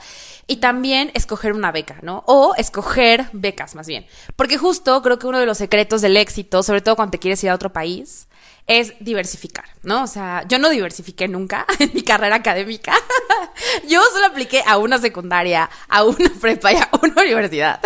Y 0.50 0.58
también 0.58 1.12
escoger 1.14 1.54
una 1.54 1.72
beca, 1.72 1.98
¿no? 2.02 2.24
O 2.26 2.56
escoger 2.58 3.30
becas, 3.34 3.76
más 3.76 3.86
bien. 3.86 4.08
Porque 4.36 4.58
justo 4.58 5.00
creo 5.04 5.20
que 5.20 5.28
uno 5.28 5.40
de 5.40 5.46
los 5.46 5.60
secretos 5.60 6.02
del 6.02 6.18
éxito, 6.18 6.64
sobre 6.64 6.82
todo 6.82 6.96
cuando 6.96 7.12
te 7.12 7.20
quieres 7.20 7.44
ir 7.44 7.52
a 7.52 7.54
otro 7.54 7.72
país, 7.72 8.28
es 8.66 8.94
diversificar, 9.00 9.66
¿no? 9.84 10.02
O 10.02 10.08
sea, 10.08 10.44
yo 10.48 10.58
no 10.58 10.70
diversifiqué 10.70 11.28
nunca 11.28 11.68
en 11.80 11.92
mi 11.94 12.02
carrera 12.02 12.38
académica. 12.38 12.96
yo 13.88 14.02
solo 14.12 14.26
apliqué 14.26 14.64
a 14.66 14.80
una 14.80 14.98
secundaria, 14.98 15.70
a 15.88 16.04
una 16.04 16.32
prepa 16.42 16.74
y 16.74 16.78
a 16.78 16.90
una 17.00 17.22
universidad. 17.22 17.80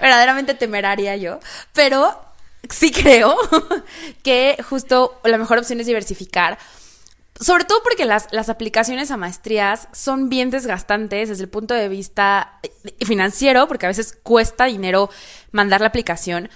Verdaderamente 0.00 0.54
temeraria 0.54 1.14
yo. 1.14 1.38
Pero 1.72 2.20
sí 2.70 2.90
creo 2.90 3.36
que 4.24 4.58
justo 4.68 5.20
la 5.22 5.38
mejor 5.38 5.58
opción 5.58 5.78
es 5.78 5.86
diversificar 5.86 6.58
sobre 7.42 7.64
todo 7.64 7.82
porque 7.82 8.04
las, 8.04 8.28
las, 8.32 8.48
aplicaciones 8.48 9.10
a 9.10 9.16
maestrías 9.16 9.88
son 9.92 10.28
bien 10.28 10.50
desgastantes 10.50 11.28
desde 11.28 11.42
el 11.42 11.48
punto 11.48 11.74
de 11.74 11.88
vista 11.88 12.58
eh, 12.62 13.04
financiero, 13.04 13.68
porque 13.68 13.86
a 13.86 13.88
veces 13.88 14.18
cuesta 14.22 14.66
dinero 14.66 15.10
mandar 15.50 15.80
la 15.80 15.88
aplicación. 15.88 16.48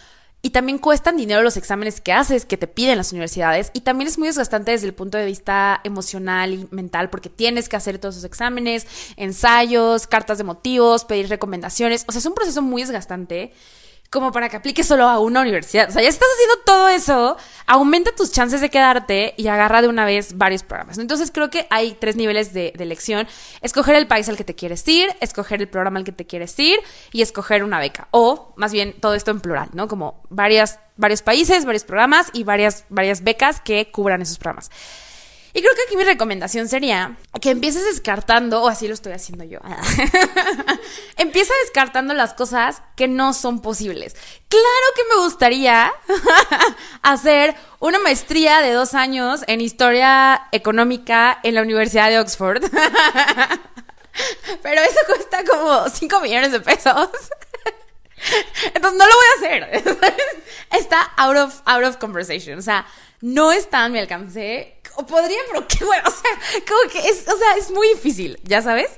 Y 0.43 0.51
también 0.51 0.79
cuestan 0.79 1.17
dinero 1.17 1.43
los 1.43 1.57
exámenes 1.57 2.01
que 2.01 2.13
haces, 2.13 2.45
que 2.45 2.57
te 2.57 2.69
piden 2.69 2.99
las 2.99 3.11
universidades. 3.11 3.73
Y 3.75 3.81
también 3.81 4.07
es 4.07 4.17
muy 4.17 4.29
desgastante 4.29 4.71
desde 4.71 4.87
el 4.87 4.95
punto 4.95 5.19
de 5.19 5.27
vista 5.27 5.81
emocional 5.83 6.53
y 6.53 6.69
mental, 6.71 7.11
porque 7.11 7.29
tienes 7.29 7.69
que 7.69 7.75
hacer 7.75 7.99
todos 7.99 8.15
esos 8.15 8.25
exámenes, 8.25 8.87
ensayos, 9.17 10.07
cartas 10.07 10.39
de 10.39 10.45
motivos, 10.45 11.05
pedir 11.05 11.29
recomendaciones. 11.29 12.05
O 12.07 12.13
sea, 12.13 12.21
es 12.21 12.27
un 12.27 12.35
proceso 12.35 12.63
muy 12.63 12.83
desgastante 12.83 13.53
como 14.11 14.33
para 14.33 14.49
que 14.49 14.57
apliques 14.57 14.87
solo 14.87 15.09
a 15.09 15.19
una 15.19 15.41
universidad. 15.41 15.89
O 15.89 15.93
sea, 15.93 16.03
ya 16.03 16.09
estás 16.09 16.29
haciendo 16.35 16.65
todo 16.65 16.89
eso, 16.89 17.37
aumenta 17.67 18.15
tus 18.15 18.33
chances 18.33 18.61
de 18.61 18.71
quedarte 18.71 19.35
y 19.37 19.49
agarra 19.49 19.83
de 19.83 19.89
una 19.89 20.05
vez 20.05 20.37
varios 20.37 20.63
programas. 20.63 20.99
Entonces 20.99 21.31
creo 21.31 21.51
que 21.51 21.67
hay 21.71 21.97
tres 21.99 22.17
niveles 22.17 22.53
de, 22.53 22.73
elección. 22.79 23.27
Escoger 23.63 23.97
el 23.97 24.07
país 24.07 24.29
al 24.29 24.37
que 24.37 24.45
te 24.45 24.55
quieres 24.55 24.87
ir, 24.87 25.09
escoger 25.21 25.61
el 25.61 25.69
programa 25.69 25.99
al 25.99 26.05
que 26.05 26.13
te 26.13 26.27
quieres 26.27 26.57
ir 26.59 26.79
y 27.13 27.23
escoger 27.23 27.65
una 27.65 27.81
beca. 27.81 28.09
O 28.11 28.53
más 28.57 28.73
bien 28.73 28.95
todo 29.01 29.15
esto 29.15 29.31
en 29.31 29.41
plural, 29.41 29.71
¿no? 29.73 29.89
Como 29.89 30.23
varios 30.29 30.79
países, 31.25 31.65
varios 31.65 31.85
programas 31.85 32.31
y 32.33 32.45
varias, 32.45 32.85
varias 32.89 33.25
becas 33.25 33.61
que 33.61 33.91
cubran 33.91 34.23
esos 34.23 34.39
programas. 34.39 34.71
Y 35.57 35.63
creo 35.63 35.75
que 35.75 35.83
aquí 35.87 35.97
mi 35.97 36.05
recomendación 36.05 36.69
sería 36.69 37.17
que 37.41 37.49
empieces 37.49 37.83
descartando, 37.87 38.63
o 38.63 38.69
así 38.69 38.89
lo 38.89 38.93
estoy 38.93 39.15
haciendo 39.15 39.43
yo. 39.43 39.59
Empieza 41.17 41.55
descartando 41.63 42.13
las 42.13 42.35
cosas 42.35 42.83
que 42.95 43.09
no 43.09 43.33
son 43.33 43.63
posibles. 43.63 44.17
Claro 44.51 44.87
que 44.95 45.03
me 45.15 45.23
gustaría 45.23 45.95
hacer 47.03 47.55
una 47.79 47.99
maestría 47.99 48.61
de 48.61 48.73
dos 48.73 48.93
años 48.93 49.45
en 49.47 49.63
historia 49.63 50.47
económica 50.53 51.41
en 51.43 51.55
la 51.55 51.63
Universidad 51.63 52.11
de 52.11 52.19
Oxford. 52.19 52.63
Pero 54.63 54.83
eso 54.83 55.01
cuesta 55.07 55.43
como 55.43 55.89
5 55.89 56.21
millones 56.21 56.53
de 56.53 56.61
pesos. 56.61 57.09
Entonces 58.75 58.99
no 58.99 59.07
lo 59.07 59.15
voy 59.15 59.27
a 59.27 59.33
hacer. 59.39 59.83
Está 60.79 61.01
out 61.17 61.39
of, 61.39 61.63
out 61.65 61.85
of 61.85 61.97
conversation. 61.97 62.59
O 62.59 62.63
sea, 62.63 62.87
no 63.23 63.53
está 63.53 63.85
a 63.85 63.89
mi 63.89 63.99
alcance. 63.99 64.76
O 64.97 65.07
podría, 65.07 65.39
pero 65.51 65.67
qué 65.69 65.85
bueno. 65.85 66.05
O 66.07 66.11
sea, 66.11 66.63
como 66.67 66.91
que 66.91 67.09
es, 67.09 67.29
o 67.29 67.37
sea, 67.37 67.57
es 67.57 67.71
muy 67.71 67.89
difícil, 67.89 68.39
¿ya 68.45 68.63
sabes? 68.63 68.91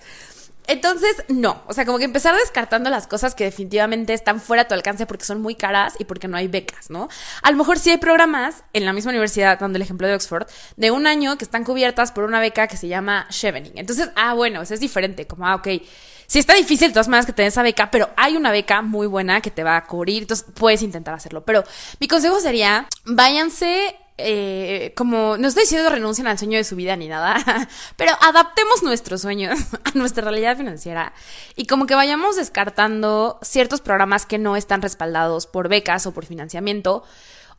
Entonces, 0.68 1.24
no. 1.28 1.62
O 1.66 1.72
sea, 1.72 1.86
como 1.86 1.96
que 1.96 2.04
empezar 2.04 2.36
descartando 2.36 2.90
las 2.90 3.06
cosas 3.06 3.34
que 3.34 3.44
definitivamente 3.44 4.12
están 4.12 4.38
fuera 4.38 4.64
de 4.64 4.68
tu 4.68 4.74
alcance 4.74 5.06
porque 5.06 5.24
son 5.24 5.40
muy 5.40 5.54
caras 5.54 5.94
y 5.98 6.04
porque 6.04 6.28
no 6.28 6.36
hay 6.36 6.46
becas, 6.46 6.90
¿no? 6.90 7.08
A 7.42 7.50
lo 7.50 7.56
mejor 7.56 7.78
sí 7.78 7.88
hay 7.88 7.96
programas 7.96 8.64
en 8.74 8.84
la 8.84 8.92
misma 8.92 9.10
universidad, 9.10 9.58
dando 9.58 9.76
el 9.76 9.82
ejemplo 9.82 10.06
de 10.06 10.14
Oxford, 10.14 10.46
de 10.76 10.90
un 10.90 11.06
año 11.06 11.38
que 11.38 11.44
están 11.44 11.64
cubiertas 11.64 12.12
por 12.12 12.24
una 12.24 12.38
beca 12.38 12.66
que 12.66 12.76
se 12.76 12.86
llama 12.86 13.26
Chevening. 13.30 13.72
Entonces, 13.76 14.10
ah, 14.14 14.34
bueno, 14.34 14.60
eso 14.60 14.74
es 14.74 14.80
diferente. 14.80 15.26
Como, 15.26 15.46
ah, 15.46 15.54
ok. 15.54 15.68
Sí 16.26 16.38
está 16.38 16.52
difícil 16.52 16.88
de 16.88 16.92
todas 16.92 17.08
maneras 17.08 17.24
que 17.24 17.32
te 17.32 17.40
den 17.40 17.48
esa 17.48 17.62
beca, 17.62 17.90
pero 17.90 18.10
hay 18.18 18.36
una 18.36 18.52
beca 18.52 18.82
muy 18.82 19.06
buena 19.06 19.40
que 19.40 19.50
te 19.50 19.64
va 19.64 19.78
a 19.78 19.86
cubrir, 19.86 20.20
entonces 20.20 20.46
puedes 20.52 20.82
intentar 20.82 21.14
hacerlo. 21.14 21.42
Pero 21.46 21.64
mi 21.98 22.08
consejo 22.08 22.38
sería, 22.40 22.86
váyanse 23.06 23.96
eh, 24.18 24.92
como 24.96 25.36
no 25.38 25.46
estoy 25.46 25.62
diciendo 25.62 25.88
renuncien 25.88 26.26
al 26.26 26.38
sueño 26.38 26.58
de 26.58 26.64
su 26.64 26.74
vida 26.74 26.96
ni 26.96 27.06
nada, 27.06 27.36
pero 27.96 28.12
adaptemos 28.20 28.82
nuestros 28.82 29.22
sueños 29.22 29.58
a 29.84 29.96
nuestra 29.96 30.24
realidad 30.24 30.56
financiera 30.56 31.12
y 31.54 31.66
como 31.66 31.86
que 31.86 31.94
vayamos 31.94 32.36
descartando 32.36 33.38
ciertos 33.42 33.80
programas 33.80 34.26
que 34.26 34.38
no 34.38 34.56
están 34.56 34.82
respaldados 34.82 35.46
por 35.46 35.68
becas 35.68 36.06
o 36.06 36.12
por 36.12 36.26
financiamiento. 36.26 37.04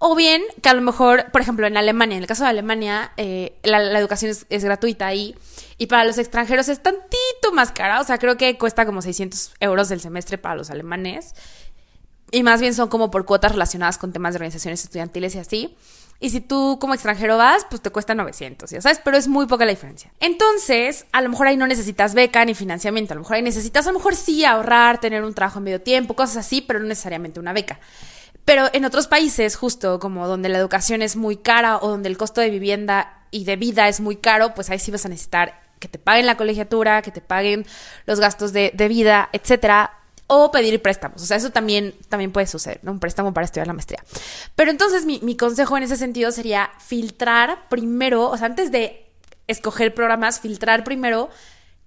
O 0.02 0.16
bien 0.16 0.42
que 0.62 0.70
a 0.70 0.74
lo 0.74 0.82
mejor, 0.82 1.30
por 1.32 1.42
ejemplo, 1.42 1.68
en 1.68 1.76
Alemania, 1.76 2.16
en 2.16 2.24
el 2.24 2.28
caso 2.28 2.44
de 2.44 2.50
Alemania, 2.50 3.12
eh, 3.18 3.60
la, 3.64 4.00
educación 4.00 4.34
es, 4.50 4.64
gratuita 4.64 5.08
ahí 5.08 5.36
y 5.78 5.88
para 5.88 6.06
los 6.06 6.18
extranjeros 6.18 6.70
es 6.70 6.82
tantito 6.82 7.52
más 7.52 7.74
cara. 7.74 8.00
O 8.00 8.06
sea, 8.06 8.18
creo 8.18 8.38
que 8.38 8.58
cuesta 8.58 8.86
como 8.86 9.02
600 9.02 9.56
euros 9.60 9.92
el 9.92 10.00
semestre 10.00 10.38
para 10.38 10.56
los 10.56 10.70
alemanes. 10.70 11.36
Y 12.32 12.44
más 12.44 12.62
bien 12.62 12.74
son 12.74 12.88
como 12.88 13.12
por 13.12 13.26
cuotas 13.26 13.52
relacionadas 13.52 13.98
con 13.98 14.14
temas 14.14 14.34
de 14.34 14.38
organizaciones 14.38 14.84
estudiantiles 14.86 15.36
y 15.36 15.40
así. 15.40 15.76
Y 16.22 16.32
si 16.32 16.42
tú 16.42 16.78
como 16.82 16.94
extranjero 16.94 17.38
vas, 17.38 17.66
pues 17.70 17.82
te 17.82 17.92
cuesta 17.92 18.14
900, 18.14 18.70
ya 18.70 18.82
sabes, 18.82 19.00
pero 19.04 19.16
es 19.16 19.30
muy 19.30 19.46
poca 19.46 19.64
la 19.66 19.72
diferencia. 19.72 20.12
Entonces, 20.20 21.06
a 21.14 21.22
lo 21.22 21.30
mejor 21.30 21.48
ahí 21.48 21.56
no 21.56 21.66
necesitas 21.66 22.14
beca 22.14 22.44
ni 22.44 22.54
financiamiento, 22.54 23.14
a 23.14 23.16
lo 23.16 23.22
mejor 23.22 23.38
ahí 23.38 23.42
necesitas 23.42 23.88
a 23.88 23.92
lo 23.92 24.00
mejor 24.00 24.16
sí 24.16 24.44
ahorrar, 24.44 25.00
tener 25.00 25.24
un 25.24 25.34
trabajo 25.34 25.60
en 25.60 25.64
medio 25.66 25.82
tiempo, 25.82 26.16
cosas 26.16 26.46
así, 26.46 26.62
pero 26.62 26.80
no 26.80 26.88
necesariamente 26.88 27.40
una 27.40 27.54
beca. 27.54 27.80
Pero 28.44 28.66
en 28.74 28.84
otros 28.84 29.08
países, 29.08 29.56
justo 29.56 30.00
como 30.00 30.28
donde 30.28 30.50
la 30.50 30.58
educación 30.58 31.02
es 31.02 31.16
muy 31.16 31.38
cara 31.38 31.78
o 31.78 31.88
donde 31.88 32.10
el 32.10 32.18
costo 32.18 32.42
de 32.42 32.50
vivienda 32.50 33.24
y 33.32 33.46
de 33.46 33.56
vida 33.56 33.88
es 33.88 34.02
muy 34.02 34.18
caro, 34.18 34.54
pues 34.56 34.70
ahí 34.70 34.80
sí 34.80 34.92
vas 34.92 35.06
a 35.06 35.10
necesitar 35.10 35.62
que 35.80 35.88
te 35.88 36.00
paguen 36.00 36.26
la 36.26 36.36
colegiatura, 36.36 37.02
que 37.02 37.12
te 37.12 37.22
paguen 37.22 37.66
los 38.06 38.20
gastos 38.20 38.52
de, 38.52 38.72
de 38.74 38.88
vida, 38.90 39.30
etcétera, 39.32 39.99
o 40.32 40.52
pedir 40.52 40.80
préstamos. 40.82 41.22
O 41.24 41.26
sea, 41.26 41.38
eso 41.38 41.50
también, 41.50 41.96
también 42.08 42.32
puede 42.32 42.46
suceder, 42.46 42.80
¿no? 42.84 42.92
Un 42.92 43.00
préstamo 43.00 43.34
para 43.34 43.46
estudiar 43.46 43.66
la 43.66 43.74
maestría. 43.74 44.04
Pero 44.56 44.70
entonces 44.70 45.04
mi, 45.06 45.20
mi 45.24 45.36
consejo 45.36 45.76
en 45.76 45.84
ese 45.84 45.98
sentido 45.98 46.32
sería 46.32 46.70
filtrar 46.80 47.68
primero, 47.68 48.30
o 48.30 48.38
sea, 48.38 48.46
antes 48.46 48.72
de 48.72 49.08
escoger 49.48 49.96
programas, 49.96 50.40
filtrar 50.40 50.84
primero 50.84 51.30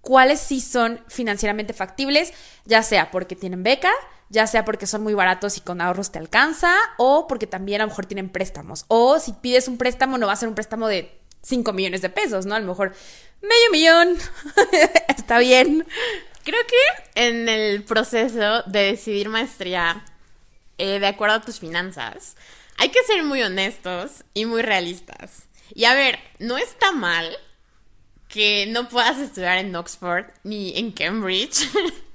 cuáles 0.00 0.40
sí 0.40 0.60
son 0.60 1.00
financieramente 1.06 1.72
factibles, 1.72 2.32
ya 2.64 2.82
sea 2.82 3.12
porque 3.12 3.36
tienen 3.36 3.62
beca, 3.62 3.92
ya 4.28 4.48
sea 4.48 4.64
porque 4.64 4.88
son 4.88 5.04
muy 5.04 5.14
baratos 5.14 5.56
y 5.56 5.60
con 5.60 5.80
ahorros 5.80 6.10
te 6.10 6.18
alcanza, 6.18 6.74
o 6.98 7.28
porque 7.28 7.46
también 7.46 7.80
a 7.80 7.84
lo 7.84 7.90
mejor 7.90 8.06
tienen 8.06 8.28
préstamos. 8.28 8.86
O 8.88 9.20
si 9.20 9.34
pides 9.34 9.68
un 9.68 9.78
préstamo, 9.78 10.18
no 10.18 10.26
va 10.26 10.32
a 10.32 10.36
ser 10.36 10.48
un 10.48 10.56
préstamo 10.56 10.88
de 10.88 11.16
5 11.42 11.72
millones 11.72 12.02
de 12.02 12.10
pesos, 12.10 12.44
¿no? 12.44 12.56
A 12.56 12.60
lo 12.60 12.66
mejor 12.66 12.92
medio 13.40 13.70
millón. 13.70 14.16
Está 15.08 15.38
bien. 15.38 15.86
Creo 16.44 16.60
que 16.66 17.22
en 17.26 17.48
el 17.48 17.84
proceso 17.84 18.62
de 18.66 18.80
decidir 18.84 19.28
maestría, 19.28 20.04
eh, 20.78 20.98
de 20.98 21.06
acuerdo 21.06 21.36
a 21.36 21.42
tus 21.42 21.60
finanzas, 21.60 22.36
hay 22.78 22.88
que 22.88 23.02
ser 23.04 23.22
muy 23.22 23.42
honestos 23.42 24.24
y 24.34 24.44
muy 24.44 24.62
realistas. 24.62 25.44
Y 25.74 25.84
a 25.84 25.94
ver, 25.94 26.18
no 26.38 26.58
está 26.58 26.92
mal 26.92 27.36
que 28.28 28.66
no 28.66 28.88
puedas 28.88 29.18
estudiar 29.18 29.58
en 29.58 29.74
Oxford 29.76 30.26
ni 30.42 30.76
en 30.76 30.90
Cambridge. 30.90 31.68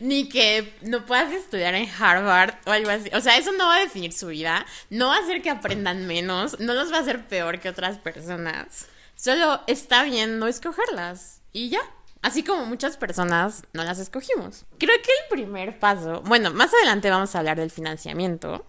ni 0.00 0.28
que 0.28 0.74
no 0.82 1.04
puedas 1.04 1.32
estudiar 1.32 1.74
en 1.74 1.88
Harvard 1.88 2.54
o 2.66 2.70
algo 2.70 2.90
así. 2.90 3.10
O 3.12 3.20
sea, 3.20 3.36
eso 3.36 3.52
no 3.52 3.66
va 3.66 3.76
a 3.76 3.80
definir 3.80 4.12
su 4.12 4.28
vida. 4.28 4.64
No 4.90 5.08
va 5.08 5.16
a 5.16 5.20
hacer 5.20 5.42
que 5.42 5.50
aprendan 5.50 6.06
menos. 6.06 6.58
No 6.60 6.74
los 6.74 6.92
va 6.92 6.98
a 6.98 7.00
hacer 7.00 7.26
peor 7.26 7.60
que 7.60 7.68
otras 7.68 7.98
personas. 7.98 8.86
Solo 9.16 9.60
está 9.66 10.04
bien 10.04 10.38
no 10.38 10.46
escogerlas. 10.46 11.40
Y 11.52 11.70
ya. 11.70 11.80
Así 12.22 12.42
como 12.42 12.66
muchas 12.66 12.96
personas 12.96 13.62
no 13.72 13.84
las 13.84 13.98
escogimos. 13.98 14.64
Creo 14.78 14.96
que 15.02 15.10
el 15.10 15.28
primer 15.30 15.78
paso, 15.78 16.20
bueno, 16.22 16.52
más 16.52 16.74
adelante 16.74 17.10
vamos 17.10 17.34
a 17.34 17.38
hablar 17.38 17.58
del 17.58 17.70
financiamiento, 17.70 18.66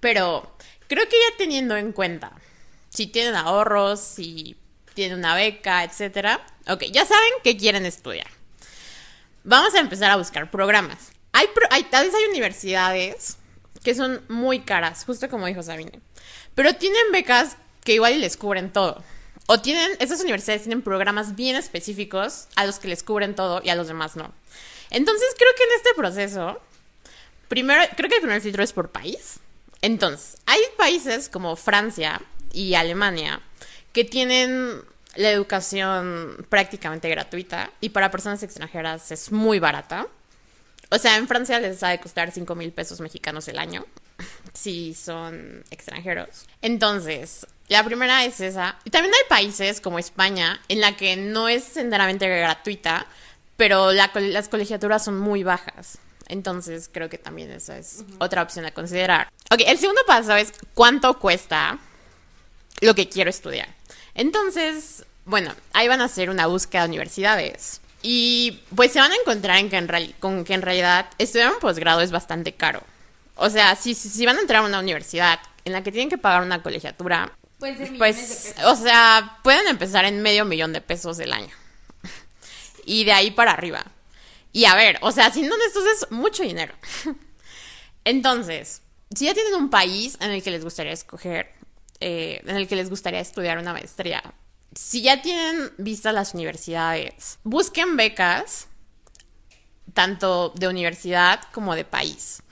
pero 0.00 0.56
creo 0.88 1.04
que 1.04 1.16
ya 1.16 1.36
teniendo 1.36 1.76
en 1.76 1.92
cuenta 1.92 2.32
si 2.90 3.06
tienen 3.08 3.34
ahorros, 3.34 4.00
si 4.00 4.56
tienen 4.94 5.18
una 5.18 5.34
beca, 5.34 5.84
etcétera, 5.84 6.46
ok, 6.68 6.84
ya 6.92 7.04
saben 7.04 7.32
que 7.42 7.56
quieren 7.56 7.84
estudiar. 7.84 8.28
Vamos 9.44 9.74
a 9.74 9.80
empezar 9.80 10.10
a 10.10 10.16
buscar 10.16 10.50
programas. 10.50 11.12
Hay, 11.32 11.46
hay, 11.70 11.84
tal 11.84 12.06
vez 12.06 12.14
hay 12.14 12.24
universidades 12.30 13.36
que 13.82 13.94
son 13.94 14.22
muy 14.28 14.60
caras, 14.60 15.04
justo 15.04 15.28
como 15.28 15.46
dijo 15.46 15.62
Sabine, 15.62 16.00
pero 16.54 16.74
tienen 16.76 17.12
becas 17.12 17.56
que 17.84 17.94
igual 17.94 18.20
les 18.20 18.36
cubren 18.36 18.72
todo. 18.72 19.04
O 19.46 19.60
tienen, 19.60 19.92
estas 20.00 20.20
universidades 20.20 20.62
tienen 20.62 20.82
programas 20.82 21.36
bien 21.36 21.54
específicos 21.56 22.48
a 22.56 22.66
los 22.66 22.78
que 22.78 22.88
les 22.88 23.02
cubren 23.02 23.34
todo 23.34 23.60
y 23.64 23.70
a 23.70 23.76
los 23.76 23.86
demás 23.86 24.16
no. 24.16 24.32
Entonces 24.90 25.28
creo 25.38 25.52
que 25.56 25.62
en 25.62 25.76
este 25.76 25.90
proceso, 25.96 26.60
primero, 27.48 27.82
creo 27.96 28.08
que 28.08 28.16
el 28.16 28.22
primer 28.22 28.40
filtro 28.40 28.64
es 28.64 28.72
por 28.72 28.90
país. 28.90 29.38
Entonces, 29.82 30.38
hay 30.46 30.60
países 30.76 31.28
como 31.28 31.54
Francia 31.54 32.20
y 32.52 32.74
Alemania 32.74 33.40
que 33.92 34.04
tienen 34.04 34.82
la 35.14 35.30
educación 35.30 36.44
prácticamente 36.48 37.08
gratuita 37.08 37.70
y 37.80 37.90
para 37.90 38.10
personas 38.10 38.42
extranjeras 38.42 39.12
es 39.12 39.30
muy 39.30 39.60
barata. 39.60 40.08
O 40.90 40.98
sea, 40.98 41.16
en 41.16 41.28
Francia 41.28 41.60
les 41.60 41.78
sabe 41.78 42.00
costar 42.00 42.32
5 42.32 42.54
mil 42.54 42.72
pesos 42.72 43.00
mexicanos 43.00 43.48
el 43.48 43.58
año 43.58 43.86
si 44.54 44.94
son 44.94 45.64
extranjeros. 45.70 46.46
Entonces, 46.62 47.46
la 47.68 47.84
primera 47.84 48.24
es 48.24 48.40
esa. 48.40 48.76
Y 48.84 48.90
también 48.90 49.14
hay 49.14 49.28
países 49.28 49.80
como 49.80 49.98
España 49.98 50.60
en 50.68 50.80
la 50.80 50.96
que 50.96 51.16
no 51.16 51.48
es 51.48 51.76
enteramente 51.76 52.28
gratuita, 52.28 53.06
pero 53.56 53.92
las 53.92 54.48
colegiaturas 54.48 55.04
son 55.04 55.18
muy 55.18 55.42
bajas. 55.42 55.98
Entonces 56.28 56.90
creo 56.92 57.08
que 57.08 57.18
también 57.18 57.50
esa 57.50 57.78
es 57.78 58.04
otra 58.18 58.42
opción 58.42 58.66
a 58.66 58.72
considerar. 58.72 59.28
Ok, 59.50 59.62
el 59.66 59.78
segundo 59.78 60.00
paso 60.06 60.34
es 60.34 60.52
cuánto 60.74 61.18
cuesta 61.18 61.78
lo 62.80 62.94
que 62.94 63.08
quiero 63.08 63.30
estudiar. 63.30 63.68
Entonces, 64.14 65.04
bueno, 65.24 65.54
ahí 65.72 65.88
van 65.88 66.00
a 66.00 66.06
hacer 66.06 66.30
una 66.30 66.46
búsqueda 66.46 66.82
de 66.82 66.88
universidades. 66.88 67.80
Y 68.02 68.62
pues 68.74 68.92
se 68.92 69.00
van 69.00 69.12
a 69.12 69.16
encontrar 69.16 69.58
en 69.58 69.70
que 69.70 69.76
en 69.76 70.12
con 70.20 70.44
que 70.44 70.54
en 70.54 70.62
realidad 70.62 71.06
estudiar 71.18 71.52
un 71.52 71.58
posgrado 71.58 72.00
es 72.00 72.10
bastante 72.10 72.52
caro. 72.52 72.82
O 73.36 73.50
sea, 73.50 73.76
si, 73.76 73.94
si 73.94 74.26
van 74.26 74.38
a 74.38 74.40
entrar 74.40 74.62
a 74.62 74.66
una 74.66 74.80
universidad 74.80 75.38
en 75.64 75.72
la 75.72 75.82
que 75.82 75.92
tienen 75.92 76.08
que 76.08 76.18
pagar 76.18 76.42
una 76.42 76.62
colegiatura, 76.62 77.32
pues, 77.58 77.90
pues 77.96 78.54
o 78.64 78.76
sea, 78.76 79.38
pueden 79.42 79.66
empezar 79.68 80.04
en 80.04 80.20
medio 80.22 80.44
millón 80.44 80.72
de 80.72 80.80
pesos 80.80 81.16
del 81.16 81.32
año. 81.32 81.54
y 82.84 83.04
de 83.04 83.12
ahí 83.12 83.30
para 83.30 83.52
arriba. 83.52 83.84
Y 84.52 84.64
a 84.64 84.74
ver, 84.74 84.98
o 85.02 85.12
sea, 85.12 85.30
siendo 85.30 85.54
honestos 85.54 85.84
es 85.86 86.10
mucho 86.10 86.42
dinero. 86.42 86.74
Entonces, 88.04 88.82
si 89.14 89.26
ya 89.26 89.34
tienen 89.34 89.54
un 89.54 89.70
país 89.70 90.16
en 90.20 90.30
el 90.30 90.42
que 90.42 90.50
les 90.50 90.64
gustaría 90.64 90.92
escoger, 90.92 91.52
eh, 92.00 92.42
en 92.46 92.56
el 92.56 92.68
que 92.68 92.76
les 92.76 92.90
gustaría 92.90 93.20
estudiar 93.20 93.58
una 93.58 93.72
maestría, 93.72 94.22
si 94.74 95.02
ya 95.02 95.22
tienen 95.22 95.72
vistas 95.78 96.14
las 96.14 96.34
universidades, 96.34 97.38
busquen 97.42 97.96
becas, 97.96 98.68
tanto 99.94 100.50
de 100.56 100.68
universidad 100.68 101.40
como 101.52 101.74
de 101.74 101.84
país. 101.84 102.42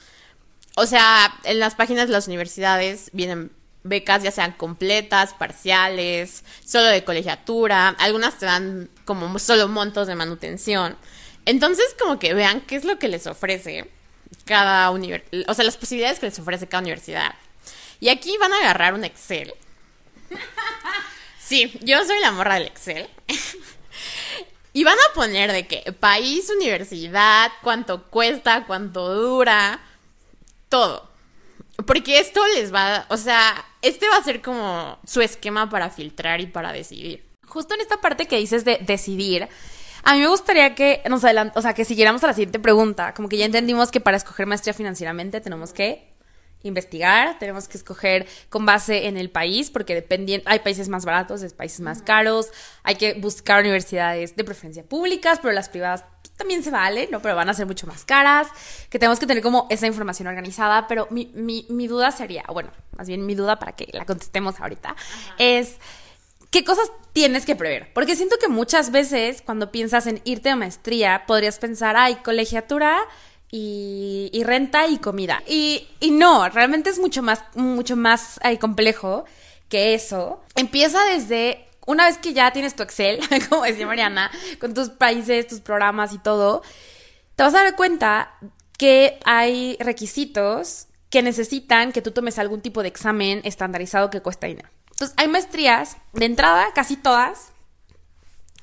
O 0.77 0.87
sea, 0.87 1.39
en 1.45 1.61
las 1.61 1.75
páginas 1.75 2.09
de 2.09 2.13
las 2.13 2.27
universidades 2.27 3.11
vienen 3.13 3.53
becas 3.85 4.23
ya 4.23 4.31
sean 4.31 4.53
completas, 4.53 5.35
parciales, 5.35 6.43
solo 6.65 6.87
de 6.87 7.05
colegiatura, 7.05 7.91
algunas 7.99 8.39
te 8.39 8.47
dan 8.47 8.89
como 9.05 9.39
solo 9.39 9.69
montos 9.69 10.09
de 10.09 10.17
manutención. 10.17 10.97
Entonces, 11.45 11.95
como 12.01 12.19
que 12.19 12.35
vean 12.35 12.63
qué 12.63 12.77
es 12.77 12.85
lo 12.85 12.99
que 12.99 13.09
les 13.09 13.27
ofrece 13.27 13.91
cada 14.47 14.91
universidad, 14.91 15.49
o 15.49 15.55
sea, 15.55 15.65
las 15.65 15.77
posibilidades 15.77 16.19
que 16.19 16.27
les 16.27 16.39
ofrece 16.39 16.67
cada 16.67 16.83
universidad. 16.83 17.35
Y 18.01 18.09
aquí 18.09 18.37
van 18.39 18.53
a 18.53 18.59
agarrar 18.59 18.95
un 18.95 19.05
Excel. 19.05 19.55
Sí, 21.39 21.79
yo 21.83 22.03
soy 22.07 22.21
la 22.21 22.33
morra 22.33 22.55
del 22.55 22.69
Excel. 22.69 23.07
y 24.73 24.83
van 24.83 24.97
a 24.99 25.15
poner 25.15 25.53
de 25.53 25.67
qué 25.67 25.93
país, 25.93 26.51
universidad, 26.51 27.53
cuánto 27.63 28.05
cuesta, 28.05 28.65
cuánto 28.67 29.15
dura, 29.15 29.79
todo. 30.75 31.09
Porque 31.87 32.19
esto 32.19 32.41
les 32.57 32.75
va, 32.75 33.07
o 33.09 33.17
sea, 33.17 33.65
este 33.81 34.09
va 34.09 34.17
a 34.17 34.25
ser 34.25 34.43
como 34.43 34.99
su 35.07 35.21
esquema 35.21 35.71
para 35.71 35.89
filtrar 35.89 36.41
y 36.41 36.47
para 36.49 36.73
decidir. 36.73 37.25
Justo 37.47 37.75
en 37.75 37.81
esta 37.81 38.01
parte 38.01 38.27
que 38.27 38.39
dices 38.39 38.65
de 38.65 38.79
decidir, 38.79 39.49
A 40.03 40.15
mí 40.15 40.21
me 40.21 40.27
gustaría 40.27 40.75
que 40.75 41.01
nos 41.09 41.25
adelant 41.25 41.57
o 41.57 41.63
sea, 41.63 41.73
que 41.73 41.85
siguiéramos 41.85 42.23
a 42.25 42.27
la 42.27 42.35
siguiente 42.35 42.59
pregunta. 42.59 43.15
Como 43.15 43.29
que 43.29 43.39
ya 43.39 43.47
entendimos 43.47 43.91
que 43.91 44.01
para 44.01 44.17
escoger 44.17 44.47
maestría 44.47 44.75
financieramente 44.75 45.41
tenemos 45.41 45.73
que 45.73 46.13
investigar, 46.65 47.39
tenemos 47.39 47.69
que 47.69 47.79
escoger 47.79 48.27
con 48.49 48.67
base 48.67 49.07
en 49.07 49.17
el 49.17 49.31
país, 49.31 49.71
porque 49.71 49.95
dependiendo, 49.95 50.51
hay 50.51 50.59
países 50.59 50.89
más 50.89 51.05
baratos, 51.05 51.43
hay 51.43 51.51
países 51.51 51.81
más 51.81 52.03
caros, 52.03 52.49
hay 52.83 52.97
que 52.97 53.15
buscar 53.15 53.61
universidades 53.61 54.35
de 54.35 54.45
preferencia 54.45 54.83
públicas, 54.83 55.39
pero 55.41 55.55
las 55.55 55.69
privadas 55.69 56.05
también 56.37 56.63
se 56.63 56.71
vale, 56.71 57.09
¿no? 57.11 57.21
Pero 57.21 57.37
van 57.37 57.49
a 57.49 57.55
ser 57.55 57.67
mucho 57.67 57.87
más 57.87 58.05
caras, 58.05 58.49
que 58.91 58.99
tenemos 58.99 59.19
que 59.19 59.27
tener 59.27 59.43
como 59.43 59.67
esa 59.71 59.87
información 59.87 60.29
organizada, 60.29 60.87
pero 60.87 61.07
mi, 61.11 61.31
mi, 61.35 61.67
mi 61.69 61.87
duda 61.87 62.11
sería, 62.11 62.45
bueno, 62.53 62.71
más 62.97 63.09
bien 63.09 63.25
mi 63.27 63.35
duda 63.35 63.59
para 63.59 63.73
que 63.73 63.89
la 63.93 64.05
contestemos 64.05 64.61
ahorita, 64.61 64.97
es... 65.39 65.77
¿Qué 66.51 66.63
cosas 66.63 66.89
tienes 67.13 67.47
que 67.47 67.57
prever? 67.57 67.93
Porque 67.93 68.15
siento 68.15 68.37
que 68.39 68.47
muchas 68.47 68.93
veces 68.93 69.43
cuando 69.43 69.73
piensas 69.73 70.07
en 70.07 70.21
irte 70.23 70.51
a 70.51 70.55
maestría, 70.55 71.25
podrías 71.27 71.59
pensar, 71.59 71.97
ay, 71.97 72.15
colegiatura 72.23 72.97
y, 73.51 74.31
y 74.33 74.45
renta 74.45 74.87
y 74.87 74.99
comida. 74.99 75.43
Y, 75.49 75.89
y, 75.99 76.13
no, 76.13 76.49
realmente 76.49 76.91
es 76.91 77.01
mucho 77.01 77.23
más, 77.23 77.43
mucho 77.57 77.97
más 77.97 78.39
ay, 78.43 78.59
complejo 78.59 79.25
que 79.69 79.95
eso. 79.95 80.43
Empieza 80.55 81.05
desde 81.05 81.67
una 81.87 82.07
vez 82.07 82.19
que 82.19 82.33
ya 82.33 82.53
tienes 82.53 82.75
tu 82.75 82.83
Excel, 82.83 83.21
como 83.49 83.65
decía 83.65 83.87
Mariana, 83.87 84.31
con 84.61 84.75
tus 84.75 84.91
países, 84.91 85.47
tus 85.47 85.61
programas 85.61 86.13
y 86.13 86.19
todo, 86.19 86.63
te 87.37 87.43
vas 87.43 87.55
a 87.55 87.65
dar 87.65 87.77
cuenta 87.77 88.35
que 88.79 89.19
hay 89.25 89.77
requisitos 89.81 90.89
que 91.11 91.23
necesitan 91.23 91.93
que 91.93 92.03
tú 92.03 92.11
tomes 92.11 92.39
algún 92.39 92.61
tipo 92.61 92.83
de 92.83 92.89
examen 92.89 93.41
estandarizado 93.45 94.11
que 94.11 94.21
cuesta 94.21 94.47
dinero. 94.47 94.69
Entonces, 94.91 95.15
hay 95.17 95.29
maestrías 95.29 95.97
de 96.13 96.25
entrada, 96.25 96.67
casi 96.75 96.97
todas, 96.97 97.53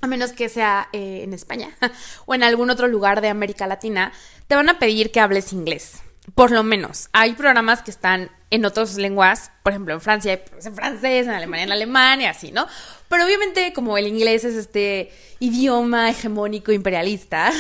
a 0.02 0.08
menos 0.08 0.34
que 0.34 0.50
sea 0.50 0.90
eh, 0.92 1.22
en 1.24 1.34
España 1.34 1.70
o 2.26 2.34
en 2.34 2.44
algún 2.44 2.70
otro 2.70 2.88
lugar 2.88 3.22
de 3.22 3.30
América 3.30 3.68
Latina, 3.68 4.12
te 4.48 4.56
van 4.56 4.70
a 4.70 4.80
pedir 4.80 5.12
que 5.12 5.20
hables 5.20 5.54
inglés. 5.54 6.02
Por 6.36 6.52
lo 6.52 6.64
menos. 6.64 7.10
Hay 7.14 7.34
programas 7.34 7.82
que 7.82 7.92
están 7.92 8.32
en 8.50 8.66
otras 8.66 8.96
lenguas, 8.96 9.52
por 9.64 9.72
ejemplo, 9.72 9.94
en 9.94 10.02
Francia, 10.02 10.44
en 10.64 10.76
francés, 10.76 11.28
en 11.28 11.34
Alemania, 11.34 11.64
en 11.64 11.72
alemán 11.72 12.22
y 12.22 12.26
así, 12.26 12.52
¿no? 12.52 12.68
Pero 13.12 13.26
obviamente, 13.26 13.74
como 13.74 13.98
el 13.98 14.08
inglés 14.08 14.46
es 14.46 14.56
este 14.56 15.12
idioma 15.40 16.10
hegemónico 16.10 16.72
imperialista, 16.72 17.52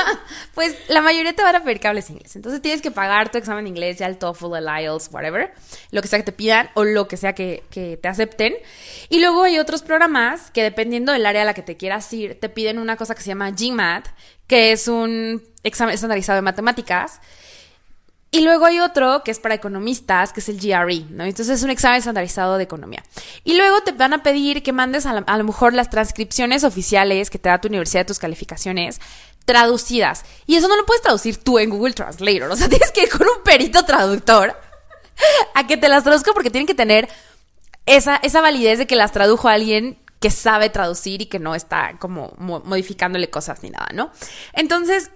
pues 0.54 0.74
la 0.88 1.02
mayoría 1.02 1.34
te 1.34 1.42
van 1.42 1.56
a 1.56 1.62
pedir 1.62 1.78
que 1.78 1.88
hables 1.88 2.08
inglés. 2.08 2.34
Entonces 2.36 2.62
tienes 2.62 2.80
que 2.80 2.90
pagar 2.90 3.30
tu 3.30 3.36
examen 3.36 3.64
de 3.64 3.68
inglés, 3.68 3.98
ya 3.98 4.06
el 4.06 4.16
TOEFL, 4.16 4.56
el 4.56 4.66
IELTS, 4.82 5.10
whatever, 5.12 5.52
lo 5.90 6.00
que 6.00 6.08
sea 6.08 6.18
que 6.18 6.24
te 6.24 6.32
pidan 6.32 6.70
o 6.72 6.84
lo 6.84 7.06
que 7.06 7.18
sea 7.18 7.34
que, 7.34 7.64
que 7.68 7.98
te 7.98 8.08
acepten. 8.08 8.54
Y 9.10 9.20
luego 9.20 9.42
hay 9.42 9.58
otros 9.58 9.82
programas 9.82 10.50
que 10.50 10.62
dependiendo 10.62 11.12
del 11.12 11.26
área 11.26 11.42
a 11.42 11.44
la 11.44 11.52
que 11.52 11.60
te 11.60 11.76
quieras 11.76 12.10
ir, 12.14 12.40
te 12.40 12.48
piden 12.48 12.78
una 12.78 12.96
cosa 12.96 13.14
que 13.14 13.20
se 13.20 13.28
llama 13.28 13.50
GMAT, 13.50 14.06
que 14.46 14.72
es 14.72 14.88
un 14.88 15.42
examen 15.64 15.94
estandarizado 15.94 16.36
de 16.36 16.42
matemáticas 16.42 17.20
y 18.34 18.40
luego 18.40 18.66
hay 18.66 18.80
otro 18.80 19.22
que 19.22 19.30
es 19.30 19.38
para 19.38 19.54
economistas, 19.54 20.32
que 20.32 20.40
es 20.40 20.48
el 20.48 20.58
GRE, 20.58 21.04
¿no? 21.08 21.22
Entonces 21.22 21.50
es 21.50 21.62
un 21.62 21.70
examen 21.70 21.98
estandarizado 21.98 22.58
de 22.58 22.64
economía. 22.64 23.04
Y 23.44 23.54
luego 23.54 23.82
te 23.82 23.92
van 23.92 24.12
a 24.12 24.24
pedir 24.24 24.64
que 24.64 24.72
mandes 24.72 25.06
a, 25.06 25.12
lo 25.14 25.44
mejor 25.44 25.72
las 25.72 25.88
transcripciones 25.88 26.64
oficiales 26.64 27.30
que 27.30 27.38
te 27.38 27.48
da 27.48 27.60
tu 27.60 27.68
universidad 27.68 28.04
tus 28.04 28.18
calificaciones 28.18 29.00
traducidas. 29.44 30.24
Y 30.46 30.56
eso 30.56 30.66
no 30.66 30.76
lo 30.76 30.84
puedes 30.84 31.00
traducir 31.00 31.36
tú 31.36 31.60
en 31.60 31.70
Google 31.70 31.94
Translator. 31.94 32.50
O 32.50 32.56
sea, 32.56 32.68
tienes 32.68 32.90
que 32.90 33.04
ir 33.04 33.08
con 33.08 33.22
un 33.22 33.44
perito 33.44 33.84
traductor 33.84 34.60
a 35.54 35.66
que 35.68 35.76
te 35.76 35.88
las 35.88 36.02
traduzca 36.02 36.32
porque 36.32 36.50
tienen 36.50 36.66
que 36.66 36.74
tener 36.74 37.08
esa, 37.86 38.16
esa 38.16 38.40
validez 38.40 38.80
de 38.80 38.88
que 38.88 38.96
las 38.96 39.12
tradujo 39.12 39.46
alguien 39.46 39.96
que 40.18 40.32
sabe 40.32 40.70
traducir 40.70 41.22
y 41.22 41.26
que 41.26 41.38
no 41.38 41.54
está 41.54 41.98
como 42.00 42.34
modificándole 42.36 43.30
cosas 43.30 43.62
ni 43.62 43.70
nada, 43.70 43.90
¿no? 43.94 44.10
Entonces, 44.54 45.12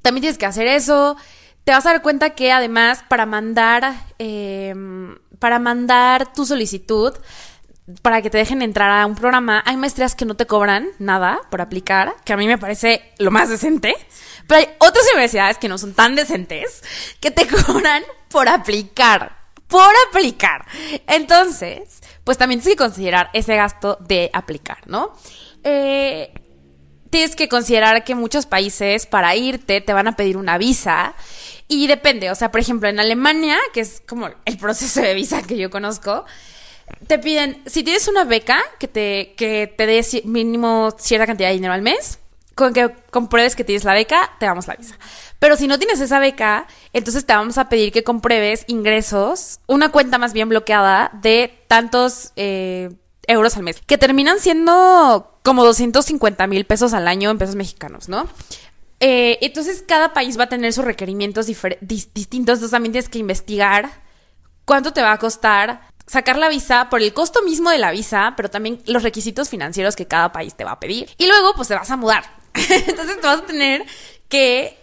también 0.00 0.20
tienes 0.20 0.38
que 0.38 0.46
hacer 0.46 0.68
eso 0.68 1.16
te 1.68 1.72
vas 1.72 1.84
a 1.84 1.90
dar 1.90 2.00
cuenta 2.00 2.30
que 2.30 2.50
además 2.50 3.04
para 3.08 3.26
mandar, 3.26 3.92
eh, 4.18 4.74
para 5.38 5.58
mandar 5.58 6.32
tu 6.32 6.46
solicitud, 6.46 7.12
para 8.00 8.22
que 8.22 8.30
te 8.30 8.38
dejen 8.38 8.62
entrar 8.62 8.90
a 8.90 9.04
un 9.04 9.14
programa, 9.14 9.62
hay 9.66 9.76
maestrías 9.76 10.14
que 10.14 10.24
no 10.24 10.34
te 10.34 10.46
cobran 10.46 10.88
nada 10.98 11.42
por 11.50 11.60
aplicar, 11.60 12.14
que 12.24 12.32
a 12.32 12.38
mí 12.38 12.46
me 12.46 12.56
parece 12.56 13.12
lo 13.18 13.30
más 13.30 13.50
decente, 13.50 13.94
pero 14.46 14.60
hay 14.60 14.68
otras 14.78 15.04
universidades 15.12 15.58
que 15.58 15.68
no 15.68 15.76
son 15.76 15.92
tan 15.92 16.14
decentes, 16.14 16.82
que 17.20 17.30
te 17.30 17.46
cobran 17.66 18.02
por 18.30 18.48
aplicar, 18.48 19.36
por 19.66 19.92
aplicar. 20.08 20.64
Entonces, 21.06 22.00
pues 22.24 22.38
también 22.38 22.62
tienes 22.62 22.78
que 22.78 22.82
considerar 22.82 23.28
ese 23.34 23.56
gasto 23.56 23.98
de 24.00 24.30
aplicar, 24.32 24.78
¿no? 24.86 25.12
Eh, 25.64 26.32
tienes 27.10 27.36
que 27.36 27.48
considerar 27.48 28.04
que 28.04 28.14
muchos 28.14 28.46
países 28.46 29.04
para 29.04 29.36
irte 29.36 29.82
te 29.82 29.92
van 29.92 30.08
a 30.08 30.16
pedir 30.16 30.36
una 30.36 30.58
visa 30.58 31.14
y 31.68 31.86
depende, 31.86 32.30
o 32.30 32.34
sea, 32.34 32.50
por 32.50 32.60
ejemplo, 32.60 32.88
en 32.88 32.98
Alemania, 32.98 33.58
que 33.72 33.80
es 33.80 34.02
como 34.06 34.30
el 34.44 34.56
proceso 34.58 35.00
de 35.00 35.14
visa 35.14 35.42
que 35.42 35.56
yo 35.56 35.70
conozco, 35.70 36.24
te 37.06 37.18
piden, 37.18 37.62
si 37.66 37.82
tienes 37.82 38.08
una 38.08 38.24
beca 38.24 38.62
que 38.78 38.88
te, 38.88 39.34
que 39.36 39.72
te 39.76 39.86
dé 39.86 40.04
mínimo 40.24 40.94
cierta 40.98 41.26
cantidad 41.26 41.48
de 41.48 41.54
dinero 41.54 41.74
al 41.74 41.82
mes, 41.82 42.18
con 42.54 42.72
que 42.72 42.92
compruebes 43.10 43.54
que 43.54 43.64
tienes 43.64 43.84
la 43.84 43.92
beca, 43.92 44.32
te 44.40 44.46
damos 44.46 44.66
la 44.66 44.74
visa. 44.74 44.98
Pero 45.38 45.56
si 45.56 45.68
no 45.68 45.78
tienes 45.78 46.00
esa 46.00 46.18
beca, 46.18 46.66
entonces 46.92 47.24
te 47.24 47.32
vamos 47.32 47.56
a 47.56 47.68
pedir 47.68 47.92
que 47.92 48.02
compruebes 48.02 48.64
ingresos, 48.66 49.60
una 49.66 49.90
cuenta 49.90 50.18
más 50.18 50.32
bien 50.32 50.48
bloqueada 50.48 51.10
de 51.22 51.62
tantos 51.68 52.32
eh, 52.34 52.90
euros 53.28 53.56
al 53.56 53.62
mes, 53.62 53.80
que 53.86 53.96
terminan 53.96 54.40
siendo 54.40 55.38
como 55.44 55.64
250 55.64 56.46
mil 56.48 56.64
pesos 56.64 56.94
al 56.94 57.06
año 57.06 57.30
en 57.30 57.38
pesos 57.38 57.54
mexicanos, 57.54 58.08
¿no? 58.08 58.26
Eh, 59.00 59.38
entonces 59.42 59.84
cada 59.86 60.12
país 60.12 60.38
va 60.38 60.44
a 60.44 60.48
tener 60.48 60.72
sus 60.72 60.84
requerimientos 60.84 61.46
distintos, 61.46 62.54
entonces 62.56 62.70
también 62.70 62.92
tienes 62.92 63.08
que 63.08 63.18
investigar 63.18 64.02
cuánto 64.64 64.92
te 64.92 65.02
va 65.02 65.12
a 65.12 65.18
costar 65.18 65.82
sacar 66.08 66.38
la 66.38 66.48
visa 66.48 66.88
por 66.88 67.02
el 67.02 67.12
costo 67.12 67.42
mismo 67.42 67.70
de 67.70 67.78
la 67.78 67.92
visa, 67.92 68.34
pero 68.36 68.50
también 68.50 68.82
los 68.86 69.02
requisitos 69.02 69.48
financieros 69.48 69.94
que 69.94 70.06
cada 70.06 70.32
país 70.32 70.54
te 70.54 70.64
va 70.64 70.72
a 70.72 70.80
pedir. 70.80 71.08
Y 71.18 71.26
luego 71.26 71.54
pues 71.54 71.68
te 71.68 71.74
vas 71.74 71.90
a 71.90 71.96
mudar. 71.96 72.24
entonces 72.54 73.20
te 73.20 73.26
vas 73.26 73.40
a 73.40 73.46
tener 73.46 73.84
que 74.28 74.76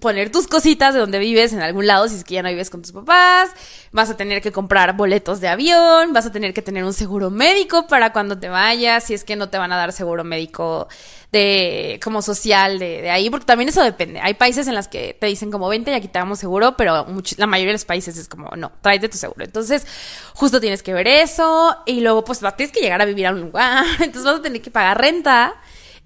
poner 0.00 0.30
tus 0.30 0.48
cositas 0.48 0.92
de 0.92 1.00
donde 1.00 1.18
vives 1.18 1.52
en 1.52 1.60
algún 1.60 1.86
lado, 1.86 2.08
si 2.08 2.16
es 2.16 2.24
que 2.24 2.34
ya 2.34 2.42
no 2.42 2.48
vives 2.48 2.70
con 2.70 2.82
tus 2.82 2.92
papás, 2.92 3.50
vas 3.92 4.10
a 4.10 4.16
tener 4.16 4.42
que 4.42 4.50
comprar 4.50 4.96
boletos 4.96 5.40
de 5.40 5.48
avión, 5.48 6.12
vas 6.12 6.26
a 6.26 6.32
tener 6.32 6.52
que 6.52 6.62
tener 6.62 6.84
un 6.84 6.92
seguro 6.92 7.30
médico 7.30 7.86
para 7.86 8.12
cuando 8.12 8.38
te 8.38 8.48
vayas, 8.48 9.04
si 9.04 9.14
es 9.14 9.22
que 9.24 9.36
no 9.36 9.50
te 9.50 9.58
van 9.58 9.72
a 9.72 9.76
dar 9.76 9.92
seguro 9.92 10.24
médico 10.24 10.88
de 11.30 12.00
como 12.02 12.22
social 12.22 12.78
de, 12.78 13.02
de 13.02 13.10
ahí, 13.10 13.30
porque 13.30 13.46
también 13.46 13.68
eso 13.68 13.82
depende. 13.82 14.20
Hay 14.20 14.34
países 14.34 14.66
en 14.66 14.74
los 14.74 14.88
que 14.88 15.16
te 15.18 15.26
dicen 15.26 15.50
como 15.50 15.68
vente 15.68 15.92
y 15.92 15.94
aquí 15.94 16.08
te 16.08 16.18
damos 16.18 16.38
seguro, 16.40 16.76
pero 16.76 17.06
la 17.36 17.46
mayoría 17.46 17.70
de 17.70 17.74
los 17.74 17.84
países 17.84 18.16
es 18.16 18.28
como 18.28 18.50
no, 18.56 18.72
tráete 18.80 19.08
tu 19.08 19.16
seguro. 19.16 19.44
Entonces, 19.44 19.86
justo 20.34 20.60
tienes 20.60 20.82
que 20.82 20.92
ver 20.92 21.06
eso 21.06 21.76
y 21.86 22.00
luego 22.00 22.24
pues 22.24 22.40
tienes 22.56 22.72
que 22.72 22.80
llegar 22.80 23.00
a 23.00 23.04
vivir 23.04 23.26
a 23.26 23.30
un 23.30 23.40
lugar, 23.40 23.84
entonces 24.00 24.24
vas 24.24 24.40
a 24.40 24.42
tener 24.42 24.60
que 24.60 24.70
pagar 24.70 25.00
renta 25.00 25.54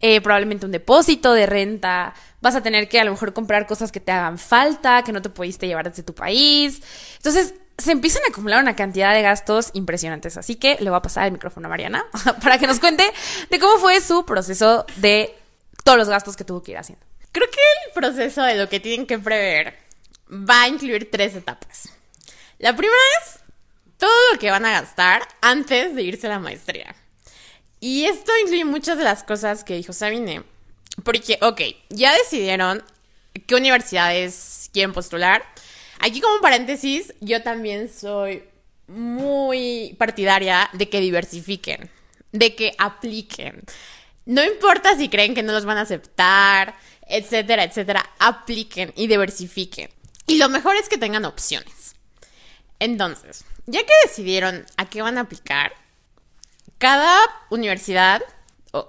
eh, 0.01 0.21
probablemente 0.21 0.65
un 0.65 0.71
depósito 0.71 1.33
de 1.33 1.47
renta, 1.47 2.15
vas 2.41 2.55
a 2.55 2.63
tener 2.63 2.89
que 2.89 3.01
a 3.01 3.05
lo 3.05 3.13
mejor 3.13 3.33
comprar 3.33 3.67
cosas 3.67 3.93
que 3.93 4.01
te 4.01 4.13
hagan 4.13 4.39
falta, 4.39 5.03
que 5.03 5.13
no 5.13 5.23
te 5.23 5.31
pudiste 5.31 5.67
llevar 5.67 5.89
desde 5.89 6.03
tu 6.03 6.15
país. 6.15 6.83
Entonces, 7.17 7.55
se 7.79 7.93
empiezan 7.93 8.23
a 8.25 8.29
acumular 8.29 8.61
una 8.61 8.75
cantidad 8.75 9.15
de 9.15 9.23
gastos 9.23 9.71
impresionantes. 9.73 10.37
Así 10.37 10.57
que 10.57 10.77
le 10.81 10.91
voy 10.91 10.99
a 10.99 11.03
pasar 11.03 11.27
el 11.27 11.33
micrófono 11.33 11.67
a 11.67 11.71
Mariana 11.71 12.07
para 12.43 12.59
que 12.59 12.67
nos 12.67 12.81
cuente 12.81 13.05
de 13.51 13.59
cómo 13.59 13.79
fue 13.79 14.01
su 14.01 14.25
proceso 14.25 14.85
de 14.97 15.35
todos 15.85 15.99
los 15.99 16.09
gastos 16.09 16.37
que 16.37 16.45
tuvo 16.45 16.63
que 16.63 16.73
ir 16.73 16.79
haciendo. 16.79 17.05
Creo 17.33 17.49
que 17.51 17.61
el 17.87 17.93
proceso 17.93 18.43
de 18.43 18.57
lo 18.57 18.69
que 18.69 18.81
tienen 18.81 19.07
que 19.07 19.19
prever 19.19 19.79
va 20.31 20.63
a 20.63 20.69
incluir 20.69 21.11
tres 21.11 21.35
etapas. 21.35 21.89
La 22.59 22.75
primera 22.75 22.99
es 23.23 23.41
todo 23.97 24.33
lo 24.33 24.39
que 24.39 24.51
van 24.51 24.65
a 24.65 24.73
gastar 24.73 25.23
antes 25.41 25.95
de 25.95 26.03
irse 26.03 26.27
a 26.27 26.31
la 26.31 26.39
maestría. 26.39 26.95
Y 27.81 28.07
esto 28.07 28.33
incluye 28.43 28.65
muchas 28.65 28.99
de 28.99 29.05
las 29.05 29.23
cosas 29.23 29.63
que 29.63 29.75
dijo 29.75 29.93
Sabine. 29.93 30.43
Porque, 31.05 31.39
ok, 31.43 31.61
ya 31.91 32.13
decidieron 32.17 32.83
qué 33.47 33.55
universidades 33.55 34.71
quieren 34.73 34.93
postular. 34.93 35.45
Aquí 36.01 36.21
como 36.21 36.41
paréntesis, 36.41 37.15
yo 37.21 37.43
también 37.43 37.91
soy 37.93 38.45
muy 38.87 39.95
partidaria 39.99 40.71
de 40.73 40.89
que 40.89 41.01
diversifiquen, 41.01 41.91
de 42.33 42.55
que 42.55 42.75
apliquen. 42.79 43.63
No 44.25 44.45
importa 44.45 44.97
si 44.97 45.09
creen 45.09 45.35
que 45.35 45.43
no 45.43 45.53
los 45.53 45.65
van 45.65 45.79
a 45.79 45.83
aceptar, 45.83 46.75
etcétera, 47.07 47.65
etcétera, 47.65 48.05
apliquen 48.19 48.93
y 48.97 49.07
diversifiquen. 49.07 49.91
Y 50.27 50.37
lo 50.39 50.49
mejor 50.49 50.77
es 50.77 50.89
que 50.89 50.99
tengan 50.99 51.25
opciones. 51.25 51.95
Entonces, 52.79 53.45
ya 53.67 53.81
que 53.81 53.93
decidieron 54.05 54.67
a 54.77 54.89
qué 54.89 55.03
van 55.03 55.19
a 55.19 55.23
aplicar, 55.23 55.73
cada 56.79 57.19
universidad 57.51 58.23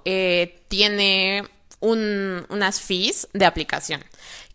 eh, 0.05 0.61
tiene 0.67 1.43
unas 1.79 2.81
fees 2.81 3.27
de 3.33 3.45
aplicación 3.45 4.03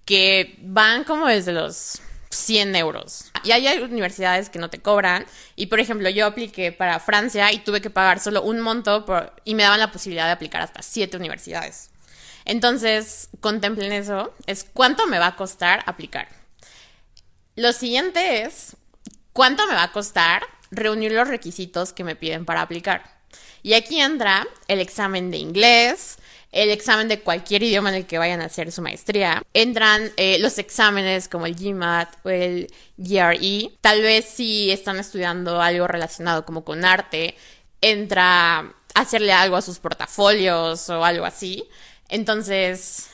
que 0.05 0.57
van 0.61 1.05
como 1.05 1.27
desde 1.27 1.53
los 1.53 2.01
100 2.31 2.77
euros. 2.77 3.31
Y 3.43 3.53
hay 3.53 3.79
universidades 3.79 4.51
que 4.51 4.59
no 4.59 4.71
te 4.71 4.81
cobran. 4.81 5.25
Y 5.57 5.67
por 5.67 5.81
ejemplo, 5.81 6.09
yo 6.11 6.27
apliqué 6.27 6.73
para 6.73 7.01
Francia 7.01 7.53
y 7.53 7.59
tuve 7.59 7.81
que 7.81 7.91
pagar 7.91 8.21
solo 8.21 8.43
un 8.43 8.61
monto 8.61 9.05
y 9.45 9.55
me 9.55 9.63
daban 9.63 9.81
la 9.81 9.93
posibilidad 9.93 10.27
de 10.27 10.33
aplicar 10.33 10.63
hasta 10.63 10.83
7 10.83 11.17
universidades. 11.17 11.91
Entonces, 12.45 13.31
contemplen 13.41 13.93
eso. 13.93 14.35
Es 14.47 14.65
cuánto 14.65 15.07
me 15.07 15.19
va 15.19 15.29
a 15.29 15.37
costar 15.37 15.83
aplicar. 15.87 16.29
Lo 17.57 17.73
siguiente 17.73 18.43
es 18.43 18.77
cuánto 19.33 19.67
me 19.67 19.75
va 19.75 19.85
a 19.85 19.93
costar 19.93 20.43
reunir 20.71 21.13
los 21.13 21.29
requisitos 21.29 21.93
que 21.93 22.05
me 22.05 22.17
piden 22.17 22.45
para 22.45 22.63
aplicar. 22.63 23.15
Y 23.63 23.75
aquí 23.75 24.01
entra 24.01 24.47
el 24.69 24.81
examen 24.81 25.31
de 25.31 25.39
inglés, 25.39 26.19
el 26.55 26.71
examen 26.71 27.09
de 27.09 27.21
cualquier 27.21 27.64
idioma 27.64 27.88
en 27.88 27.97
el 27.97 28.07
que 28.07 28.17
vayan 28.17 28.40
a 28.40 28.45
hacer 28.47 28.71
su 28.71 28.81
maestría. 28.81 29.43
Entran 29.53 30.12
eh, 30.17 30.38
los 30.38 30.57
exámenes 30.59 31.29
como 31.29 31.47
el 31.47 31.57
GMAT 31.57 32.14
o 32.25 32.31
el 32.31 32.73
GRE. 32.97 33.73
Tal 33.81 34.01
vez 34.01 34.25
si 34.27 34.71
están 34.71 34.99
estudiando 34.99 35.61
algo 35.61 35.88
relacionado 35.88 36.45
como 36.45 36.64
con 36.64 36.85
arte, 36.85 37.35
entra 37.81 38.73
hacerle 38.95 39.33
algo 39.33 39.57
a 39.57 39.62
sus 39.62 39.81
portafolios 39.81 40.88
o 40.90 41.05
algo 41.05 41.25
así. 41.25 41.69
Entonces, 42.09 43.11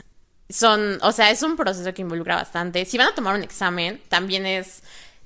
son, 0.51 0.99
o 1.03 1.11
sea, 1.11 1.31
es 1.31 1.43
un 1.43 1.57
proceso 1.57 1.95
que 1.95 2.03
involucra 2.03 2.37
bastante. 2.37 2.85
Si 2.85 2.99
van 2.99 3.09
a 3.09 3.15
tomar 3.15 3.35
un 3.35 3.43
examen, 3.43 4.03
también 4.11 4.45
es, 4.45 4.83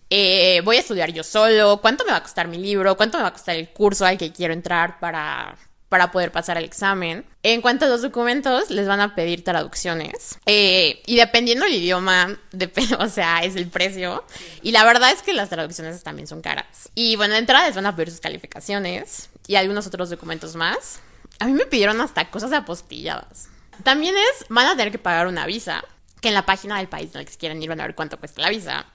eh, 0.09 0.61
voy 0.65 0.77
a 0.77 0.81
estudiar 0.81 1.11
yo 1.11 1.25
solo, 1.25 1.81
cuánto 1.81 2.05
me 2.05 2.13
va 2.13 2.19
a 2.19 2.23
costar 2.23 2.47
mi 2.47 2.59
libro, 2.59 2.97
cuánto 2.97 3.19
me 3.19 3.23
va 3.23 3.31
a 3.31 3.33
costar 3.33 3.57
el 3.57 3.71
curso 3.71 4.07
al 4.07 4.19
que 4.19 4.33
quiero 4.33 4.55
entrar 4.55 5.01
para, 5.01 5.57
para 5.95 6.11
poder 6.11 6.33
pasar 6.33 6.59
el 6.59 6.65
examen. 6.65 7.25
En 7.45 7.61
cuanto 7.61 7.85
a 7.85 7.89
los 7.89 8.03
documentos, 8.03 8.69
les 8.69 8.89
van 8.89 8.99
a 8.99 9.15
pedir 9.15 9.45
traducciones. 9.45 10.41
Eh, 10.45 11.01
y 11.07 11.15
dependiendo 11.15 11.65
del 11.65 11.75
idioma, 11.75 12.37
o 12.99 13.09
sea, 13.09 13.45
es 13.45 13.55
el 13.55 13.69
precio. 13.69 14.25
Y 14.61 14.73
la 14.73 14.85
verdad 14.85 15.13
es 15.13 15.23
que 15.23 15.33
las 15.33 15.51
traducciones 15.51 16.03
también 16.03 16.27
son 16.27 16.43
caras. 16.43 16.91
Y 16.97 17.15
bueno, 17.15 17.35
de 17.35 17.39
entrada 17.39 17.69
les 17.69 17.77
van 17.77 17.87
a 17.87 17.95
pedir 17.95 18.11
sus 18.11 18.19
calificaciones 18.19 19.31
y 19.47 19.55
algunos 19.55 19.87
otros 19.87 20.11
documentos 20.11 20.57
más. 20.57 20.99
A 21.39 21.45
mí 21.47 21.53
me 21.53 21.65
pidieron 21.65 22.01
hasta 22.01 22.29
cosas 22.29 22.53
apostilladas. 22.53 23.51
También 23.85 24.17
es, 24.17 24.47
van 24.49 24.67
a 24.67 24.77
tener 24.77 24.91
que 24.91 24.99
pagar 24.99 25.29
una 25.29 25.47
visa, 25.47 25.85
que 26.21 26.27
en 26.27 26.35
la 26.35 26.45
página 26.45 26.79
del 26.79 26.89
país 26.89 27.15
en 27.15 27.21
el 27.21 27.27
que 27.27 27.37
quieren 27.37 27.63
ir 27.63 27.69
van 27.69 27.81
a 27.81 27.87
ver 27.87 27.95
cuánto 27.95 28.19
cuesta 28.19 28.43
la 28.43 28.51
visa. 28.51 28.87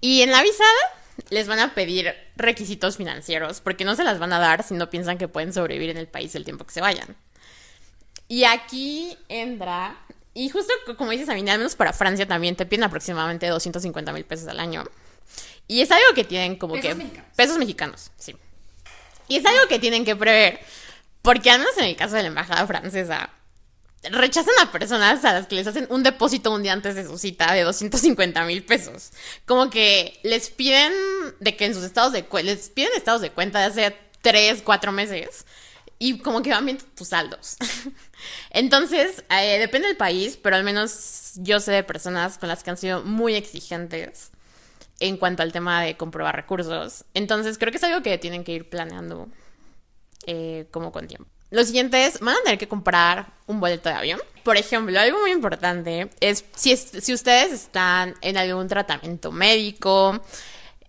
Y 0.00 0.22
en 0.22 0.30
la 0.30 0.42
visa 0.42 0.62
les 1.30 1.46
van 1.46 1.58
a 1.60 1.74
pedir 1.74 2.14
requisitos 2.36 2.96
financieros, 2.96 3.60
porque 3.60 3.84
no 3.84 3.94
se 3.94 4.04
las 4.04 4.18
van 4.18 4.32
a 4.32 4.38
dar 4.38 4.62
si 4.62 4.74
no 4.74 4.90
piensan 4.90 5.18
que 5.18 5.28
pueden 5.28 5.52
sobrevivir 5.52 5.90
en 5.90 5.96
el 5.96 6.08
país 6.08 6.34
el 6.34 6.44
tiempo 6.44 6.64
que 6.66 6.72
se 6.72 6.80
vayan. 6.80 7.16
Y 8.28 8.44
aquí 8.44 9.16
entra, 9.28 9.96
y 10.32 10.48
justo 10.48 10.72
como 10.96 11.10
dices 11.10 11.28
a 11.28 11.34
mí, 11.34 11.48
al 11.48 11.58
menos 11.58 11.76
para 11.76 11.92
Francia 11.92 12.26
también 12.26 12.56
te 12.56 12.66
piden 12.66 12.84
aproximadamente 12.84 13.46
250 13.46 14.12
mil 14.12 14.24
pesos 14.24 14.48
al 14.48 14.60
año. 14.60 14.84
Y 15.66 15.80
es 15.80 15.90
algo 15.90 16.14
que 16.14 16.24
tienen 16.24 16.56
como 16.56 16.74
pesos 16.74 16.88
que... 16.88 16.94
Mexicanos. 16.94 17.30
Pesos 17.36 17.58
mexicanos, 17.58 18.10
sí. 18.16 18.36
Y 19.28 19.36
es 19.36 19.46
algo 19.46 19.66
que 19.68 19.78
tienen 19.78 20.04
que 20.04 20.16
prever, 20.16 20.60
porque 21.22 21.50
al 21.50 21.60
menos 21.60 21.76
en 21.78 21.84
el 21.84 21.96
caso 21.96 22.16
de 22.16 22.22
la 22.22 22.28
embajada 22.28 22.66
francesa, 22.66 23.30
rechazan 24.10 24.54
a 24.62 24.72
personas 24.72 25.24
a 25.24 25.32
las 25.32 25.46
que 25.46 25.56
les 25.56 25.66
hacen 25.66 25.86
un 25.90 26.02
depósito 26.02 26.52
un 26.52 26.62
día 26.62 26.72
antes 26.72 26.94
de 26.94 27.06
su 27.06 27.18
cita 27.18 27.52
de 27.52 27.62
250 27.62 28.44
mil 28.44 28.64
pesos. 28.64 29.10
Como 29.46 29.70
que 29.70 30.18
les 30.22 30.50
piden 30.50 30.92
de 31.40 31.56
que 31.56 31.66
en 31.66 31.74
sus 31.74 31.84
estados 31.84 32.12
de 32.12 32.26
les 32.42 32.70
piden 32.70 32.90
estados 32.96 33.20
de 33.20 33.30
cuenta 33.30 33.60
de 33.60 33.66
hace 33.66 33.96
3, 34.22 34.62
4 34.62 34.92
meses. 34.92 35.46
Y 35.98 36.18
como 36.18 36.42
que 36.42 36.50
van 36.50 36.66
viendo 36.66 36.84
tus 36.96 37.08
saldos. 37.08 37.56
Entonces, 38.50 39.24
eh, 39.30 39.58
depende 39.58 39.88
del 39.88 39.96
país, 39.96 40.36
pero 40.36 40.56
al 40.56 40.64
menos 40.64 41.32
yo 41.36 41.60
sé 41.60 41.72
de 41.72 41.84
personas 41.84 42.36
con 42.36 42.48
las 42.48 42.62
que 42.62 42.70
han 42.70 42.76
sido 42.76 43.02
muy 43.02 43.34
exigentes 43.34 44.32
en 45.00 45.16
cuanto 45.16 45.42
al 45.42 45.52
tema 45.52 45.82
de 45.82 45.96
comprobar 45.96 46.34
recursos. 46.34 47.04
Entonces, 47.14 47.58
creo 47.58 47.70
que 47.70 47.78
es 47.78 47.84
algo 47.84 48.02
que 48.02 48.18
tienen 48.18 48.44
que 48.44 48.52
ir 48.52 48.68
planeando 48.68 49.28
eh, 50.26 50.66
como 50.70 50.92
con 50.92 51.06
tiempo. 51.06 51.30
Lo 51.54 51.64
siguiente 51.64 52.04
es, 52.06 52.18
van 52.18 52.34
a 52.36 52.42
tener 52.42 52.58
que 52.58 52.66
comprar 52.66 53.26
un 53.46 53.60
boleto 53.60 53.88
de 53.88 53.94
avión. 53.94 54.20
Por 54.42 54.56
ejemplo, 54.56 54.98
algo 54.98 55.20
muy 55.20 55.30
importante 55.30 56.10
es 56.20 56.44
si, 56.56 56.72
es- 56.72 56.90
si 57.00 57.14
ustedes 57.14 57.52
están 57.52 58.14
en 58.22 58.36
algún 58.36 58.66
tratamiento 58.66 59.30
médico, 59.30 60.20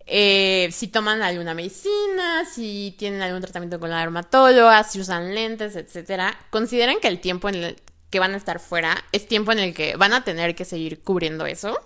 eh, 0.07 0.69
si 0.71 0.87
toman 0.87 1.21
alguna 1.21 1.53
medicina, 1.53 2.45
si 2.51 2.95
tienen 2.97 3.21
algún 3.21 3.41
tratamiento 3.41 3.79
con 3.79 3.89
la 3.91 3.99
dermatóloga, 3.99 4.83
si 4.83 4.99
usan 4.99 5.35
lentes, 5.35 5.75
etcétera, 5.75 6.35
consideren 6.49 6.99
que 6.99 7.09
el 7.09 7.19
tiempo 7.19 7.47
en 7.49 7.55
el 7.55 7.75
que 8.09 8.19
van 8.19 8.33
a 8.33 8.37
estar 8.37 8.59
fuera 8.59 9.03
es 9.11 9.27
tiempo 9.27 9.51
en 9.51 9.59
el 9.59 9.73
que 9.75 9.95
van 9.97 10.13
a 10.13 10.23
tener 10.23 10.55
que 10.55 10.65
seguir 10.65 11.01
cubriendo 11.03 11.45
eso. 11.45 11.79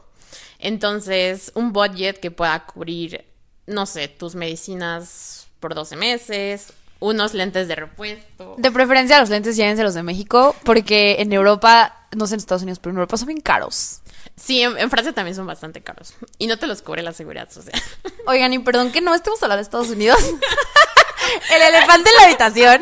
Entonces, 0.59 1.51
un 1.55 1.73
budget 1.73 2.19
que 2.19 2.31
pueda 2.31 2.65
cubrir, 2.65 3.25
no 3.67 3.85
sé, 3.85 4.07
tus 4.07 4.35
medicinas 4.35 5.47
por 5.59 5.73
12 5.75 5.95
meses, 5.95 6.73
unos 6.99 7.33
lentes 7.33 7.67
de 7.67 7.75
repuesto. 7.75 8.55
De 8.57 8.71
preferencia 8.71 9.19
los 9.19 9.29
lentes 9.29 9.55
llévense 9.55 9.83
de 9.83 10.03
México, 10.03 10.55
porque 10.63 11.17
en 11.19 11.31
Europa, 11.33 12.05
no 12.15 12.27
sé 12.27 12.35
en 12.35 12.39
Estados 12.39 12.63
Unidos, 12.63 12.79
pero 12.79 12.91
en 12.91 12.97
Europa 12.97 13.17
son 13.17 13.27
bien 13.27 13.41
caros. 13.41 14.01
Sí, 14.35 14.61
en, 14.61 14.77
en 14.77 14.89
Francia 14.89 15.13
también 15.13 15.35
son 15.35 15.47
bastante 15.47 15.81
caros. 15.81 16.13
Y 16.37 16.47
no 16.47 16.57
te 16.57 16.67
los 16.67 16.81
cubre 16.81 17.01
la 17.01 17.13
seguridad 17.13 17.49
social. 17.51 17.81
Oigan, 18.27 18.53
y 18.53 18.59
perdón 18.59 18.91
que 18.91 19.01
no 19.01 19.13
estemos 19.13 19.41
hablando 19.43 19.57
de 19.57 19.63
Estados 19.63 19.89
Unidos. 19.89 20.19
El 21.53 21.61
elefante 21.61 22.09
en 22.09 22.15
la 22.15 22.23
habitación. 22.25 22.81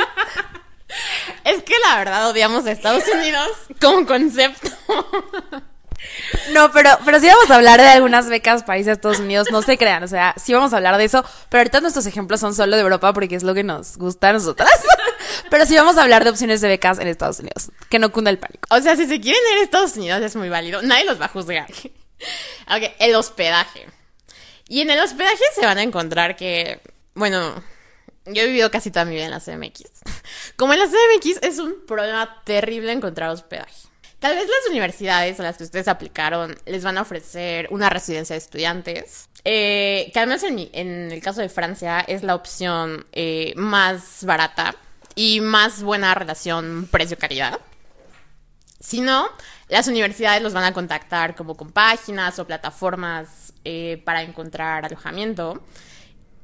es 1.43 1.63
que 1.63 1.73
la 1.87 1.97
verdad 1.97 2.29
odiamos 2.29 2.65
a 2.65 2.71
Estados 2.71 3.03
Unidos 3.13 3.49
como 3.81 4.05
concepto. 4.05 4.69
No, 6.53 6.71
pero, 6.71 6.91
pero 7.05 7.19
sí 7.19 7.27
vamos 7.27 7.49
a 7.49 7.55
hablar 7.55 7.79
de 7.79 7.87
algunas 7.87 8.29
becas 8.29 8.63
a 8.67 8.75
Estados 8.75 9.19
Unidos, 9.19 9.47
no 9.51 9.61
se 9.61 9.77
crean, 9.77 10.03
o 10.03 10.07
sea, 10.07 10.33
sí 10.37 10.53
vamos 10.53 10.73
a 10.73 10.77
hablar 10.77 10.97
de 10.97 11.05
eso, 11.05 11.23
pero 11.49 11.61
ahorita 11.61 11.81
nuestros 11.81 12.05
ejemplos 12.05 12.39
son 12.39 12.53
solo 12.53 12.75
de 12.75 12.81
Europa 12.81 13.13
porque 13.13 13.35
es 13.35 13.43
lo 13.43 13.53
que 13.53 13.63
nos 13.63 13.97
gusta 13.97 14.29
a 14.29 14.33
nosotras. 14.33 14.69
Pero 15.49 15.65
sí 15.65 15.75
vamos 15.75 15.97
a 15.97 16.03
hablar 16.03 16.23
de 16.23 16.29
opciones 16.29 16.61
de 16.61 16.67
becas 16.67 16.99
en 16.99 17.07
Estados 17.07 17.39
Unidos, 17.39 17.71
que 17.89 17.99
no 17.99 18.11
cunda 18.11 18.31
el 18.31 18.39
pánico. 18.39 18.67
O 18.69 18.81
sea, 18.81 18.95
si 18.95 19.05
se 19.05 19.19
quieren 19.19 19.41
ir 19.53 19.59
a 19.59 19.63
Estados 19.63 19.95
Unidos 19.95 20.21
es 20.21 20.35
muy 20.35 20.49
válido. 20.49 20.81
Nadie 20.81 21.05
los 21.05 21.19
va 21.19 21.25
a 21.25 21.29
juzgar. 21.29 21.67
ok, 22.67 22.95
el 22.99 23.15
hospedaje. 23.15 23.87
Y 24.67 24.81
en 24.81 24.89
el 24.89 24.99
hospedaje 24.99 25.43
se 25.53 25.65
van 25.65 25.77
a 25.77 25.83
encontrar 25.83 26.35
que, 26.35 26.81
bueno, 27.13 27.63
yo 28.25 28.41
he 28.41 28.47
vivido 28.47 28.69
casi 28.71 28.91
toda 28.91 29.05
mi 29.05 29.15
vida 29.15 29.25
en 29.25 29.31
la 29.31 29.39
CMX. 29.39 29.83
Como 30.55 30.73
en 30.73 30.79
la 30.79 30.87
CMX 30.87 31.39
es 31.41 31.59
un 31.59 31.85
problema 31.85 32.41
terrible 32.43 32.91
encontrar 32.91 33.29
hospedaje. 33.29 33.87
Tal 34.19 34.35
vez 34.35 34.47
las 34.47 34.71
universidades 34.71 35.39
a 35.39 35.43
las 35.43 35.57
que 35.57 35.63
ustedes 35.63 35.87
aplicaron 35.87 36.55
les 36.65 36.83
van 36.83 36.97
a 36.97 37.01
ofrecer 37.01 37.67
una 37.69 37.89
residencia 37.89 38.33
de 38.33 38.39
estudiantes, 38.39 39.29
eh, 39.43 40.09
que 40.11 40.19
mi- 40.51 40.71
en 40.73 41.11
el 41.11 41.21
caso 41.21 41.41
de 41.41 41.49
Francia 41.49 41.99
es 41.99 42.23
la 42.23 42.33
opción 42.33 43.05
eh, 43.11 43.53
más 43.55 44.25
barata 44.25 44.75
y 45.13 45.39
más 45.39 45.83
buena 45.83 46.15
relación 46.15 46.87
precio-calidad. 46.91 47.59
Si 48.79 49.01
no, 49.01 49.27
las 49.69 49.87
universidades 49.87 50.41
los 50.41 50.53
van 50.53 50.63
a 50.63 50.73
contactar 50.73 51.35
como 51.35 51.55
con 51.55 51.71
páginas 51.71 52.39
o 52.39 52.45
plataformas 52.47 53.53
eh, 53.65 54.01
para 54.03 54.23
encontrar 54.23 54.85
alojamiento. 54.85 55.61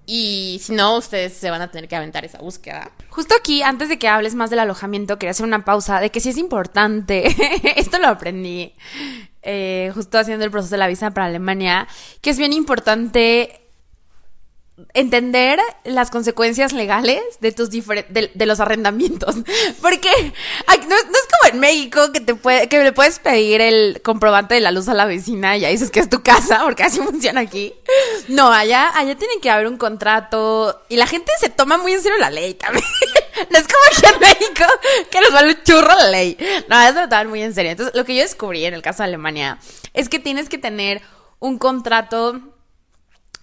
Y 0.06 0.60
si 0.62 0.74
no, 0.74 0.98
ustedes 0.98 1.34
se 1.34 1.50
van 1.50 1.62
a 1.62 1.72
tener 1.72 1.88
que 1.88 1.96
aventar 1.96 2.26
esa 2.26 2.40
búsqueda. 2.40 2.92
Justo 3.10 3.36
aquí, 3.40 3.64
antes 3.64 3.90
de 3.90 3.98
que 3.98 4.08
hables 4.08 4.36
más 4.36 4.50
del 4.50 4.60
alojamiento, 4.60 5.18
quería 5.18 5.32
hacer 5.32 5.46
una 5.46 5.64
pausa 5.64 6.00
de 6.00 6.10
que 6.10 6.20
sí 6.20 6.30
es 6.30 6.38
importante, 6.38 7.36
esto 7.80 8.00
lo 8.00 8.08
aprendí 8.08 8.74
eh, 9.44 9.92
justo 9.94 10.18
haciendo 10.18 10.46
el 10.46 10.52
proceso 10.52 10.74
de 10.74 10.80
la 10.80 10.88
visa 10.88 11.12
para 11.12 11.28
Alemania, 11.28 11.88
que 12.22 12.30
es 12.30 12.38
bien 12.38 12.54
importante 12.54 13.63
entender 14.96 15.60
las 15.84 16.10
consecuencias 16.10 16.74
legales 16.74 17.22
de 17.42 17.52
tus 17.52 17.70
de, 17.70 18.32
de 18.34 18.46
los 18.46 18.60
arrendamientos. 18.60 19.36
Porque 19.82 20.10
aquí 20.68 20.88
no, 20.88 20.96
no 20.96 20.96
es 20.96 21.28
como 21.32 21.54
en 21.54 21.60
México 21.60 22.12
que 22.12 22.20
te 22.20 22.34
puede, 22.36 22.68
que 22.70 22.84
le 22.84 22.92
puedes 22.92 23.20
pedir 23.20 23.62
el 23.62 24.02
comprobante 24.04 24.56
de 24.56 24.62
la 24.62 24.72
luz 24.72 24.88
a 24.90 24.94
la 24.94 25.06
vecina 25.06 25.58
y 25.58 25.62
ya 25.62 25.70
dices 25.70 25.92
que 25.92 26.00
es 26.00 26.10
tu 26.10 26.24
casa, 26.24 26.62
porque 26.64 26.84
así 26.84 27.00
funciona 27.00 27.42
aquí. 27.42 27.74
No, 28.28 28.52
allá, 28.52 28.92
allá 28.98 29.16
tiene 29.16 29.36
que 29.42 29.50
haber 29.50 29.68
un 29.68 29.78
contrato 29.78 30.82
y 30.90 30.98
la 30.98 31.08
gente 31.08 31.32
se 31.40 31.50
toma 31.50 31.78
muy 31.78 31.94
en 31.94 32.02
serio 32.02 32.18
la 32.18 32.30
ley 32.30 32.54
también. 32.54 32.86
No 33.50 33.58
es 33.58 33.66
como 33.68 33.84
aquí 33.92 34.14
en 34.14 34.20
México 34.20 34.64
que 35.10 35.20
nos 35.20 35.34
vale 35.34 35.56
un 35.56 35.64
churro 35.64 35.88
la 35.88 36.10
ley. 36.12 36.38
No, 36.70 36.80
eso 36.84 37.02
lo 37.02 37.10
toman 37.10 37.30
muy 37.30 37.42
en 37.42 37.54
serio. 37.54 37.72
Entonces, 37.72 37.96
lo 37.96 38.06
que 38.06 38.16
yo 38.16 38.22
descubrí 38.22 38.64
en 38.64 38.76
el 38.76 38.84
caso 38.84 39.02
de 39.02 39.10
Alemania 39.10 39.58
es 39.94 40.08
que 40.08 40.20
tienes 40.20 40.50
que 40.50 40.60
tener 40.60 41.02
un 41.40 41.58
contrato 41.58 42.53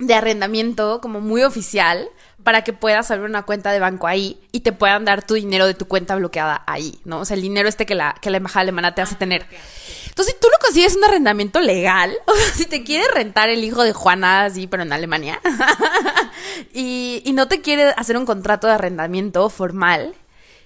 de 0.01 0.15
arrendamiento 0.15 1.01
como 1.01 1.21
muy 1.21 1.43
oficial 1.43 2.09
para 2.43 2.65
que 2.65 2.73
puedas 2.73 3.11
abrir 3.11 3.29
una 3.29 3.43
cuenta 3.43 3.71
de 3.71 3.81
banco 3.81 4.07
ahí 4.07 4.41
y 4.51 4.61
te 4.61 4.73
puedan 4.73 5.05
dar 5.05 5.25
tu 5.25 5.35
dinero 5.35 5.67
de 5.67 5.75
tu 5.75 5.87
cuenta 5.87 6.17
bloqueada 6.17 6.65
ahí, 6.67 6.99
¿no? 7.05 7.21
O 7.21 7.25
sea, 7.27 7.37
el 7.37 7.43
dinero 7.43 7.69
este 7.69 7.85
que 7.85 7.95
la, 7.95 8.17
que 8.21 8.31
la 8.31 8.39
embajada 8.39 8.63
alemana 8.63 8.95
te 8.95 9.03
hace 9.03 9.15
tener. 9.15 9.47
Entonces, 10.09 10.35
si 10.35 10.41
tú 10.41 10.49
no 10.51 10.57
consigues 10.59 10.97
un 10.97 11.05
arrendamiento 11.05 11.61
legal, 11.61 12.17
o 12.27 12.35
sea, 12.35 12.55
si 12.55 12.65
te 12.65 12.83
quiere 12.83 13.07
rentar 13.13 13.51
el 13.51 13.63
hijo 13.63 13.83
de 13.83 13.93
Juana, 13.93 14.47
así, 14.47 14.67
pero 14.67 14.83
en 14.83 14.93
Alemania, 14.93 15.39
y, 16.73 17.23
y 17.25 17.33
no 17.35 17.47
te 17.47 17.61
quiere 17.61 17.89
hacer 17.97 18.17
un 18.17 18.25
contrato 18.25 18.67
de 18.67 18.73
arrendamiento 18.73 19.51
formal, 19.51 20.15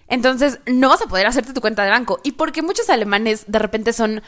entonces 0.06 0.60
no 0.66 0.90
vas 0.90 1.02
a 1.02 1.06
poder 1.06 1.26
hacerte 1.26 1.52
tu 1.52 1.60
cuenta 1.60 1.82
de 1.82 1.90
banco. 1.90 2.20
Y 2.22 2.32
porque 2.32 2.62
muchos 2.62 2.88
alemanes 2.88 3.44
de 3.48 3.58
repente 3.58 3.92
son 3.92 4.22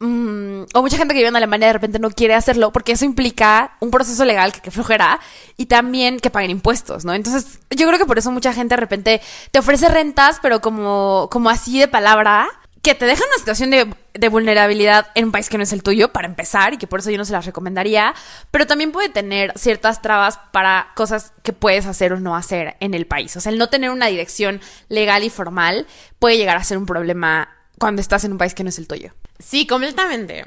mm, 0.00 0.62
o 0.74 0.82
mucha 0.82 0.96
gente 0.96 1.14
que 1.14 1.20
vive 1.20 1.28
en 1.28 1.36
Alemania 1.36 1.68
de 1.68 1.72
repente 1.72 1.98
no 1.98 2.10
quiere 2.10 2.34
hacerlo 2.34 2.72
porque 2.72 2.92
eso 2.92 3.04
implica 3.04 3.76
un 3.80 3.90
proceso 3.90 4.24
legal 4.24 4.52
que, 4.52 4.60
que 4.60 4.70
flojera 4.70 5.20
y 5.56 5.66
también 5.66 6.20
que 6.20 6.30
paguen 6.30 6.50
impuestos, 6.50 7.04
¿no? 7.04 7.14
Entonces, 7.14 7.60
yo 7.70 7.86
creo 7.86 7.98
que 7.98 8.06
por 8.06 8.18
eso 8.18 8.30
mucha 8.30 8.52
gente 8.52 8.74
de 8.74 8.80
repente 8.80 9.20
te 9.50 9.58
ofrece 9.58 9.88
rentas, 9.88 10.38
pero 10.42 10.60
como, 10.60 11.28
como 11.30 11.50
así 11.50 11.78
de 11.78 11.88
palabra, 11.88 12.48
que 12.82 12.94
te 12.94 13.06
dejan 13.06 13.26
una 13.28 13.38
situación 13.38 13.70
de, 13.70 13.92
de, 14.14 14.28
vulnerabilidad 14.28 15.08
en 15.14 15.26
un 15.26 15.32
país 15.32 15.48
que 15.48 15.58
no 15.58 15.64
es 15.64 15.72
el 15.72 15.82
tuyo, 15.82 16.12
para 16.12 16.26
empezar, 16.26 16.74
y 16.74 16.78
que 16.78 16.86
por 16.86 17.00
eso 17.00 17.10
yo 17.10 17.18
no 17.18 17.24
se 17.24 17.32
las 17.32 17.44
recomendaría, 17.44 18.14
pero 18.50 18.66
también 18.66 18.92
puede 18.92 19.08
tener 19.08 19.52
ciertas 19.56 20.00
trabas 20.00 20.38
para 20.52 20.88
cosas 20.94 21.32
que 21.42 21.52
puedes 21.52 21.86
hacer 21.86 22.12
o 22.12 22.20
no 22.20 22.36
hacer 22.36 22.76
en 22.80 22.94
el 22.94 23.06
país. 23.06 23.36
O 23.36 23.40
sea, 23.40 23.52
el 23.52 23.58
no 23.58 23.68
tener 23.68 23.90
una 23.90 24.06
dirección 24.06 24.60
legal 24.88 25.24
y 25.24 25.30
formal 25.30 25.86
puede 26.18 26.36
llegar 26.36 26.56
a 26.56 26.64
ser 26.64 26.78
un 26.78 26.86
problema 26.86 27.57
cuando 27.78 28.02
estás 28.02 28.24
en 28.24 28.32
un 28.32 28.38
país 28.38 28.54
que 28.54 28.62
no 28.62 28.68
es 28.68 28.78
el 28.78 28.88
tuyo. 28.88 29.14
Sí, 29.38 29.66
completamente. 29.66 30.46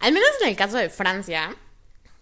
Al 0.00 0.12
menos 0.12 0.28
en 0.40 0.48
el 0.48 0.56
caso 0.56 0.76
de 0.76 0.90
Francia, 0.90 1.56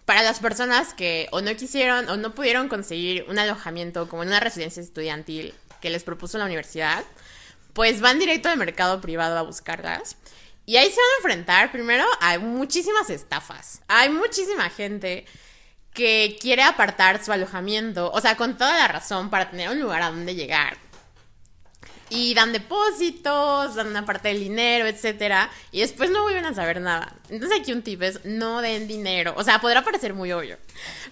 para 0.05 0.23
las 0.23 0.39
personas 0.39 0.93
que 0.93 1.27
o 1.31 1.41
no 1.41 1.55
quisieron 1.55 2.09
o 2.09 2.17
no 2.17 2.33
pudieron 2.33 2.69
conseguir 2.69 3.25
un 3.29 3.37
alojamiento 3.39 4.07
como 4.07 4.23
en 4.23 4.29
una 4.29 4.39
residencia 4.39 4.81
estudiantil 4.81 5.53
que 5.81 5.89
les 5.89 6.03
propuso 6.03 6.37
la 6.37 6.45
universidad, 6.45 7.03
pues 7.73 8.01
van 8.01 8.17
directo 8.17 8.49
al 8.49 8.57
mercado 8.57 9.01
privado 9.01 9.37
a 9.37 9.43
buscarlas. 9.43 10.17
Y 10.65 10.77
ahí 10.77 10.89
se 10.89 10.95
van 10.95 11.09
a 11.09 11.17
enfrentar 11.17 11.71
primero 11.71 12.05
a 12.19 12.39
muchísimas 12.39 13.09
estafas. 13.09 13.81
Hay 13.87 14.09
muchísima 14.09 14.69
gente 14.69 15.25
que 15.93 16.37
quiere 16.39 16.63
apartar 16.63 17.23
su 17.23 17.31
alojamiento, 17.31 18.11
o 18.11 18.21
sea, 18.21 18.37
con 18.37 18.57
toda 18.57 18.77
la 18.77 18.87
razón 18.87 19.29
para 19.29 19.49
tener 19.49 19.69
un 19.69 19.79
lugar 19.79 20.01
a 20.03 20.09
donde 20.09 20.35
llegar. 20.35 20.77
Y 22.09 22.33
dan 22.33 22.53
depósitos, 22.53 23.75
dan 23.75 23.87
una 23.87 24.05
parte 24.05 24.29
del 24.29 24.39
dinero, 24.39 24.87
etcétera, 24.87 25.49
y 25.71 25.81
después 25.81 26.09
no 26.09 26.23
vuelven 26.23 26.45
a 26.45 26.53
saber 26.53 26.79
nada. 26.79 27.13
Entonces 27.29 27.59
aquí 27.59 27.73
un 27.73 27.81
tip 27.81 28.01
es 28.01 28.23
no 28.23 28.61
den 28.61 28.87
dinero. 28.87 29.33
O 29.35 29.43
sea, 29.43 29.59
podrá 29.59 29.83
parecer 29.83 30.13
muy 30.13 30.31
obvio, 30.31 30.57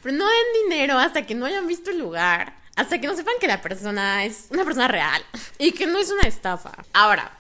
pero 0.02 0.16
no 0.16 0.26
den 0.26 0.70
dinero 0.70 0.98
hasta 0.98 1.26
que 1.26 1.36
no 1.36 1.46
hayan 1.46 1.68
visto 1.68 1.92
el 1.92 2.00
lugar, 2.00 2.56
hasta 2.76 3.00
que 3.00 3.08
no 3.08 3.16
sepan 3.16 3.36
que 3.40 3.48
la 3.48 3.62
persona 3.62 4.26
es 4.26 4.48
una 4.52 4.64
persona 4.64 4.88
real 4.88 5.24
y 5.58 5.72
que 5.72 5.86
no 5.88 6.00
es 6.00 6.12
una 6.12 6.24
estafa. 6.24 6.72
Ahora, 6.94 7.32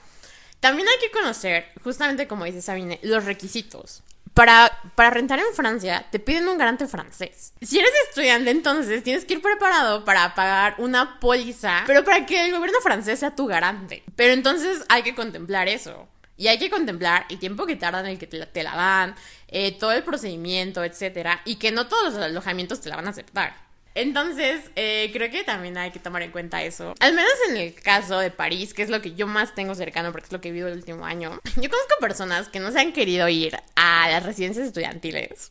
también 0.59 0.87
hay 0.87 0.99
que 0.99 1.11
conocer, 1.11 1.71
justamente 1.83 2.27
como 2.27 2.45
dice 2.45 2.61
Sabine, 2.61 2.99
los 3.03 3.25
requisitos. 3.25 4.03
Para, 4.35 4.69
para, 4.95 5.09
rentar 5.09 5.39
en 5.39 5.55
Francia 5.55 6.05
te 6.11 6.19
piden 6.19 6.47
un 6.47 6.57
garante 6.57 6.87
francés. 6.87 7.53
Si 7.61 7.79
eres 7.79 7.91
estudiante, 8.09 8.51
entonces 8.51 9.01
tienes 9.01 9.25
que 9.25 9.35
ir 9.35 9.41
preparado 9.41 10.05
para 10.05 10.35
pagar 10.35 10.75
una 10.77 11.19
póliza, 11.19 11.83
pero 11.87 12.03
para 12.03 12.25
que 12.25 12.45
el 12.45 12.51
gobierno 12.51 12.79
francés 12.81 13.19
sea 13.19 13.33
tu 13.33 13.47
garante. 13.47 14.03
Pero 14.15 14.33
entonces 14.33 14.83
hay 14.89 15.03
que 15.03 15.15
contemplar 15.15 15.69
eso. 15.69 16.07
Y 16.37 16.47
hay 16.47 16.59
que 16.59 16.69
contemplar 16.69 17.25
el 17.29 17.39
tiempo 17.39 17.65
que 17.65 17.77
tardan 17.77 18.05
en 18.05 18.11
el 18.11 18.19
que 18.19 18.27
te 18.27 18.37
la, 18.37 18.45
te 18.45 18.61
la 18.61 18.75
dan, 18.75 19.15
eh, 19.47 19.71
todo 19.79 19.93
el 19.93 20.03
procedimiento, 20.03 20.83
etcétera, 20.83 21.41
y 21.45 21.55
que 21.55 21.71
no 21.71 21.87
todos 21.87 22.13
los 22.13 22.21
alojamientos 22.21 22.81
te 22.81 22.89
la 22.89 22.97
van 22.97 23.07
a 23.07 23.11
aceptar. 23.11 23.64
Entonces, 23.95 24.61
eh, 24.75 25.09
creo 25.13 25.31
que 25.31 25.45
también 25.45 25.77
hay 25.77 25.91
que 25.91 25.99
tomar 25.99 26.21
en 26.21 26.31
cuenta 26.31 26.61
eso. 26.61 26.93
Al 26.99 27.13
menos 27.13 27.31
en 27.49 27.55
el 27.55 27.73
caso 27.73 28.19
de 28.19 28.29
París, 28.29 28.73
que 28.73 28.83
es 28.83 28.89
lo 28.89 29.01
que 29.01 29.15
yo 29.15 29.25
más 29.25 29.55
tengo 29.55 29.73
cercano 29.73 30.11
porque 30.11 30.25
es 30.25 30.33
lo 30.33 30.41
que 30.41 30.49
he 30.49 30.51
vivido 30.51 30.67
el 30.67 30.75
último 30.75 31.05
año. 31.05 31.39
Yo 31.55 31.69
conozco 31.69 31.95
personas 32.01 32.49
que 32.49 32.59
no 32.59 32.71
se 32.71 32.79
han 32.81 32.91
querido 32.91 33.29
ir 33.29 33.57
a 33.75 34.09
las 34.09 34.23
residencias 34.23 34.67
estudiantiles. 34.67 35.49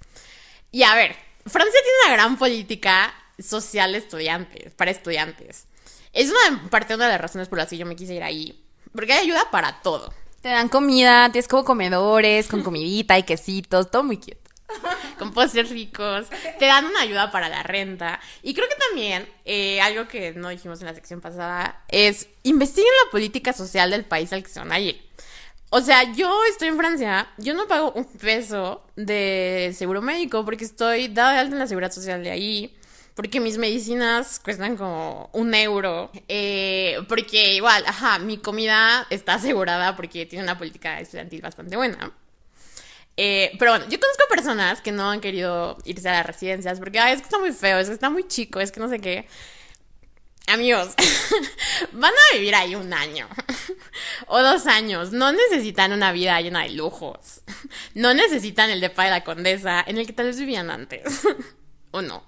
Y 0.70 0.83
a 0.83 0.94
ver, 0.94 1.16
Francia 1.46 1.80
tiene 1.83 1.98
una 2.04 2.12
gran 2.12 2.37
política 2.37 3.14
social 3.38 3.92
de 3.92 3.98
estudiantes, 3.98 4.74
para 4.74 4.90
estudiantes. 4.90 5.66
Es 6.12 6.30
una 6.30 6.68
parte 6.68 6.88
de 6.88 6.96
una 6.96 7.07
de 7.07 7.12
las 7.12 7.20
razones 7.22 7.48
por 7.48 7.59
las 7.59 7.70
que 7.70 7.78
yo 7.78 7.87
me 7.87 7.96
quise 7.96 8.14
ir 8.14 8.22
ahí. 8.22 8.62
Porque 8.92 9.14
hay 9.14 9.24
ayuda 9.24 9.50
para 9.50 9.80
todo. 9.80 10.12
Te 10.42 10.50
dan 10.50 10.68
comida, 10.68 11.33
tienes 11.33 11.48
como 11.48 11.64
comedores, 11.64 12.46
con 12.48 12.62
comidita 12.64 13.18
y 13.18 13.22
quesitos, 13.22 13.90
todo 13.90 14.04
muy 14.04 14.18
cute. 14.18 14.43
con 15.19 15.33
postres 15.33 15.71
ricos, 15.71 16.27
te 16.59 16.67
dan 16.67 16.85
una 16.87 17.01
ayuda 17.01 17.31
para 17.31 17.49
la 17.49 17.63
renta. 17.63 18.21
Y 18.43 18.55
creo 18.55 18.69
que 18.69 18.77
también, 18.89 19.29
eh, 19.45 19.81
algo 19.81 20.09
que 20.09 20.33
no 20.33 20.49
dijimos 20.49 20.81
en 20.81 20.87
la 20.87 20.95
sección 20.95 21.21
pasada, 21.21 21.85
es 21.89 22.29
investiguen 22.43 22.93
la 23.05 23.11
política 23.11 23.53
social 23.53 23.91
del 23.91 24.05
país 24.05 24.33
al 24.33 24.43
que 24.43 24.49
se 24.49 24.61
van 24.61 24.73
a 24.73 24.79
ir. 24.79 25.03
O 25.71 25.81
sea, 25.81 26.13
yo 26.13 26.45
estoy 26.45 26.69
en 26.69 26.77
Francia, 26.77 27.29
yo 27.37 27.55
no 27.55 27.67
pago 27.67 27.93
un 27.93 28.05
peso 28.05 28.85
de 28.95 29.75
seguro 29.77 30.01
médico 30.03 30.45
porque 30.45 30.65
estoy 30.65 31.09
dada 31.09 31.33
de 31.33 31.39
alta 31.41 31.55
en 31.55 31.59
la 31.59 31.67
seguridad 31.67 31.91
social 31.91 32.23
de 32.23 32.31
ahí. 32.31 32.77
Porque 33.15 33.41
mis 33.41 33.59
medicinas 33.59 34.41
cuestan 34.41 34.77
como 34.77 35.31
un 35.33 35.55
euro. 35.55 36.11
Eh, 36.29 36.99
porque 37.09 37.55
igual, 37.55 37.85
ajá, 37.87 38.19
mi 38.19 38.39
comida 38.39 39.07
está 39.11 39.35
asegurada 39.35 39.97
porque 39.97 40.27
tiene 40.27 40.45
una 40.45 40.59
política 40.59 41.01
estudiantil 41.01 41.41
bastante 41.41 41.77
buena. 41.77 42.13
Eh, 43.16 43.53
pero 43.59 43.72
bueno, 43.72 43.87
yo 43.88 44.00
conozco 44.00 44.24
personas 44.29 44.81
que 44.81 44.90
no 44.90 45.11
han 45.11 45.20
querido 45.20 45.79
irse 45.85 46.09
a 46.09 46.14
las 46.14 46.27
residencias 46.27 46.81
porque 46.81 46.98
es 46.98 47.18
que 47.18 47.24
está 47.24 47.38
muy 47.38 47.53
feo, 47.53 47.79
es 47.79 47.88
que 47.88 47.94
está 47.94 48.11
muy 48.11 48.27
chico, 48.27 48.61
es 48.61 48.72
que 48.72 48.81
no 48.81 48.88
sé 48.88 49.00
qué. 49.00 49.27
Amigos, 50.46 50.94
van 51.92 52.12
a 52.12 52.37
vivir 52.37 52.55
ahí 52.55 52.74
un 52.74 52.92
año 52.92 53.27
o 54.27 54.42
dos 54.42 54.66
años. 54.66 55.12
No 55.12 55.33
necesitan 55.33 55.92
una 55.92 56.12
vida 56.12 56.40
llena 56.40 56.62
de 56.64 56.70
lujos. 56.70 57.40
No 57.94 58.12
necesitan 58.12 58.70
el 58.70 58.81
depa 58.81 59.05
de 59.05 59.11
la 59.11 59.24
condesa 59.24 59.83
en 59.87 59.98
el 59.98 60.07
que 60.07 60.12
tal 60.12 60.27
vez 60.27 60.38
vivían 60.38 60.70
antes. 60.70 61.22
o 61.92 62.03
no. 62.03 62.24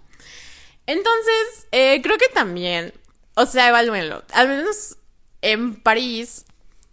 Entonces, 0.87 1.67
eh, 1.73 2.01
creo 2.03 2.17
que 2.17 2.29
también, 2.29 2.95
o 3.35 3.47
sea, 3.47 3.69
evalúenlo. 3.69 4.25
Al 4.33 4.49
menos 4.49 4.97
en 5.43 5.75
París 5.83 6.46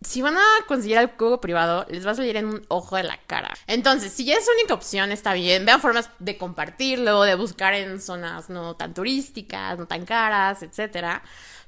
si 0.03 0.21
van 0.21 0.37
a 0.37 0.43
conseguir 0.67 0.97
algo 0.97 1.39
privado, 1.41 1.85
les 1.89 2.05
va 2.05 2.11
a 2.11 2.15
salir 2.15 2.37
en 2.37 2.45
un 2.47 2.65
ojo 2.67 2.95
de 2.95 3.03
la 3.03 3.17
cara. 3.27 3.53
Entonces, 3.67 4.11
si 4.11 4.25
ya 4.25 4.35
es 4.35 4.47
única 4.59 4.73
opción, 4.73 5.11
está 5.11 5.33
bien. 5.33 5.65
Vean 5.65 5.81
formas 5.81 6.09
de 6.19 6.37
compartirlo, 6.37 7.23
de 7.23 7.35
buscar 7.35 7.73
en 7.73 8.01
zonas 8.01 8.49
no 8.49 8.75
tan 8.75 8.93
turísticas, 8.93 9.77
no 9.77 9.85
tan 9.85 10.05
caras, 10.05 10.63
etc. 10.63 11.21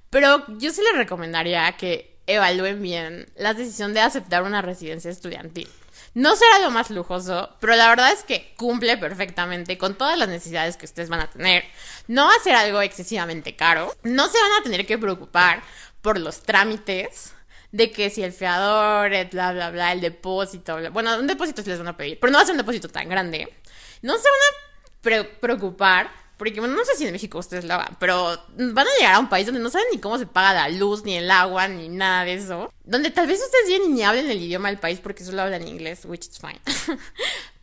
Pero 0.10 0.46
yo 0.58 0.72
sí 0.72 0.82
les 0.82 0.98
recomendaría 0.98 1.72
que 1.74 2.18
evalúen 2.28 2.82
bien 2.82 3.32
la 3.36 3.54
decisión 3.54 3.94
de 3.94 4.02
aceptar 4.02 4.44
una 4.44 4.62
residencia 4.62 5.12
estudiantil. 5.12 5.70
No 6.14 6.36
será 6.36 6.60
lo 6.60 6.72
más 6.72 6.90
lujoso, 6.90 7.50
pero 7.60 7.76
la 7.76 7.90
verdad 7.90 8.12
es 8.14 8.24
que 8.24 8.54
cumple 8.56 8.98
perfectamente 8.98 9.78
con 9.78 9.96
todas 9.96 10.18
las 10.18 10.30
necesidades 10.30 10.78
que 10.78 10.86
ustedes 10.86 11.10
van 11.10 11.20
a 11.20 11.30
tener. 11.30 11.66
No 12.08 12.26
va 12.26 12.34
a 12.34 12.44
ser 12.44 12.56
algo 12.56 12.82
excesivamente 12.82 13.56
caro. 13.56 13.94
No 14.04 14.30
se 14.30 14.40
van 14.40 14.52
a 14.60 14.64
tener 14.64 14.86
que 14.86 14.98
preocupar 14.98 15.62
por 16.02 16.18
los 16.18 16.42
trámites 16.44 17.35
de 17.76 17.92
que 17.92 18.10
si 18.10 18.24
el 18.24 18.32
fiador, 18.32 19.12
bla, 19.32 19.52
bla, 19.52 19.70
bla, 19.70 19.92
el 19.92 20.00
depósito, 20.00 20.78
bueno, 20.92 21.18
un 21.20 21.28
depósito 21.28 21.62
sí 21.62 21.70
les 21.70 21.78
van 21.78 21.90
a 21.90 21.98
pedir, 21.98 22.18
pero 22.20 22.32
no 22.32 22.38
va 22.38 22.44
a 22.44 22.46
ser 22.46 22.54
un 22.54 22.60
depósito 22.60 22.88
tan 22.88 23.10
grande. 23.10 23.54
No 24.02 24.14
se 24.18 24.30
van 24.30 25.24
a 25.24 25.28
preocupar, 25.42 26.10
porque 26.38 26.60
bueno, 26.60 26.76
no 26.76 26.84
sé 26.84 26.96
si 26.96 27.06
en 27.06 27.14
México 27.14 27.38
ustedes 27.38 27.66
lo 27.66 27.76
hagan, 27.76 27.96
pero 28.00 28.38
van 28.58 28.88
a 28.88 28.98
llegar 29.00 29.16
a 29.16 29.20
un 29.20 29.30
país 29.30 29.46
donde 29.46 29.62
no 29.62 29.70
saben 29.70 29.88
ni 29.92 30.00
cómo 30.00 30.18
se 30.18 30.26
paga 30.26 30.54
la 30.54 30.70
luz, 30.70 31.04
ni 31.04 31.16
el 31.16 31.32
agua, 31.32 31.68
ni 31.68 31.88
nada 31.88 32.26
de 32.26 32.34
eso. 32.34 32.72
Donde 32.84 33.10
tal 33.10 33.28
vez 33.28 33.40
ustedes 33.40 33.68
vienen 33.68 33.92
y 33.92 33.94
ni 33.94 34.04
hablen 34.04 34.30
el 34.30 34.42
idioma 34.42 34.70
del 34.70 34.78
país 34.78 35.00
porque 35.02 35.24
solo 35.24 35.42
hablan 35.42 35.68
inglés, 35.68 36.06
which 36.06 36.28
is 36.28 36.40
fine. 36.40 36.60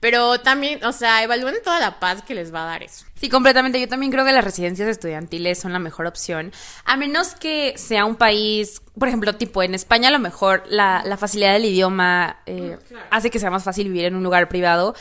Pero 0.01 0.41
también, 0.41 0.85
o 0.85 0.91
sea, 0.91 1.23
evalúen 1.23 1.55
toda 1.63 1.79
la 1.79 2.01
paz 2.01 2.23
que 2.23 2.35
les 2.35 2.53
va 2.53 2.65
a 2.65 2.67
dar 2.67 2.83
eso. 2.83 3.05
Sí, 3.15 3.29
completamente. 3.29 3.81
Yo 3.81 3.87
también 3.87 4.11
creo 4.11 4.25
que 4.25 4.33
las 4.33 4.43
residencias 4.43 4.89
estudiantiles 4.89 5.61
son 5.61 5.73
la 5.73 5.79
mejor 5.79 6.07
opción. 6.07 6.51
A 6.85 6.97
menos 6.97 7.37
que 7.37 7.75
sea 7.77 8.05
un 8.05 8.17
país, 8.17 8.83
por 8.99 9.07
ejemplo, 9.07 9.37
tipo 9.37 9.63
en 9.63 9.77
España 9.77 10.09
a 10.09 10.11
lo 10.11 10.19
mejor 10.19 10.65
la, 10.67 11.17
facilidad 11.17 11.53
del 11.53 11.67
idioma 11.67 12.39
eh, 12.47 12.79
mm, 12.91 12.95
hace 13.11 13.31
que 13.31 13.39
sea 13.39 13.51
más 13.51 13.63
fácil 13.63 13.87
vivir 13.87 14.07
en 14.07 14.17
un 14.17 14.25
lugar 14.25 14.49
privado. 14.49 14.97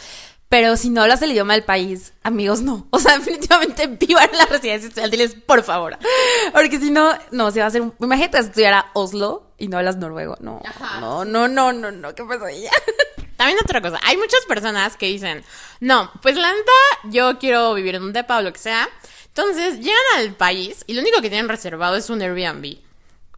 Pero 0.52 0.76
si 0.76 0.90
no 0.90 1.02
hablas 1.02 1.22
el 1.22 1.32
idioma 1.32 1.54
del 1.54 1.64
país, 1.64 2.12
amigos, 2.24 2.62
no. 2.62 2.86
O 2.90 3.00
sea, 3.00 3.18
definitivamente 3.18 3.88
vivan 3.88 4.30
las 4.34 4.50
residencias 4.50 4.90
estudiantiles, 4.90 5.34
por 5.34 5.64
favor. 5.64 5.98
Porque 6.52 6.78
si 6.78 6.92
no, 6.92 7.18
no, 7.32 7.52
se 7.52 7.60
va 7.60 7.66
a 7.66 7.68
hacer 7.70 7.82
un... 7.82 7.94
Imagínate 8.02 8.40
estudiar 8.40 8.74
a 8.74 8.86
Oslo 8.92 9.54
y 9.58 9.70
no 9.70 9.78
hablas 9.78 9.96
noruego. 9.96 10.36
No, 10.42 10.62
no, 11.00 11.24
no, 11.24 11.48
no, 11.48 11.72
no, 11.72 11.92
no. 11.92 12.14
¿Qué 12.14 12.26
pasó 12.26 12.44
ahí? 12.44 12.66
También 13.38 13.60
otra 13.64 13.82
cosa, 13.82 13.98
hay 14.04 14.18
muchas 14.18 14.44
personas 14.46 14.98
que 14.98 15.06
dicen, 15.06 15.42
no, 15.80 16.12
pues 16.22 16.36
la 16.36 16.52
neta, 16.52 16.72
yo 17.06 17.40
quiero 17.40 17.74
vivir 17.74 17.96
en 17.96 18.04
un 18.04 18.12
depa 18.12 18.40
o 18.40 18.42
lo 18.42 18.52
que 18.52 18.60
sea. 18.60 18.90
Entonces 19.28 19.80
llegan 19.80 20.04
al 20.18 20.34
país 20.34 20.84
y 20.86 20.96
lo 20.96 21.02
único 21.02 21.22
que 21.22 21.30
tienen 21.30 21.48
reservado 21.48 21.96
es 21.96 22.10
un 22.10 22.22
Airbnb. 22.22 22.78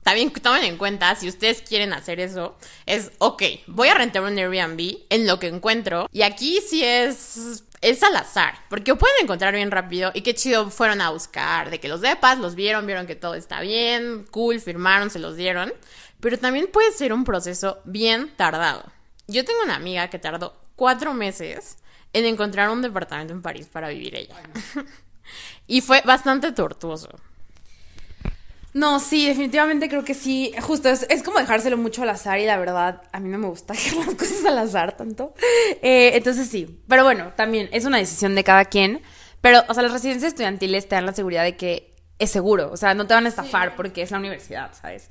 También 0.04 0.32
tomen 0.32 0.64
en 0.64 0.78
cuenta, 0.78 1.16
si 1.16 1.30
ustedes 1.30 1.62
quieren 1.62 1.94
hacer 1.94 2.20
eso, 2.20 2.58
es, 2.86 3.12
ok, 3.20 3.44
voy 3.68 3.88
a 3.88 3.94
rentar 3.94 4.22
un 4.22 4.38
Airbnb 4.38 4.98
en 5.10 5.26
lo 5.26 5.40
que 5.40 5.48
encuentro. 5.48 6.08
Y 6.12 6.24
aquí 6.24 6.60
sí 6.62 6.84
es, 6.84 7.64
es 7.82 8.04
al 8.04 8.16
azar, 8.18 8.56
porque 8.70 8.96
pueden 8.96 9.24
encontrar 9.24 9.54
bien 9.54 9.72
rápido 9.72 10.12
y 10.14 10.22
qué 10.22 10.36
chido 10.36 10.70
fueron 10.70 11.02
a 11.02 11.10
buscar, 11.10 11.70
de 11.70 11.80
que 11.80 11.88
los 11.88 12.02
depas 12.02 12.38
los 12.38 12.56
vieron, 12.56 12.86
vieron 12.86 13.08
que 13.08 13.16
todo 13.16 13.36
está 13.36 13.62
bien, 13.62 14.26
cool, 14.30 14.60
firmaron, 14.60 15.10
se 15.10 15.20
los 15.20 15.38
dieron. 15.38 15.74
Pero 16.20 16.38
también 16.38 16.68
puede 16.68 16.92
ser 16.92 17.14
un 17.14 17.24
proceso 17.24 17.80
bien 17.86 18.32
tardado. 18.36 18.84
Yo 19.28 19.46
tengo 19.46 19.62
una 19.64 19.76
amiga 19.76 20.10
que 20.10 20.20
tardó 20.20 20.56
cuatro 20.76 21.14
meses 21.14 21.78
en 22.14 22.26
encontrar 22.26 22.70
un 22.70 22.82
departamento 22.82 23.34
en 23.34 23.42
París 23.42 23.68
para 23.72 23.90
vivir 23.90 24.16
ella. 24.16 24.36
y 25.68 25.82
fue 25.82 26.02
bastante 26.02 26.52
tortuoso. 26.52 27.10
No, 28.74 29.00
sí, 29.00 29.28
definitivamente 29.28 29.88
creo 29.88 30.04
que 30.04 30.14
sí. 30.14 30.52
Justo, 30.62 30.90
es, 30.90 31.24
como 31.24 31.40
dejárselo 31.40 31.78
mucho 31.78 32.04
al 32.04 32.10
azar 32.10 32.40
y 32.40 32.46
la 32.46 32.58
verdad, 32.58 33.04
a 33.12 33.20
mí 33.20 33.30
no 33.30 33.38
me 33.38 33.48
gusta 33.48 33.74
dejar 33.76 34.06
las 34.06 34.16
cosas 34.16 34.46
al 34.46 34.58
azar 34.58 34.98
tanto. 34.98 35.34
Eh, 35.82 36.12
entonces 36.16 36.50
sí, 36.50 36.82
pero 36.88 37.04
bueno, 37.04 37.34
también 37.36 37.70
es 37.72 37.86
una 37.86 37.98
decisión 37.98 38.36
de 38.36 38.44
cada 38.44 38.66
quien. 38.66 39.02
Pero, 39.42 39.64
o 39.68 39.74
sea, 39.74 39.84
las 39.84 39.92
residencias 39.92 40.32
estudiantiles 40.32 40.88
te 40.88 40.96
dan 40.96 41.06
la 41.06 41.14
seguridad 41.14 41.44
de 41.44 41.58
que 41.58 41.94
es 42.18 42.32
seguro, 42.32 42.72
o 42.72 42.78
sea, 42.78 42.94
no 42.94 43.06
te 43.08 43.14
van 43.14 43.26
a 43.26 43.30
estafar 43.30 43.76
porque 43.76 44.02
es 44.02 44.12
la 44.12 44.18
universidad, 44.18 44.72
¿sabes? 44.74 45.10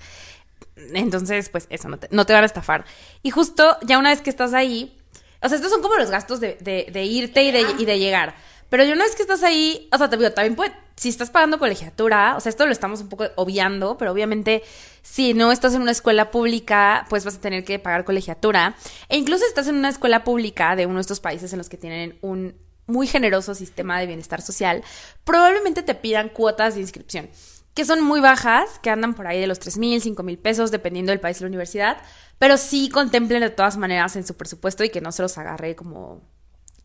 Entonces, 0.94 1.50
pues 1.50 1.66
eso, 1.68 1.88
no 1.88 1.98
te, 1.98 2.08
no 2.10 2.24
te 2.24 2.32
van 2.32 2.42
a 2.42 2.46
estafar. 2.46 2.86
Y 3.22 3.30
justo 3.30 3.76
ya 3.82 3.98
una 3.98 4.08
vez 4.08 4.22
que 4.22 4.30
estás 4.30 4.54
ahí, 4.54 4.98
o 5.42 5.48
sea, 5.48 5.56
estos 5.56 5.70
son 5.70 5.82
como 5.82 5.96
los 5.96 6.10
gastos 6.10 6.40
de, 6.40 6.56
de, 6.60 6.88
de 6.90 7.04
irte 7.04 7.42
y 7.42 7.50
de, 7.50 7.66
y 7.78 7.84
de 7.84 7.98
llegar. 7.98 8.34
Pero 8.72 8.84
ya 8.84 8.94
una 8.94 9.04
vez 9.04 9.14
que 9.14 9.20
estás 9.20 9.42
ahí, 9.42 9.86
o 9.92 9.98
sea, 9.98 10.08
te 10.08 10.16
digo, 10.16 10.32
también 10.32 10.56
puede, 10.56 10.72
si 10.96 11.10
estás 11.10 11.28
pagando 11.28 11.58
colegiatura, 11.58 12.36
o 12.38 12.40
sea, 12.40 12.48
esto 12.48 12.64
lo 12.64 12.72
estamos 12.72 13.02
un 13.02 13.10
poco 13.10 13.26
obviando, 13.36 13.98
pero 13.98 14.12
obviamente 14.12 14.62
si 15.02 15.34
no 15.34 15.52
estás 15.52 15.74
en 15.74 15.82
una 15.82 15.90
escuela 15.90 16.30
pública, 16.30 17.04
pues 17.10 17.26
vas 17.26 17.34
a 17.36 17.40
tener 17.42 17.64
que 17.64 17.78
pagar 17.78 18.06
colegiatura. 18.06 18.74
E 19.10 19.18
incluso 19.18 19.44
si 19.44 19.48
estás 19.48 19.68
en 19.68 19.74
una 19.74 19.90
escuela 19.90 20.24
pública 20.24 20.74
de 20.74 20.86
uno 20.86 20.94
de 20.94 21.00
estos 21.02 21.20
países 21.20 21.52
en 21.52 21.58
los 21.58 21.68
que 21.68 21.76
tienen 21.76 22.18
un 22.22 22.56
muy 22.86 23.06
generoso 23.06 23.54
sistema 23.54 24.00
de 24.00 24.06
bienestar 24.06 24.40
social, 24.40 24.82
probablemente 25.24 25.82
te 25.82 25.94
pidan 25.94 26.30
cuotas 26.30 26.74
de 26.74 26.80
inscripción, 26.80 27.28
que 27.74 27.84
son 27.84 28.00
muy 28.00 28.20
bajas, 28.20 28.78
que 28.78 28.88
andan 28.88 29.12
por 29.12 29.26
ahí 29.26 29.38
de 29.38 29.48
los 29.48 29.58
3 29.58 29.76
mil, 29.76 30.00
5 30.00 30.22
mil 30.22 30.38
pesos, 30.38 30.70
dependiendo 30.70 31.12
del 31.12 31.20
país 31.20 31.38
y 31.38 31.42
la 31.42 31.48
universidad, 31.48 31.98
pero 32.38 32.56
sí 32.56 32.88
contemplen 32.88 33.42
de 33.42 33.50
todas 33.50 33.76
maneras 33.76 34.16
en 34.16 34.26
su 34.26 34.34
presupuesto 34.34 34.82
y 34.82 34.88
que 34.88 35.02
no 35.02 35.12
se 35.12 35.20
los 35.20 35.36
agarre 35.36 35.76
como 35.76 36.22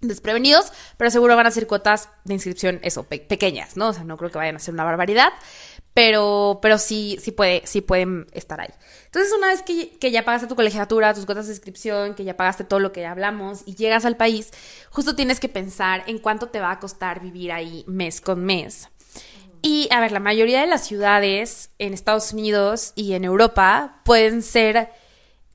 desprevenidos, 0.01 0.71
pero 0.97 1.09
seguro 1.09 1.35
van 1.35 1.47
a 1.47 1.51
ser 1.51 1.67
cuotas 1.67 2.09
de 2.23 2.33
inscripción, 2.33 2.79
eso, 2.83 3.03
pequeñas, 3.03 3.77
¿no? 3.77 3.89
O 3.89 3.93
sea, 3.93 4.03
no 4.03 4.17
creo 4.17 4.29
que 4.29 4.37
vayan 4.37 4.55
a 4.55 4.59
ser 4.59 4.73
una 4.73 4.83
barbaridad, 4.83 5.33
pero, 5.93 6.59
pero 6.61 6.77
sí, 6.77 7.17
sí, 7.21 7.31
puede, 7.31 7.63
sí 7.65 7.81
pueden 7.81 8.27
estar 8.31 8.61
ahí. 8.61 8.69
Entonces, 9.05 9.33
una 9.35 9.47
vez 9.47 9.63
que, 9.63 9.97
que, 9.97 10.11
ya 10.11 10.23
pagaste 10.23 10.47
tu 10.47 10.55
colegiatura, 10.55 11.13
tus 11.13 11.25
cuotas 11.25 11.47
de 11.47 11.53
inscripción, 11.53 12.13
que 12.13 12.23
ya 12.23 12.37
pagaste 12.37 12.63
todo 12.63 12.79
lo 12.79 12.91
que 12.91 13.05
hablamos 13.07 13.63
y 13.65 13.75
llegas 13.75 14.05
al 14.05 14.17
país, 14.17 14.51
justo 14.91 15.15
tienes 15.15 15.39
que 15.39 15.49
pensar 15.49 16.03
en 16.05 16.19
cuánto 16.19 16.49
te 16.49 16.59
va 16.59 16.71
a 16.71 16.79
costar 16.79 17.19
vivir 17.19 17.51
ahí 17.51 17.83
mes 17.87 18.21
con 18.21 18.45
mes. 18.45 18.89
Y, 19.63 19.87
a 19.91 19.99
ver, 19.99 20.11
la 20.11 20.19
mayoría 20.19 20.61
de 20.61 20.67
las 20.67 20.85
ciudades 20.85 21.71
en 21.79 21.93
Estados 21.93 22.31
Unidos 22.31 22.93
y 22.95 23.13
en 23.13 23.25
Europa 23.25 24.01
pueden 24.03 24.43
ser 24.43 24.91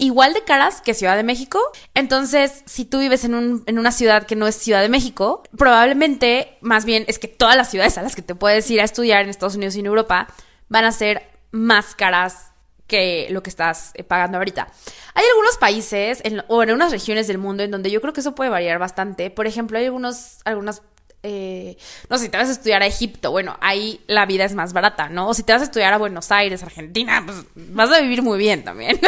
igual 0.02 0.34
de 0.34 0.42
caras 0.42 0.80
que 0.80 0.94
Ciudad 0.94 1.16
de 1.16 1.22
México. 1.22 1.60
Entonces, 1.94 2.62
si 2.66 2.84
tú 2.84 2.98
vives 2.98 3.24
en, 3.24 3.34
un, 3.34 3.62
en, 3.66 3.78
una 3.78 3.92
ciudad 3.92 4.26
que 4.26 4.34
no 4.34 4.48
es 4.48 4.56
Ciudad 4.56 4.82
de 4.82 4.88
México, 4.88 5.44
probablemente, 5.56 6.58
más 6.60 6.84
bien, 6.84 7.04
es 7.06 7.18
que 7.18 7.28
todas 7.28 7.56
las 7.56 7.70
ciudades 7.70 7.96
a 7.98 8.02
las 8.02 8.16
que 8.16 8.22
te 8.22 8.34
puedes 8.34 8.68
ir 8.70 8.80
a 8.80 8.84
estudiar 8.84 9.22
en 9.22 9.30
Estados 9.30 9.54
Unidos 9.54 9.76
y 9.76 9.80
en 9.80 9.86
Europa 9.86 10.26
van 10.68 10.84
a 10.84 10.92
ser 10.92 11.22
más 11.52 11.94
caras 11.94 12.50
que 12.88 13.28
lo 13.30 13.42
que 13.42 13.50
estás 13.50 13.92
eh, 13.94 14.02
pagando 14.02 14.38
ahorita. 14.38 14.68
Hay 15.14 15.24
algunos 15.30 15.56
países 15.56 16.22
o 16.48 16.62
en 16.62 16.72
unas 16.72 16.90
regiones 16.90 17.28
del 17.28 17.38
mundo 17.38 17.62
en 17.62 17.70
donde 17.70 17.90
yo 17.90 18.00
creo 18.00 18.12
que 18.12 18.20
eso 18.20 18.34
puede 18.34 18.50
variar 18.50 18.78
bastante. 18.78 19.30
Por 19.30 19.46
ejemplo, 19.46 19.78
hay 19.78 19.84
algunos, 19.84 20.38
algunas 20.44 20.82
eh, 21.22 21.76
no 22.08 22.18
sé, 22.18 22.24
si 22.24 22.30
te 22.30 22.36
vas 22.36 22.48
a 22.48 22.52
estudiar 22.52 22.82
a 22.82 22.86
Egipto, 22.86 23.30
bueno, 23.30 23.56
ahí 23.60 24.00
la 24.06 24.26
vida 24.26 24.44
es 24.44 24.54
más 24.54 24.72
barata, 24.72 25.08
¿no? 25.08 25.28
O 25.28 25.34
si 25.34 25.44
te 25.44 25.52
vas 25.52 25.62
a 25.62 25.66
estudiar 25.66 25.92
a 25.92 25.98
Buenos 25.98 26.32
Aires, 26.32 26.62
Argentina, 26.62 27.22
pues 27.24 27.38
vas 27.54 27.92
a 27.92 28.00
vivir 28.00 28.22
muy 28.22 28.38
bien 28.38 28.64
también. 28.64 29.00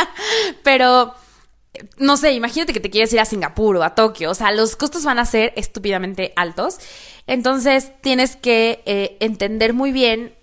Pero, 0.64 1.14
no 1.98 2.16
sé, 2.16 2.32
imagínate 2.32 2.72
que 2.72 2.80
te 2.80 2.90
quieres 2.90 3.12
ir 3.12 3.20
a 3.20 3.24
Singapur 3.24 3.76
o 3.76 3.84
a 3.84 3.94
Tokio, 3.94 4.30
o 4.30 4.34
sea, 4.34 4.50
los 4.50 4.74
costos 4.74 5.04
van 5.04 5.20
a 5.20 5.24
ser 5.24 5.52
estúpidamente 5.56 6.32
altos. 6.34 6.78
Entonces, 7.28 7.92
tienes 8.00 8.34
que 8.34 8.82
eh, 8.84 9.16
entender 9.20 9.72
muy 9.72 9.92
bien 9.92 10.34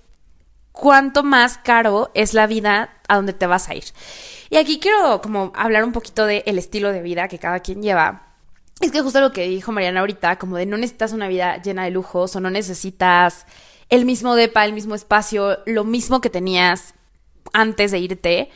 cuánto 0.71 1.23
más 1.23 1.57
caro 1.57 2.11
es 2.13 2.33
la 2.33 2.47
vida 2.47 2.93
a 3.09 3.17
donde 3.17 3.33
te 3.33 3.45
vas 3.45 3.67
a 3.67 3.75
ir. 3.75 3.83
Y 4.49 4.55
aquí 4.55 4.79
quiero 4.79 5.21
como 5.21 5.51
hablar 5.53 5.83
un 5.83 5.91
poquito 5.91 6.25
del 6.25 6.43
el 6.45 6.57
estilo 6.57 6.93
de 6.93 7.01
vida 7.01 7.27
que 7.27 7.39
cada 7.39 7.59
quien 7.59 7.83
lleva 7.83 8.28
es 8.81 8.91
que 8.91 9.01
justo 9.01 9.19
lo 9.21 9.31
que 9.31 9.47
dijo 9.47 9.71
Mariana 9.71 9.99
ahorita, 9.99 10.37
como 10.37 10.57
de 10.57 10.65
no 10.65 10.77
necesitas 10.77 11.13
una 11.13 11.27
vida 11.27 11.61
llena 11.61 11.83
de 11.83 11.91
lujos 11.91 12.35
o 12.35 12.39
no 12.39 12.49
necesitas 12.49 13.45
el 13.89 14.05
mismo 14.05 14.35
depa, 14.35 14.65
el 14.65 14.73
mismo 14.73 14.95
espacio, 14.95 15.59
lo 15.65 15.83
mismo 15.83 16.21
que 16.21 16.29
tenías 16.29 16.93
antes 17.53 17.91
de 17.91 17.99
irte. 17.99 18.49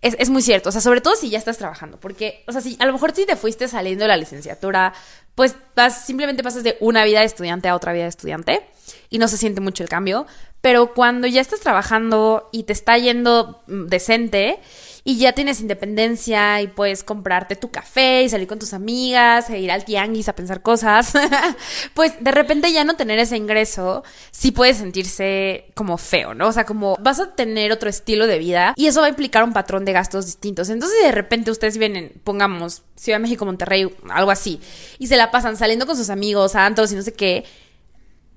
Es, 0.00 0.16
es, 0.18 0.28
muy 0.28 0.42
cierto, 0.42 0.68
o 0.68 0.72
sea, 0.72 0.82
sobre 0.82 1.00
todo 1.00 1.16
si 1.16 1.30
ya 1.30 1.38
estás 1.38 1.56
trabajando, 1.56 1.98
porque, 1.98 2.44
o 2.46 2.52
sea, 2.52 2.60
si 2.60 2.76
a 2.78 2.84
lo 2.84 2.92
mejor 2.92 3.14
si 3.14 3.24
te 3.24 3.36
fuiste 3.36 3.68
saliendo 3.68 4.04
de 4.04 4.08
la 4.08 4.18
licenciatura, 4.18 4.92
pues 5.34 5.56
vas, 5.74 6.04
simplemente 6.04 6.42
pasas 6.42 6.62
de 6.62 6.76
una 6.80 7.04
vida 7.04 7.20
de 7.20 7.26
estudiante 7.26 7.68
a 7.68 7.74
otra 7.74 7.94
vida 7.94 8.02
de 8.02 8.10
estudiante 8.10 8.68
y 9.08 9.16
no 9.16 9.28
se 9.28 9.38
siente 9.38 9.62
mucho 9.62 9.82
el 9.82 9.88
cambio, 9.88 10.26
pero 10.64 10.94
cuando 10.94 11.26
ya 11.26 11.42
estás 11.42 11.60
trabajando 11.60 12.48
y 12.50 12.62
te 12.62 12.72
está 12.72 12.96
yendo 12.96 13.60
mm, 13.66 13.84
decente 13.84 14.60
y 15.04 15.18
ya 15.18 15.34
tienes 15.34 15.60
independencia 15.60 16.62
y 16.62 16.68
puedes 16.68 17.04
comprarte 17.04 17.54
tu 17.54 17.70
café 17.70 18.22
y 18.22 18.30
salir 18.30 18.48
con 18.48 18.58
tus 18.58 18.72
amigas 18.72 19.50
e 19.50 19.60
ir 19.60 19.70
al 19.70 19.84
tianguis 19.84 20.30
a 20.30 20.34
pensar 20.34 20.62
cosas, 20.62 21.12
pues 21.92 22.14
de 22.18 22.30
repente 22.30 22.72
ya 22.72 22.82
no 22.82 22.96
tener 22.96 23.18
ese 23.18 23.36
ingreso 23.36 24.04
sí 24.30 24.52
puede 24.52 24.72
sentirse 24.72 25.66
como 25.74 25.98
feo, 25.98 26.32
¿no? 26.32 26.48
O 26.48 26.52
sea, 26.52 26.64
como 26.64 26.96
vas 26.98 27.20
a 27.20 27.34
tener 27.34 27.70
otro 27.70 27.90
estilo 27.90 28.26
de 28.26 28.38
vida 28.38 28.72
y 28.74 28.86
eso 28.86 29.02
va 29.02 29.08
a 29.08 29.10
implicar 29.10 29.44
un 29.44 29.52
patrón 29.52 29.84
de 29.84 29.92
gastos 29.92 30.24
distintos. 30.24 30.70
Entonces 30.70 30.98
de 31.02 31.12
repente 31.12 31.50
ustedes 31.50 31.76
vienen, 31.76 32.18
pongamos 32.24 32.84
Ciudad 32.96 33.18
de 33.18 33.24
México, 33.24 33.44
Monterrey, 33.44 33.94
algo 34.08 34.30
así, 34.30 34.62
y 34.98 35.08
se 35.08 35.18
la 35.18 35.30
pasan 35.30 35.58
saliendo 35.58 35.84
con 35.84 35.98
sus 35.98 36.08
amigos 36.08 36.56
a 36.56 36.66
y 36.66 36.94
no 36.94 37.02
sé 37.02 37.12
qué. 37.12 37.44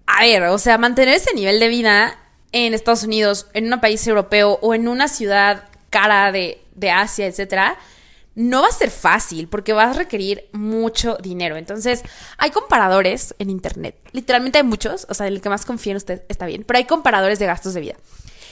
A 0.07 0.21
ver, 0.21 0.43
o 0.43 0.57
sea, 0.57 0.77
mantener 0.77 1.15
ese 1.15 1.33
nivel 1.33 1.59
de 1.59 1.67
vida 1.67 2.17
en 2.51 2.73
Estados 2.73 3.03
Unidos, 3.03 3.47
en 3.53 3.71
un 3.71 3.79
país 3.79 4.05
europeo 4.07 4.57
o 4.61 4.73
en 4.73 4.87
una 4.87 5.07
ciudad 5.07 5.65
cara 5.89 6.31
de, 6.31 6.61
de 6.75 6.89
Asia, 6.91 7.27
etcétera, 7.27 7.77
no 8.33 8.61
va 8.61 8.67
a 8.67 8.71
ser 8.71 8.91
fácil 8.91 9.47
porque 9.47 9.73
vas 9.73 9.95
a 9.95 9.99
requerir 9.99 10.47
mucho 10.53 11.17
dinero. 11.21 11.57
Entonces, 11.57 12.03
hay 12.37 12.51
comparadores 12.51 13.35
en 13.39 13.49
internet. 13.49 13.95
Literalmente 14.11 14.59
hay 14.59 14.63
muchos, 14.63 15.05
o 15.09 15.13
sea, 15.13 15.27
el 15.27 15.41
que 15.41 15.49
más 15.49 15.65
confía 15.65 15.91
en 15.91 15.97
usted 15.97 16.23
está 16.29 16.45
bien, 16.45 16.63
pero 16.63 16.77
hay 16.77 16.85
comparadores 16.85 17.39
de 17.39 17.47
gastos 17.47 17.73
de 17.73 17.81
vida. 17.81 17.95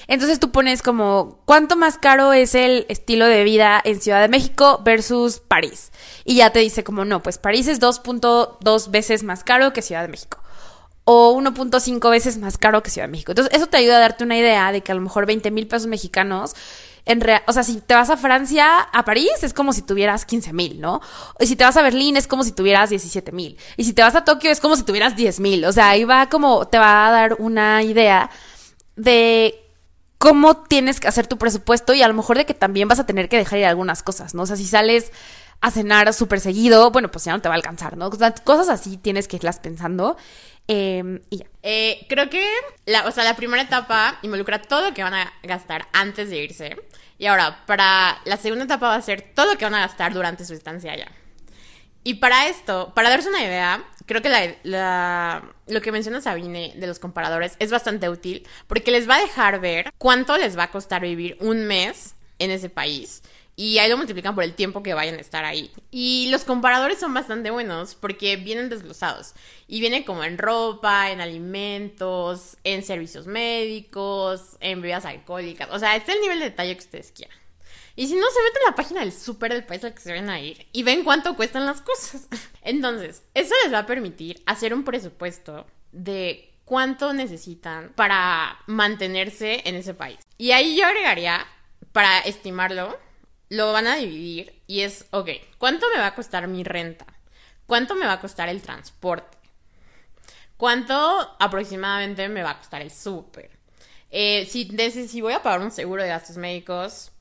Entonces 0.08 0.39
tú 0.39 0.51
pones 0.51 0.82
como 0.82 1.39
cuánto 1.45 1.76
más 1.76 1.97
caro 1.97 2.34
es 2.34 2.53
el 2.53 2.86
estilo 2.89 3.26
de 3.26 3.43
vida 3.43 3.82
en 3.84 4.01
Ciudad 4.01 4.22
de 4.22 4.28
México 4.28 4.82
versus 4.84 5.39
París. 5.39 5.91
Y 6.26 6.36
ya 6.36 6.51
te 6.51 6.60
dice 6.60 6.84
como 6.84 7.06
no, 7.06 7.24
pues 7.24 7.38
París 7.38 7.68
es 7.68 7.82
2.2 7.82 8.91
veces 8.91 9.24
más 9.24 9.43
caro 9.43 9.74
que 9.74 9.82
Ciudad 9.82 10.03
de 10.03 10.10
México. 10.10 10.39
O 11.06 11.39
1.5 11.39 12.10
veces 12.10 12.38
más 12.38 12.58
caro 12.58 12.82
que 12.84 12.89
Ciudad 12.89 13.08
de 13.08 13.12
México. 13.12 13.32
Entonces 13.32 13.53
eso 13.56 13.68
te 13.68 13.78
ayuda 13.78 13.97
a 13.97 13.99
darte 13.99 14.24
una 14.24 14.38
idea 14.38 14.72
de 14.72 14.82
que 14.82 14.91
a 14.91 14.95
lo 14.95 15.01
mejor 15.01 15.26
20 15.26 15.51
mil 15.51 15.68
pesos 15.68 15.88
mexicanos 15.88 16.56
en 17.06 17.22
real, 17.22 17.43
o 17.45 17.53
sea, 17.53 17.64
si 17.64 17.80
te 17.82 17.93
vas 17.93 18.10
a 18.10 18.18
Francia, 18.18 18.80
a 18.80 19.06
París, 19.06 19.32
es 19.43 19.53
como 19.53 19.74
si 19.74 19.84
tuvieras 19.84 20.26
15 20.26 20.53
mil, 20.53 20.82
¿no? 20.82 21.01
Y 21.39 21.45
si 21.45 21.56
te 21.56 21.64
vas 21.64 21.78
a 21.78 21.84
Berlín, 21.84 22.18
es 22.18 22.28
como 22.28 22.43
si 22.43 22.51
tuvieras 22.51 22.89
17 22.89 23.32
mil. 23.32 23.58
Y 23.78 23.84
si 23.84 23.93
te 23.93 24.01
vas 24.01 24.16
a 24.16 24.24
Tokio, 24.24 24.49
es 24.49 24.60
como 24.60 24.76
si 24.76 24.84
tuvieras 24.84 25.16
10 25.16 25.39
mil. 25.39 25.66
O 25.66 25.72
sea, 25.72 25.89
ahí 25.89 26.03
va 26.03 26.30
como, 26.30 26.68
te 26.68 26.80
va 26.80 27.08
a 27.08 27.12
dar 27.12 27.36
una 27.38 27.84
idea 27.84 28.32
de 28.95 29.62
cómo 30.18 30.58
tienes 30.64 30.99
que 30.99 31.08
hacer 31.08 31.28
tu 31.28 31.38
presupuesto 31.38 31.93
y 31.93 32.01
a 32.01 32.08
lo 32.08 32.16
mejor 32.16 32.38
de 32.38 32.45
que 32.45 32.56
también 32.56 32.88
vas 32.88 32.99
a 32.99 33.06
tener 33.06 33.30
que 33.30 33.38
dejar 33.38 33.60
ir 33.60 33.66
algunas 33.66 34.01
cosas, 34.01 34.34
¿no? 34.34 34.41
O 34.43 34.45
sea, 34.47 34.56
si 34.56 34.66
sales 34.66 35.12
a 35.62 35.70
cenar 35.72 36.14
súper 36.14 36.39
seguido, 36.39 36.89
bueno, 36.91 37.12
pues 37.12 37.26
ya 37.26 37.34
no 37.34 37.41
te 37.41 37.49
va 37.49 37.56
a 37.56 37.58
alcanzar, 37.58 37.97
¿no? 37.97 38.10
cosas 38.10 38.70
así 38.70 38.97
tienes 38.97 39.28
que 39.28 39.38
irlas 39.38 39.60
pensando. 39.60 40.18
Eh, 40.68 41.22
y 41.30 41.38
ya. 41.38 41.45
Eh, 41.63 42.05
creo 42.09 42.30
que, 42.30 42.45
la, 42.86 43.05
o 43.07 43.11
sea, 43.11 43.24
la 43.24 43.36
primera 43.36 43.61
etapa 43.61 44.20
involucra 44.22 44.61
todo 44.61 44.89
lo 44.89 44.93
que 44.93 45.03
van 45.03 45.13
a 45.13 45.34
gastar 45.43 45.88
antes 45.93 46.30
de 46.30 46.38
irse. 46.38 46.78
Y 47.18 47.28
ahora, 47.28 47.66
para 47.66 48.20
la 48.26 48.38
segunda 48.38 48.66
etapa 48.66 48.89
va 48.89 48.95
a 48.95 49.01
ser 49.01 49.22
todo 49.34 49.53
lo 49.53 49.57
que 49.57 49.66
van 49.66 49.76
a 49.76 49.80
gastar 49.80 50.13
durante 50.13 50.45
su 50.45 50.53
estancia 50.53 50.91
allá. 50.91 51.11
Y 52.03 52.16
para 52.16 52.47
esto, 52.47 52.93
para 52.93 53.09
darse 53.09 53.30
una 53.30 53.43
idea, 53.43 53.84
creo 54.05 54.22
que 54.22 54.30
la, 54.30 54.55
la, 54.63 55.43
lo 55.68 55.82
que 55.82 55.91
menciona 55.91 56.22
Sabine 56.22 56.74
de 56.76 56.88
los 56.88 56.99
comparadores 56.99 57.55
es 57.57 57.72
bastante 57.72 58.09
útil 58.09 58.47
porque 58.68 58.91
les 58.91 59.09
va 59.09 59.16
a 59.16 59.22
dejar 59.22 59.59
ver 59.59 59.91
cuánto 59.97 60.38
les 60.38 60.55
va 60.55 60.63
a 60.63 60.72
costar 60.72 61.01
vivir 61.01 61.36
un 61.39 61.66
mes 61.66 62.13
en 62.38 62.51
ese 62.51 62.70
país 62.70 63.24
y 63.58 63.78
ahí 63.78 63.89
lo 63.89 63.97
multiplican 63.97 64.36
por 64.36 64.43
el 64.43 64.53
tiempo 64.53 64.84
que 64.84 64.93
vayan 64.93 65.16
a 65.16 65.22
estar 65.22 65.45
ahí. 65.45 65.72
Y 65.89 66.28
los 66.30 66.43
comparadores 66.43 66.99
son 66.99 67.14
bastante 67.14 67.51
buenos 67.51 67.95
porque 67.95 68.36
vienen 68.36 68.70
desglosados. 68.70 69.34
Y 69.68 69.80
vienen 69.80 70.03
como 70.03 70.24
en 70.26 70.38
ropa, 70.38 71.12
en 71.12 71.22
alimentos, 71.22 72.58
en 72.66 72.84
servicios 72.84 73.28
médicos, 73.28 74.58
en 74.60 74.82
bebidas 74.82 75.06
alcohólicas. 75.06 75.70
O 75.72 75.80
sea, 75.80 75.95
este 75.95 76.12
es 76.12 76.18
el 76.18 76.24
nivel 76.24 76.39
de 76.39 76.45
detalle 76.45 76.76
que 76.76 76.84
ustedes 76.84 77.12
quieran. 77.14 77.38
Y 77.95 78.08
si 78.08 78.16
no, 78.16 78.28
se 78.28 78.43
meten 78.43 78.64
a 78.66 78.70
la 78.72 78.76
página 78.76 78.99
del 78.99 79.14
súper 79.14 79.53
del 79.53 79.64
país 79.64 79.84
al 79.86 79.93
que 79.93 80.01
se 80.01 80.12
ven 80.12 80.30
a 80.30 80.41
ir 80.41 80.68
y 80.74 80.84
ven 80.84 81.06
cuánto 81.06 81.38
cuestan 81.38 81.66
las 81.66 81.82
cosas. 81.82 82.28
Entonces, 82.62 83.24
eso 83.34 83.56
les 83.64 83.74
va 83.74 83.80
a 83.80 83.86
permitir 83.86 84.43
hacer 84.45 84.74
un 84.74 84.84
presupuesto 84.84 85.66
de 85.93 86.53
cuánto 86.66 87.14
necesitan 87.14 87.93
para 87.95 88.60
mantenerse 88.66 89.62
en 89.64 89.76
ese 89.76 89.93
país. 89.93 90.20
Y 90.38 90.51
ahí 90.51 90.76
yo 90.76 90.86
agregaría, 90.86 91.47
para 91.93 92.20
estimarlo, 92.20 92.99
lo 93.50 93.72
van 93.74 93.88
a 93.88 93.96
dividir 93.96 94.62
y 94.68 94.82
es, 94.82 95.06
ok, 95.12 95.30
¿cuánto 95.58 95.88
me 95.93 96.00
va 96.00 96.08
a 96.08 96.16
costar 96.16 96.48
mi 96.48 96.64
renta? 96.64 97.06
¿Cuánto 97.66 97.96
me 97.96 98.06
va 98.06 98.14
a 98.14 98.22
costar 98.22 98.50
el 98.50 98.62
transporte? 98.62 99.38
¿Cuánto 100.58 101.36
aproximadamente 101.39 102.28
me 102.30 102.43
va 102.43 102.52
a 102.52 102.58
costar 102.58 102.82
el 102.82 102.91
súper? 102.91 103.52
Eh, 104.12 104.46
si, 104.50 104.70
si 105.08 105.22
voy 105.22 105.34
a 105.34 105.43
pagar 105.43 105.62
un 105.62 105.72
seguro 105.72 106.02
de 106.02 106.10
gastos 106.10 106.38
médicos, 106.38 107.12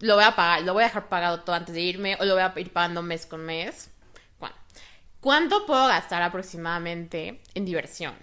lo 0.00 0.16
voy 0.16 0.24
a 0.24 0.34
pagar, 0.34 0.62
lo 0.62 0.72
voy 0.72 0.82
a 0.82 0.86
dejar 0.86 1.08
pagado 1.08 1.40
todo 1.40 1.54
antes 1.56 1.74
de 1.74 1.80
irme 1.80 2.16
o 2.20 2.24
lo 2.24 2.34
voy 2.34 2.42
a 2.42 2.52
ir 2.56 2.72
pagando 2.72 3.02
mes 3.02 3.26
con 3.26 3.44
mes. 3.44 3.90
¿Cuánto 5.24 5.64
puedo 5.64 5.86
gastar 5.88 6.22
aproximadamente 6.22 7.40
en 7.54 7.64
diversión? 7.64 8.14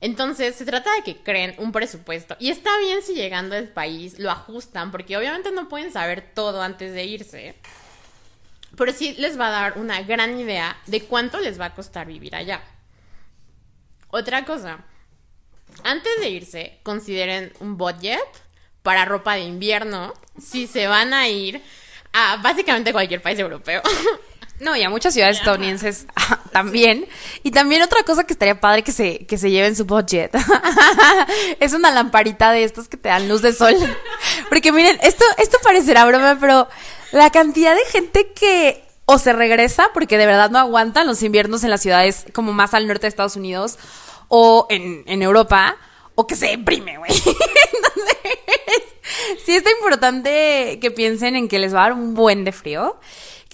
Entonces, 0.00 0.56
se 0.56 0.64
trata 0.64 0.94
de 0.94 1.02
que 1.02 1.16
creen 1.22 1.54
un 1.58 1.72
presupuesto. 1.72 2.36
Y 2.38 2.50
está 2.50 2.70
bien 2.78 3.02
si 3.02 3.14
llegando 3.14 3.54
al 3.54 3.68
país 3.68 4.18
lo 4.18 4.30
ajustan, 4.30 4.90
porque 4.90 5.16
obviamente 5.16 5.52
no 5.52 5.68
pueden 5.68 5.92
saber 5.92 6.32
todo 6.34 6.62
antes 6.62 6.94
de 6.94 7.04
irse. 7.04 7.54
Pero 8.76 8.92
sí 8.92 9.14
les 9.18 9.38
va 9.38 9.48
a 9.48 9.50
dar 9.50 9.78
una 9.78 10.02
gran 10.02 10.38
idea 10.38 10.76
de 10.86 11.02
cuánto 11.02 11.38
les 11.40 11.60
va 11.60 11.66
a 11.66 11.74
costar 11.74 12.06
vivir 12.06 12.34
allá. 12.34 12.62
Otra 14.08 14.44
cosa, 14.44 14.78
antes 15.84 16.12
de 16.20 16.30
irse, 16.30 16.78
consideren 16.82 17.52
un 17.60 17.76
budget 17.76 18.20
para 18.82 19.04
ropa 19.04 19.34
de 19.34 19.42
invierno 19.42 20.14
si 20.40 20.66
se 20.66 20.86
van 20.86 21.12
a 21.12 21.28
ir 21.28 21.62
a 22.12 22.38
básicamente 22.42 22.92
cualquier 22.92 23.20
país 23.20 23.38
europeo. 23.38 23.82
No, 24.60 24.76
y 24.76 24.82
a 24.82 24.90
muchas 24.90 25.14
ciudades 25.14 25.38
estadounidenses 25.38 26.06
también. 26.52 27.06
Y 27.42 27.50
también 27.50 27.82
otra 27.82 28.02
cosa 28.04 28.24
que 28.24 28.34
estaría 28.34 28.60
padre 28.60 28.82
que 28.82 28.92
se, 28.92 29.26
que 29.26 29.38
se 29.38 29.50
lleve 29.50 29.68
en 29.68 29.76
su 29.76 29.86
budget. 29.86 30.36
es 31.60 31.72
una 31.72 31.90
lamparita 31.90 32.52
de 32.52 32.64
estos 32.64 32.88
que 32.88 32.96
te 32.96 33.08
dan 33.08 33.28
luz 33.28 33.42
de 33.42 33.52
sol. 33.52 33.74
Porque 34.48 34.70
miren, 34.70 34.98
esto, 35.02 35.24
esto 35.38 35.58
parecerá 35.62 36.04
broma, 36.04 36.36
pero 36.38 36.68
la 37.12 37.30
cantidad 37.30 37.74
de 37.74 37.84
gente 37.90 38.32
que 38.34 38.84
o 39.06 39.18
se 39.18 39.32
regresa 39.32 39.88
porque 39.92 40.16
de 40.16 40.26
verdad 40.26 40.50
no 40.50 40.60
aguantan 40.60 41.08
los 41.08 41.24
inviernos 41.24 41.64
en 41.64 41.70
las 41.70 41.80
ciudades 41.80 42.26
como 42.32 42.52
más 42.52 42.74
al 42.74 42.86
norte 42.86 43.02
de 43.02 43.08
Estados 43.08 43.34
Unidos 43.34 43.76
o 44.28 44.68
en, 44.70 45.02
en 45.06 45.22
Europa, 45.22 45.76
o 46.14 46.28
que 46.28 46.36
se 46.36 46.46
deprime, 46.46 46.96
güey. 46.98 47.10
Entonces, 47.10 48.16
sí 49.44 49.56
está 49.56 49.70
importante 49.72 50.78
que 50.80 50.92
piensen 50.92 51.34
en 51.34 51.48
que 51.48 51.58
les 51.58 51.74
va 51.74 51.80
a 51.80 51.82
dar 51.88 51.92
un 51.94 52.14
buen 52.14 52.44
de 52.44 52.52
frío. 52.52 53.00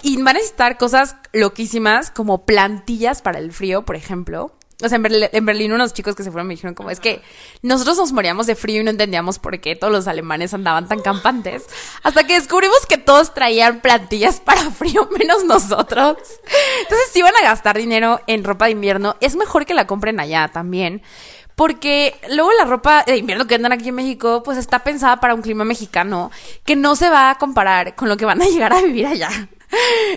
Y 0.03 0.17
van 0.17 0.29
a 0.29 0.33
necesitar 0.35 0.77
cosas 0.77 1.17
loquísimas 1.33 2.11
como 2.11 2.45
plantillas 2.45 3.23
para 3.23 3.39
el 3.39 3.53
frío, 3.53 3.85
por 3.85 3.97
ejemplo. 3.97 4.53
O 4.85 4.89
sea, 4.91 4.97
en 4.97 5.03
Berlín, 5.03 5.29
en 5.33 5.47
Berlín, 5.47 5.73
unos 5.73 5.95
chicos 5.95 6.15
que 6.15 6.23
se 6.23 6.31
fueron 6.31 6.49
me 6.49 6.55
dijeron 6.55 6.75
como, 6.75 6.91
es 6.91 7.01
que 7.01 7.23
nosotros 7.63 7.97
nos 7.97 8.13
moríamos 8.13 8.47
de 8.47 8.55
frío 8.55 8.83
y 8.83 8.85
no 8.85 8.91
entendíamos 8.91 9.39
por 9.39 9.59
qué 9.59 9.75
todos 9.75 9.91
los 9.91 10.07
alemanes 10.07 10.53
andaban 10.53 10.87
tan 10.87 11.01
campantes. 11.01 11.65
Hasta 12.03 12.27
que 12.27 12.35
descubrimos 12.35 12.85
que 12.87 12.99
todos 12.99 13.33
traían 13.33 13.81
plantillas 13.81 14.41
para 14.41 14.71
frío, 14.71 15.09
menos 15.19 15.45
nosotros. 15.45 16.19
Entonces, 16.83 17.09
si 17.11 17.23
van 17.23 17.35
a 17.37 17.43
gastar 17.43 17.79
dinero 17.79 18.21
en 18.27 18.45
ropa 18.45 18.67
de 18.67 18.73
invierno, 18.73 19.17
es 19.21 19.35
mejor 19.35 19.65
que 19.65 19.73
la 19.73 19.87
compren 19.87 20.21
allá 20.21 20.49
también. 20.49 21.03
Porque 21.55 22.15
luego 22.29 22.53
la 22.53 22.67
ropa 22.67 23.03
de 23.05 23.17
invierno 23.17 23.47
que 23.47 23.55
andan 23.55 23.73
aquí 23.73 23.89
en 23.89 23.95
México, 23.95 24.43
pues 24.45 24.59
está 24.59 24.81
pensada 24.81 25.21
para 25.21 25.35
un 25.35 25.41
clima 25.41 25.65
mexicano 25.65 26.31
que 26.67 26.77
no 26.77 26.97
se 26.97 27.09
va 27.09 27.31
a 27.31 27.39
comparar 27.39 27.95
con 27.95 28.11
lo 28.11 28.19
que 28.19 28.27
van 28.27 28.43
a 28.43 28.45
llegar 28.45 28.75
a 28.75 28.83
vivir 28.83 29.07
allá. 29.07 29.31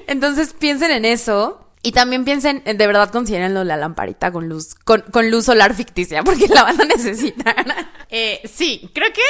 Entonces 0.08 0.54
piensen 0.54 0.92
en 0.92 1.06
eso. 1.06 1.66
Y 1.82 1.94
también 1.94 2.26
piensen, 2.26 2.62
de 2.66 2.88
verdad 2.88 3.10
considérenlo 3.10 3.64
la 3.64 3.78
lamparita 3.78 4.34
con 4.34 4.50
luz, 4.50 4.76
con, 4.76 5.02
con 5.14 5.32
luz 5.32 5.46
solar 5.46 5.74
ficticia, 5.74 6.24
porque 6.26 6.48
la 6.48 6.64
van 6.64 6.82
a 6.82 6.86
necesitar. 6.86 7.56
Eh, 8.10 8.42
sí, 8.52 8.92
creo 8.94 9.14
que 9.14 9.22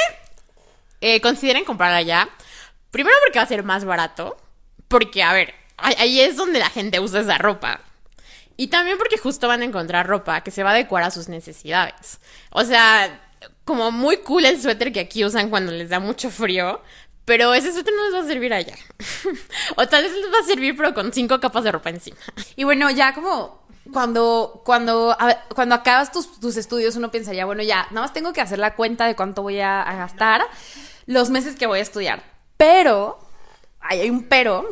eh, 1.01 1.21
consideren 1.21 1.65
comprarla 1.65 2.01
ya. 2.01 2.27
Primero 2.91 3.15
porque 3.23 3.39
va 3.39 3.43
a 3.43 3.47
ser 3.47 3.63
más 3.63 3.85
barato. 3.85 4.37
Porque, 4.87 5.21
a 5.21 5.33
ver, 5.33 5.53
ahí 5.77 6.19
es 6.19 6.35
donde 6.35 6.59
la 6.59 6.69
gente 6.69 6.99
usa 6.99 7.21
esa 7.21 7.37
ropa. 7.37 7.81
Y 8.57 8.67
también 8.67 8.97
porque 8.97 9.17
justo 9.17 9.47
van 9.47 9.61
a 9.61 9.65
encontrar 9.65 10.07
ropa 10.07 10.41
que 10.41 10.51
se 10.51 10.63
va 10.63 10.71
a 10.71 10.73
adecuar 10.73 11.03
a 11.03 11.11
sus 11.11 11.29
necesidades. 11.29 12.19
O 12.49 12.63
sea, 12.63 13.21
como 13.63 13.91
muy 13.91 14.17
cool 14.17 14.45
el 14.45 14.61
suéter 14.61 14.91
que 14.91 14.99
aquí 14.99 15.23
usan 15.23 15.49
cuando 15.49 15.71
les 15.71 15.89
da 15.89 15.99
mucho 15.99 16.29
frío, 16.29 16.81
pero 17.29 17.53
ese 17.53 17.71
suéter 17.71 17.93
no 17.93 18.05
les 18.05 18.15
va 18.15 18.21
a 18.21 18.27
servir 18.27 18.51
allá. 18.51 18.73
o 19.75 19.87
tal 19.87 20.01
vez 20.01 20.11
les 20.13 20.33
va 20.33 20.39
a 20.39 20.43
servir, 20.43 20.75
pero 20.75 20.95
con 20.95 21.13
cinco 21.13 21.39
capas 21.39 21.63
de 21.63 21.71
ropa 21.71 21.91
encima. 21.91 22.17
Y 22.55 22.63
bueno, 22.63 22.89
ya 22.89 23.13
como 23.13 23.67
cuando, 23.93 24.63
cuando, 24.65 25.15
cuando 25.53 25.75
acabas 25.75 26.11
tus, 26.11 26.39
tus, 26.39 26.57
estudios, 26.57 26.95
uno 26.95 27.11
pensaría, 27.11 27.45
bueno, 27.45 27.61
ya, 27.61 27.85
nada 27.91 28.07
más 28.07 28.13
tengo 28.13 28.33
que 28.33 28.41
hacer 28.41 28.57
la 28.57 28.73
cuenta 28.73 29.05
de 29.05 29.15
cuánto 29.15 29.43
voy 29.43 29.59
a, 29.59 29.83
gastar 29.95 30.41
los 31.05 31.29
meses 31.29 31.55
que 31.55 31.67
voy 31.67 31.77
a 31.77 31.83
estudiar. 31.83 32.23
Pero, 32.57 33.19
ahí 33.79 33.99
hay 33.99 34.09
un 34.09 34.23
pero. 34.23 34.67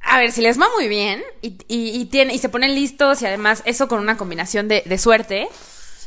A 0.00 0.18
ver, 0.18 0.30
si 0.30 0.42
les 0.42 0.60
va 0.60 0.68
muy 0.76 0.86
bien 0.86 1.24
y, 1.42 1.58
y, 1.66 2.00
y, 2.00 2.04
tiene, 2.04 2.34
y 2.34 2.38
se 2.38 2.48
ponen 2.48 2.76
listos 2.76 3.20
y 3.20 3.26
además 3.26 3.64
eso 3.64 3.88
con 3.88 3.98
una 3.98 4.16
combinación 4.16 4.68
de, 4.68 4.84
de 4.86 4.96
suerte, 4.96 5.48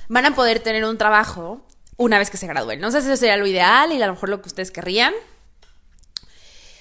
van 0.08 0.28
a 0.28 0.34
poder 0.34 0.62
tener 0.62 0.86
un 0.86 0.98
trabajo 0.98 1.62
una 2.02 2.18
vez 2.18 2.32
que 2.32 2.38
se 2.38 2.48
gradúen. 2.48 2.80
No 2.80 2.90
sé 2.90 3.02
si 3.02 3.08
eso 3.08 3.18
sería 3.18 3.38
lo 3.38 3.46
ideal 3.46 3.92
y 3.92 4.02
a 4.02 4.08
lo 4.08 4.14
mejor 4.14 4.30
lo 4.30 4.42
que 4.42 4.48
ustedes 4.48 4.72
querrían. 4.72 5.14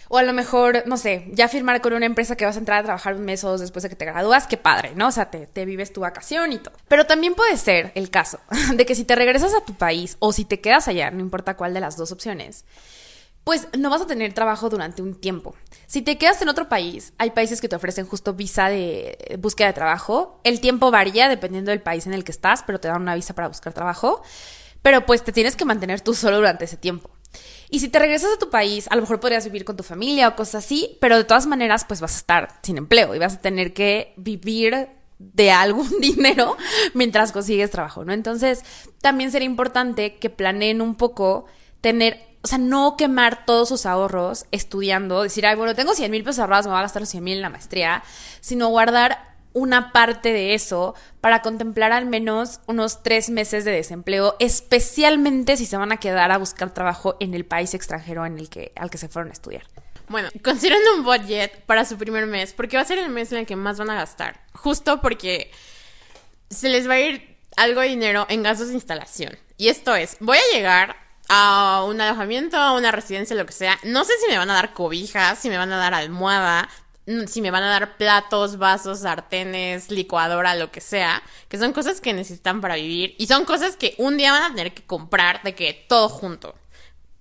O 0.08 0.18
a 0.18 0.22
lo 0.22 0.32
mejor, 0.32 0.82
no 0.86 0.96
sé, 0.96 1.28
ya 1.32 1.46
firmar 1.46 1.80
con 1.82 1.92
una 1.92 2.06
empresa 2.06 2.36
que 2.36 2.44
vas 2.44 2.56
a 2.56 2.58
entrar 2.58 2.80
a 2.80 2.82
trabajar 2.82 3.14
un 3.14 3.24
mes 3.24 3.44
o 3.44 3.50
dos 3.50 3.60
después 3.60 3.82
de 3.84 3.90
que 3.90 3.96
te 3.96 4.06
gradúas, 4.06 4.48
qué 4.48 4.56
padre, 4.56 4.92
¿no? 4.96 5.08
O 5.08 5.12
sea, 5.12 5.30
te, 5.30 5.46
te, 5.46 5.64
vives 5.64 5.92
tu 5.92 6.00
vacación 6.00 6.52
y 6.52 6.58
todo. 6.58 6.74
Pero 6.88 7.06
también 7.06 7.34
puede 7.34 7.56
ser 7.58 7.92
el 7.94 8.10
caso 8.10 8.40
de 8.74 8.86
que 8.86 8.94
si 8.94 9.04
te 9.04 9.14
regresas 9.14 9.54
a 9.54 9.64
tu 9.64 9.74
país 9.74 10.16
o 10.18 10.32
si 10.32 10.44
te 10.44 10.60
quedas 10.60 10.88
allá, 10.88 11.10
no 11.10 11.20
importa 11.20 11.56
cuál 11.56 11.74
de 11.74 11.80
las 11.80 11.96
dos 11.96 12.10
opciones, 12.10 12.64
pues 13.44 13.68
no 13.78 13.90
vas 13.90 14.00
a 14.00 14.06
tener 14.06 14.32
trabajo 14.32 14.68
durante 14.68 15.02
un 15.02 15.14
tiempo. 15.14 15.54
Si 15.86 16.02
te 16.02 16.18
quedas 16.18 16.40
en 16.42 16.48
otro 16.48 16.68
país, 16.68 17.12
hay 17.18 17.30
países 17.30 17.60
que 17.60 17.68
te 17.68 17.76
ofrecen 17.76 18.06
justo 18.06 18.34
visa 18.34 18.68
de 18.68 19.38
búsqueda 19.38 19.68
de 19.68 19.74
trabajo. 19.74 20.40
El 20.44 20.60
tiempo 20.60 20.90
varía 20.90 21.28
dependiendo 21.28 21.70
del 21.70 21.82
país 21.82 22.06
en 22.06 22.14
el 22.14 22.24
que 22.24 22.32
estás, 22.32 22.64
pero 22.66 22.80
te 22.80 22.88
dan 22.88 23.02
una 23.02 23.14
visa 23.14 23.34
para 23.34 23.48
buscar 23.48 23.72
trabajo. 23.72 24.22
Pero 24.83 25.07
pues 25.07 25.22
te 25.22 25.33
tienes 25.33 25.57
que 25.57 25.64
mantener 25.64 26.01
tú 26.01 26.14
solo 26.14 26.37
durante 26.37 26.64
ese 26.64 26.76
tiempo. 26.76 27.11
Y 27.70 27.78
si 27.78 27.89
te 27.89 28.01
regresas 28.01 28.33
a 28.35 28.39
tu 28.39 28.51
país, 28.51 28.89
a 28.91 28.97
lo 28.97 29.03
mejor 29.03 29.20
podrías 29.20 29.45
vivir 29.45 29.64
con 29.64 29.76
tu 29.76 29.85
familia 29.85 30.28
o 30.28 30.37
cosas 30.37 30.64
así, 30.64 30.99
pero 31.01 31.16
de 31.16 31.24
todas 31.24 31.47
maneras, 31.47 31.85
pues 31.85 32.01
vas 32.01 32.14
a 32.14 32.18
estar 32.18 32.59
sin 32.62 32.78
empleo 32.78 33.14
y 33.14 33.18
vas 33.18 33.35
a 33.35 33.41
tener 33.41 33.72
que 33.72 34.12
vivir 34.16 34.89
de 35.18 35.53
algún 35.53 35.89
dinero 36.01 36.57
mientras 36.95 37.31
consigues 37.31 37.70
trabajo, 37.70 38.05
¿no? 38.05 38.12
Entonces, 38.12 38.64
también 39.01 39.31
sería 39.31 39.47
importante 39.47 40.16
que 40.16 40.31
planeen 40.31 40.81
un 40.81 40.97
poco 40.97 41.47
tener, 41.81 42.20
o 42.43 42.49
sea, 42.49 42.59
no 42.59 42.97
quemar 42.97 43.47
todos 43.47 43.68
sus 43.68 43.87
ahorros 43.87 44.47
estudiando, 44.51 45.22
decir, 45.22 45.47
ay, 45.47 45.55
bueno, 45.55 45.76
tengo 45.76 45.95
100 45.95 46.11
mil 46.11 46.24
pesos 46.24 46.41
ahorrados, 46.41 46.66
me 46.66 46.72
voy 46.72 46.81
a 46.81 46.83
gastar 46.83 47.03
los 47.03 47.09
100 47.11 47.22
mil 47.22 47.37
en 47.37 47.43
la 47.43 47.51
maestría, 47.51 48.03
sino 48.41 48.68
guardar 48.68 49.30
una 49.53 49.92
parte 49.92 50.32
de 50.32 50.55
eso 50.55 50.94
para 51.20 51.42
contemplar 51.42 51.92
al 51.92 52.07
menos 52.07 52.61
unos 52.66 53.03
tres 53.03 53.30
meses 53.30 53.64
de 53.64 53.72
desempleo, 53.72 54.36
especialmente 54.38 55.57
si 55.57 55.66
se 55.66 55.76
van 55.76 55.92
a 55.92 55.98
quedar 55.98 56.30
a 56.30 56.38
buscar 56.38 56.72
trabajo 56.72 57.16
en 57.20 57.34
el 57.34 57.44
país 57.44 57.74
extranjero 57.74 58.24
en 58.26 58.38
el 58.38 58.48
que, 58.48 58.72
al 58.76 58.90
que 58.90 58.98
se 58.98 59.09
fueron 59.09 59.30
a 59.30 59.32
estudiar. 59.32 59.64
Bueno, 60.09 60.28
consideren 60.42 60.82
un 60.96 61.05
budget 61.05 61.64
para 61.66 61.84
su 61.84 61.96
primer 61.96 62.26
mes, 62.26 62.53
porque 62.53 62.76
va 62.76 62.82
a 62.82 62.86
ser 62.86 62.98
el 62.98 63.11
mes 63.11 63.30
en 63.32 63.38
el 63.38 63.46
que 63.46 63.57
más 63.57 63.78
van 63.78 63.90
a 63.90 63.94
gastar. 63.94 64.40
Justo 64.55 65.01
porque 65.01 65.51
se 66.48 66.68
les 66.68 66.88
va 66.88 66.94
a 66.94 67.01
ir 67.01 67.36
algo 67.57 67.80
de 67.80 67.88
dinero 67.88 68.26
en 68.28 68.42
gastos 68.42 68.68
de 68.68 68.74
instalación. 68.74 69.38
Y 69.57 69.68
esto 69.68 69.94
es, 69.94 70.16
voy 70.20 70.38
a 70.38 70.57
llegar 70.57 70.96
a 71.28 71.84
un 71.86 72.01
alojamiento, 72.01 72.57
a 72.57 72.72
una 72.72 72.90
residencia, 72.90 73.36
lo 73.36 73.46
que 73.46 73.53
sea. 73.53 73.78
No 73.84 74.05
sé 74.05 74.12
si 74.20 74.28
me 74.28 74.36
van 74.36 74.51
a 74.51 74.55
dar 74.55 74.74
cobijas, 74.74 75.38
si 75.38 75.48
me 75.48 75.59
van 75.59 75.72
a 75.72 75.76
dar 75.76 75.94
almohada, 75.94 76.68
si 77.26 77.42
me 77.42 77.50
van 77.50 77.62
a 77.62 77.68
dar 77.68 77.96
platos, 77.96 78.58
vasos, 78.58 79.00
sartenes, 79.00 79.90
licuadora, 79.90 80.54
lo 80.54 80.70
que 80.70 80.80
sea, 80.80 81.22
que 81.48 81.58
son 81.58 81.72
cosas 81.72 82.00
que 82.00 82.12
necesitan 82.12 82.61
para 82.61 82.76
vivir 82.76 83.14
y 83.18 83.26
son 83.26 83.44
cosas 83.44 83.76
que 83.76 83.94
un 83.98 84.16
día 84.16 84.32
van 84.32 84.42
a 84.44 84.54
tener 84.54 84.74
que 84.74 84.82
comprar 84.82 85.42
de 85.42 85.54
que 85.54 85.86
todo 85.88 86.08
junto, 86.08 86.54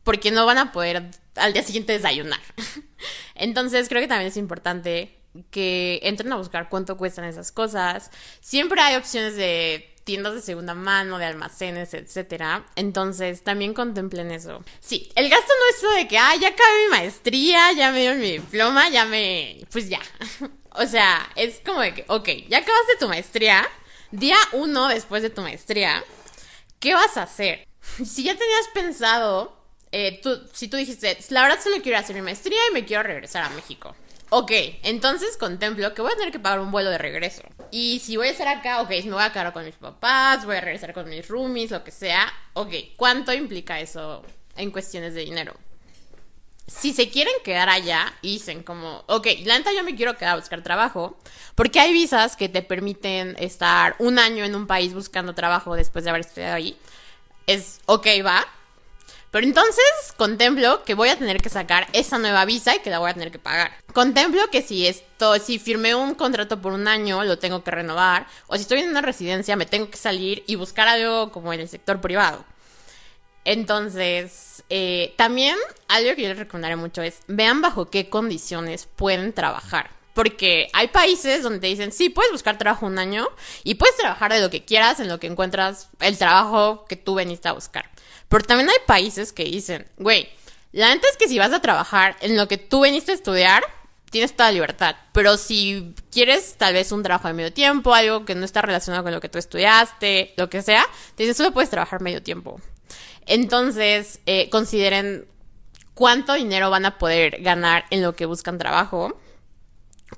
porque 0.03 0.31
no 0.31 0.45
van 0.45 0.57
a 0.57 0.71
poder 0.71 1.09
al 1.35 1.53
día 1.53 1.63
siguiente 1.63 1.93
desayunar. 1.93 2.39
Entonces 3.35 3.89
creo 3.89 4.01
que 4.01 4.07
también 4.07 4.29
es 4.29 4.37
importante 4.37 5.15
que 5.51 5.99
entren 6.03 6.31
a 6.33 6.37
buscar 6.37 6.69
cuánto 6.69 6.97
cuestan 6.97 7.25
esas 7.25 7.51
cosas. 7.51 8.11
Siempre 8.41 8.81
hay 8.81 8.95
opciones 8.95 9.35
de 9.35 9.95
tiendas 10.03 10.33
de 10.33 10.41
segunda 10.41 10.73
mano, 10.73 11.17
de 11.17 11.25
almacenes, 11.25 11.93
etcétera. 11.93 12.65
Entonces, 12.75 13.43
también 13.43 13.73
contemplen 13.73 14.31
eso. 14.31 14.63
Sí, 14.79 15.11
el 15.15 15.29
gasto 15.29 15.51
no 15.53 15.89
es 15.91 16.01
de 16.01 16.07
que, 16.07 16.17
ah, 16.17 16.35
ya 16.35 16.49
acabé 16.49 16.85
mi 16.85 16.89
maestría, 16.91 17.71
ya 17.73 17.91
me 17.91 17.99
dieron 17.99 18.19
mi 18.19 18.31
diploma, 18.33 18.89
ya 18.89 19.05
me. 19.05 19.65
Pues 19.71 19.89
ya. 19.89 20.01
o 20.71 20.85
sea, 20.85 21.29
es 21.35 21.61
como 21.65 21.81
de 21.81 21.93
que, 21.93 22.05
ok, 22.07 22.29
ya 22.47 22.59
acabaste 22.59 22.97
tu 22.99 23.07
maestría, 23.07 23.67
día 24.11 24.37
uno 24.53 24.87
después 24.87 25.21
de 25.21 25.29
tu 25.29 25.41
maestría, 25.41 26.03
¿qué 26.79 26.93
vas 26.93 27.17
a 27.17 27.23
hacer? 27.23 27.67
Si 28.05 28.23
ya 28.23 28.37
tenías 28.37 28.67
pensado, 28.73 29.57
eh, 29.91 30.19
tú, 30.21 30.39
si 30.53 30.67
tú 30.67 30.77
dijiste, 30.77 31.17
la 31.29 31.41
verdad 31.41 31.59
solo 31.61 31.81
quiero 31.81 31.97
hacer 31.97 32.15
mi 32.15 32.21
maestría 32.21 32.59
y 32.69 32.73
me 32.73 32.85
quiero 32.85 33.03
regresar 33.03 33.43
a 33.43 33.49
México. 33.49 33.95
Ok, 34.31 34.51
entonces 34.83 35.37
contemplo 35.37 35.91
que 35.95 36.03
voy 36.03 36.11
a 36.11 36.15
tener 36.15 36.31
que 36.31 36.39
pagar 36.39 36.59
un 36.59 36.69
vuelo 36.69 36.91
de 36.91 36.99
regreso. 36.99 37.41
Y 37.71 37.99
si 37.99 38.15
voy 38.15 38.27
a 38.27 38.31
estar 38.31 38.47
acá, 38.47 38.81
ok, 38.81 38.89
me 39.05 39.13
voy 39.13 39.23
a 39.23 39.31
quedar 39.31 39.51
con 39.53 39.65
mis 39.65 39.75
papás, 39.75 40.45
voy 40.45 40.55
a 40.55 40.61
regresar 40.61 40.93
con 40.93 41.09
mis 41.09 41.27
roomies, 41.27 41.71
lo 41.71 41.83
que 41.83 41.89
sea. 41.89 42.31
Ok, 42.53 42.73
¿cuánto 42.95 43.33
implica 43.33 43.79
eso 43.79 44.23
en 44.55 44.69
cuestiones 44.69 45.15
de 45.15 45.21
dinero? 45.21 45.55
Si 46.67 46.93
se 46.93 47.09
quieren 47.09 47.33
quedar 47.43 47.69
allá 47.69 48.13
y 48.21 48.33
dicen 48.33 48.61
como, 48.61 49.03
ok, 49.07 49.25
la 49.45 49.57
neta 49.57 49.73
yo 49.73 49.83
me 49.83 49.95
quiero 49.95 50.15
quedar 50.15 50.33
a 50.33 50.39
buscar 50.39 50.61
trabajo, 50.61 51.17
porque 51.55 51.79
hay 51.79 51.91
visas 51.91 52.35
que 52.35 52.49
te 52.49 52.61
permiten 52.61 53.35
estar 53.39 53.95
un 53.97 54.19
año 54.19 54.45
en 54.45 54.53
un 54.53 54.67
país 54.67 54.93
buscando 54.93 55.33
trabajo 55.33 55.75
después 55.75 56.03
de 56.03 56.11
haber 56.11 56.21
estudiado 56.21 56.53
ahí. 56.53 56.77
Es, 57.47 57.79
ok, 57.87 58.05
va, 58.23 58.45
Pero 59.31 59.45
entonces 59.45 59.83
contemplo 60.17 60.83
que 60.83 60.95
voy 60.95 61.09
a 61.09 61.17
tener 61.17 61.41
que 61.41 61.49
sacar 61.49 61.87
esa 61.93 62.17
nueva 62.17 62.45
visa 62.45 62.75
y 62.75 62.79
que 62.79 62.89
la 62.89 62.99
voy 62.99 63.11
a 63.11 63.13
tener 63.13 63.31
que 63.31 63.39
pagar. 63.39 63.71
Contemplo 63.93 64.49
que 64.49 64.61
si 64.61 64.87
esto, 64.87 65.37
si 65.37 65.59
firmé 65.59 65.93
un 65.93 66.15
contrato 66.15 66.61
por 66.61 66.73
un 66.73 66.87
año, 66.87 67.23
lo 67.23 67.37
tengo 67.37 67.63
que 67.63 67.71
renovar. 67.71 68.27
O 68.47 68.55
si 68.55 68.63
estoy 68.63 68.79
en 68.79 68.89
una 68.89 69.01
residencia, 69.01 69.55
me 69.55 69.67
tengo 69.67 69.89
que 69.89 69.97
salir 69.97 70.43
y 70.47 70.55
buscar 70.55 70.87
algo 70.87 71.31
como 71.31 71.53
en 71.53 71.59
el 71.59 71.69
sector 71.69 72.01
privado. 72.01 72.43
Entonces, 73.45 74.63
eh, 74.69 75.13
también 75.15 75.55
algo 75.87 76.15
que 76.15 76.23
yo 76.23 76.29
les 76.29 76.37
recomendaría 76.37 76.77
mucho 76.77 77.01
es 77.01 77.19
vean 77.27 77.61
bajo 77.61 77.89
qué 77.89 78.09
condiciones 78.09 78.87
pueden 78.95 79.33
trabajar. 79.33 79.91
Porque 80.13 80.69
hay 80.73 80.89
países 80.89 81.43
donde 81.43 81.59
te 81.59 81.67
dicen, 81.67 81.91
sí, 81.91 82.09
puedes 82.09 82.31
buscar 82.31 82.57
trabajo 82.57 82.85
un 82.85 82.99
año 82.99 83.27
y 83.63 83.75
puedes 83.75 83.95
trabajar 83.95 84.33
de 84.33 84.41
lo 84.41 84.49
que 84.49 84.65
quieras 84.65 84.99
en 84.99 85.07
lo 85.07 85.19
que 85.19 85.27
encuentras 85.27 85.89
el 85.99 86.17
trabajo 86.17 86.85
que 86.89 86.95
tú 86.95 87.15
veniste 87.15 87.47
a 87.47 87.53
buscar. 87.53 87.89
Pero 88.29 88.43
también 88.45 88.69
hay 88.69 88.77
países 88.85 89.33
que 89.33 89.43
dicen, 89.43 89.87
güey, 89.97 90.29
la 90.71 90.93
neta 90.93 91.07
es 91.09 91.17
que 91.17 91.27
si 91.27 91.39
vas 91.39 91.51
a 91.51 91.61
trabajar 91.61 92.15
en 92.21 92.37
lo 92.37 92.47
que 92.47 92.57
tú 92.57 92.81
veniste 92.81 93.11
a 93.11 93.15
estudiar, 93.15 93.63
tienes 94.11 94.35
toda 94.35 94.51
libertad. 94.51 94.95
Pero 95.13 95.37
si 95.37 95.95
quieres 96.11 96.55
tal 96.57 96.73
vez 96.73 96.91
un 96.91 97.03
trabajo 97.03 97.27
de 97.27 97.33
medio 97.33 97.53
tiempo, 97.53 97.93
algo 97.93 98.25
que 98.25 98.35
no 98.35 98.45
está 98.45 98.61
relacionado 98.61 99.03
con 99.03 99.13
lo 99.13 99.21
que 99.21 99.29
tú 99.29 99.39
estudiaste, 99.39 100.33
lo 100.37 100.49
que 100.49 100.61
sea, 100.61 100.85
te 101.15 101.33
solo 101.33 101.51
puedes 101.51 101.69
trabajar 101.69 102.01
medio 102.01 102.21
tiempo. 102.21 102.61
Entonces, 103.25 104.19
eh, 104.25 104.49
consideren 104.49 105.27
cuánto 105.93 106.33
dinero 106.33 106.69
van 106.69 106.85
a 106.85 106.97
poder 106.97 107.41
ganar 107.41 107.85
en 107.89 108.01
lo 108.01 108.15
que 108.15 108.25
buscan 108.25 108.57
trabajo. 108.57 109.19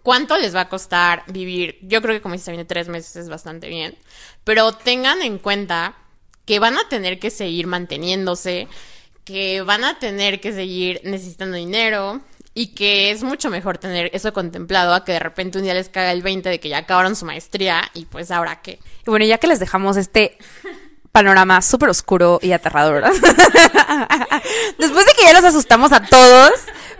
¿Cuánto 0.03 0.37
les 0.37 0.55
va 0.55 0.61
a 0.61 0.69
costar 0.69 1.23
vivir? 1.27 1.77
Yo 1.81 2.01
creo 2.01 2.15
que 2.15 2.21
como 2.21 2.35
dice 2.35 2.51
viene 2.51 2.65
tres 2.65 2.87
meses 2.87 3.15
es 3.15 3.29
bastante 3.29 3.67
bien. 3.67 3.97
Pero 4.43 4.73
tengan 4.73 5.21
en 5.21 5.37
cuenta 5.37 5.97
que 6.45 6.59
van 6.59 6.77
a 6.77 6.87
tener 6.89 7.19
que 7.19 7.29
seguir 7.29 7.67
manteniéndose, 7.67 8.67
que 9.25 9.61
van 9.61 9.83
a 9.83 9.99
tener 9.99 10.39
que 10.39 10.53
seguir 10.53 11.01
necesitando 11.03 11.57
dinero 11.57 12.21
y 12.53 12.67
que 12.67 13.11
es 13.11 13.23
mucho 13.23 13.49
mejor 13.49 13.77
tener 13.77 14.09
eso 14.13 14.33
contemplado 14.33 14.93
a 14.93 15.05
que 15.05 15.13
de 15.13 15.19
repente 15.19 15.57
un 15.57 15.63
día 15.63 15.73
les 15.73 15.89
caga 15.89 16.11
el 16.11 16.21
20 16.21 16.49
de 16.49 16.59
que 16.59 16.69
ya 16.69 16.79
acabaron 16.79 17.15
su 17.15 17.25
maestría 17.25 17.83
y 17.93 18.05
pues 18.05 18.31
ahora 18.31 18.61
qué. 18.61 18.79
Y 19.05 19.09
bueno, 19.09 19.25
ya 19.25 19.37
que 19.37 19.47
les 19.47 19.59
dejamos 19.59 19.95
este 19.97 20.37
panorama 21.11 21.61
súper 21.61 21.89
oscuro 21.89 22.39
y 22.41 22.51
aterrador. 22.51 23.03
Después 24.77 25.05
de 25.05 25.13
que 25.13 25.23
ya 25.23 25.33
los 25.33 25.43
asustamos 25.43 25.91
a 25.91 26.03
todos 26.05 26.51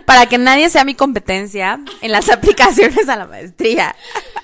para 0.04 0.26
que 0.26 0.38
nadie 0.38 0.68
sea 0.70 0.84
mi 0.84 0.94
competencia 0.94 1.80
en 2.00 2.12
las 2.12 2.28
aplicaciones 2.30 3.08
a 3.08 3.16
la 3.16 3.26
maestría, 3.26 3.94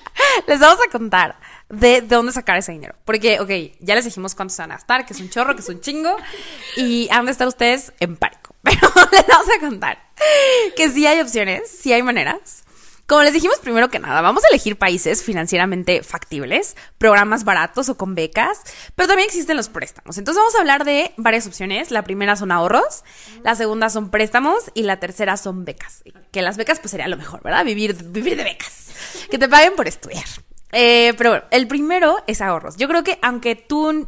les 0.47 0.59
vamos 0.59 0.79
a 0.85 0.91
contar 0.91 1.35
de, 1.69 2.01
dónde 2.01 2.31
sacar 2.31 2.57
ese 2.57 2.71
dinero. 2.71 2.95
Porque, 3.05 3.39
ok, 3.39 3.77
ya 3.79 3.95
les 3.95 4.05
dijimos 4.05 4.35
cuántos 4.35 4.57
van 4.57 4.71
a 4.71 4.75
gastar, 4.75 5.05
que 5.05 5.13
es 5.13 5.19
un 5.19 5.29
chorro, 5.29 5.55
que 5.55 5.61
es 5.61 5.69
un 5.69 5.81
chingo, 5.81 6.15
y 6.75 7.07
han 7.11 7.25
de 7.25 7.31
estar 7.31 7.47
ustedes 7.47 7.93
en 7.99 8.17
pánico. 8.17 8.55
Pero 8.63 8.79
les 9.11 9.27
vamos 9.27 9.47
a 9.55 9.59
contar 9.59 9.99
que 10.75 10.89
sí 10.89 11.07
hay 11.07 11.21
opciones, 11.21 11.69
sí 11.69 11.93
hay 11.93 12.03
maneras. 12.03 12.63
Como 13.07 13.23
les 13.23 13.33
dijimos 13.33 13.57
primero 13.57 13.89
que 13.89 13.97
nada, 13.97 14.21
vamos 14.21 14.43
a 14.43 14.49
elegir 14.49 14.77
países 14.77 15.23
financieramente 15.23 16.03
factibles, 16.03 16.75
programas 16.99 17.43
baratos 17.43 17.89
o 17.89 17.97
con 17.97 18.13
becas, 18.13 18.61
pero 18.95 19.07
también 19.07 19.27
existen 19.27 19.57
los 19.57 19.67
préstamos. 19.67 20.19
Entonces 20.19 20.39
vamos 20.39 20.53
a 20.53 20.59
hablar 20.59 20.85
de 20.85 21.11
varias 21.17 21.47
opciones. 21.47 21.89
La 21.89 22.03
primera 22.03 22.35
son 22.35 22.51
ahorros, 22.51 23.03
la 23.43 23.55
segunda 23.55 23.89
son 23.89 24.11
préstamos 24.11 24.69
y 24.75 24.83
la 24.83 24.99
tercera 24.99 25.37
son 25.37 25.65
becas. 25.65 26.03
Que 26.31 26.43
las 26.43 26.57
becas 26.57 26.79
pues 26.79 26.91
sería 26.91 27.07
lo 27.07 27.17
mejor, 27.17 27.41
¿verdad? 27.41 27.65
Vivir, 27.65 27.95
vivir 27.95 28.37
de 28.37 28.43
becas. 28.43 28.89
Que 29.31 29.39
te 29.39 29.49
paguen 29.49 29.75
por 29.75 29.87
estudiar. 29.87 30.25
Eh, 30.71 31.13
pero 31.17 31.31
bueno, 31.31 31.45
el 31.51 31.67
primero 31.67 32.17
es 32.27 32.41
ahorros. 32.41 32.77
Yo 32.77 32.87
creo 32.87 33.03
que 33.03 33.17
aunque 33.21 33.55
tú 33.55 34.07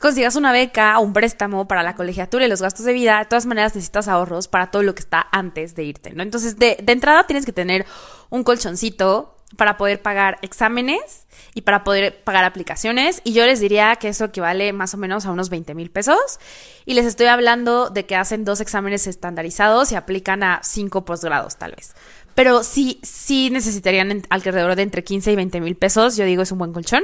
consigas 0.00 0.34
una 0.36 0.50
beca 0.50 0.98
o 0.98 1.02
un 1.02 1.12
préstamo 1.12 1.68
para 1.68 1.82
la 1.82 1.94
colegiatura 1.94 2.46
y 2.46 2.48
los 2.48 2.62
gastos 2.62 2.86
de 2.86 2.92
vida, 2.92 3.18
de 3.18 3.26
todas 3.26 3.46
maneras 3.46 3.74
necesitas 3.74 4.08
ahorros 4.08 4.48
para 4.48 4.70
todo 4.70 4.82
lo 4.82 4.94
que 4.94 5.00
está 5.00 5.26
antes 5.30 5.74
de 5.74 5.84
irte, 5.84 6.12
¿no? 6.12 6.22
Entonces, 6.22 6.56
de, 6.58 6.78
de 6.82 6.92
entrada 6.92 7.26
tienes 7.26 7.44
que 7.44 7.52
tener 7.52 7.86
un 8.30 8.42
colchoncito 8.42 9.36
para 9.56 9.76
poder 9.76 10.00
pagar 10.00 10.38
exámenes 10.42 11.26
y 11.54 11.62
para 11.62 11.82
poder 11.82 12.22
pagar 12.22 12.44
aplicaciones. 12.44 13.20
Y 13.24 13.32
yo 13.32 13.44
les 13.46 13.60
diría 13.60 13.96
que 13.96 14.08
eso 14.08 14.26
equivale 14.26 14.72
más 14.72 14.94
o 14.94 14.96
menos 14.96 15.26
a 15.26 15.32
unos 15.32 15.50
20 15.50 15.74
mil 15.74 15.90
pesos. 15.90 16.38
Y 16.86 16.94
les 16.94 17.04
estoy 17.04 17.26
hablando 17.26 17.90
de 17.90 18.06
que 18.06 18.16
hacen 18.16 18.44
dos 18.44 18.60
exámenes 18.60 19.06
estandarizados 19.06 19.92
y 19.92 19.96
aplican 19.96 20.42
a 20.42 20.60
cinco 20.62 21.04
posgrados 21.04 21.56
tal 21.56 21.72
vez. 21.72 21.94
Pero 22.40 22.64
sí, 22.64 22.98
sí 23.02 23.50
necesitarían 23.50 24.22
alrededor 24.30 24.74
de 24.74 24.80
entre 24.80 25.04
15 25.04 25.30
y 25.30 25.36
20 25.36 25.60
mil 25.60 25.76
pesos. 25.76 26.16
Yo 26.16 26.24
digo, 26.24 26.40
es 26.40 26.50
un 26.50 26.56
buen 26.56 26.72
colchón. 26.72 27.02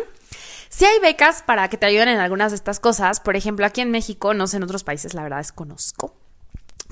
Si 0.70 0.86
hay 0.86 0.98
becas 0.98 1.42
para 1.42 1.68
que 1.68 1.76
te 1.76 1.84
ayuden 1.84 2.08
en 2.08 2.20
algunas 2.20 2.52
de 2.52 2.56
estas 2.56 2.80
cosas. 2.80 3.20
Por 3.20 3.36
ejemplo, 3.36 3.66
aquí 3.66 3.82
en 3.82 3.90
México, 3.90 4.32
no 4.32 4.46
sé 4.46 4.56
en 4.56 4.62
otros 4.62 4.82
países, 4.82 5.12
la 5.12 5.22
verdad 5.22 5.36
desconozco. 5.36 6.16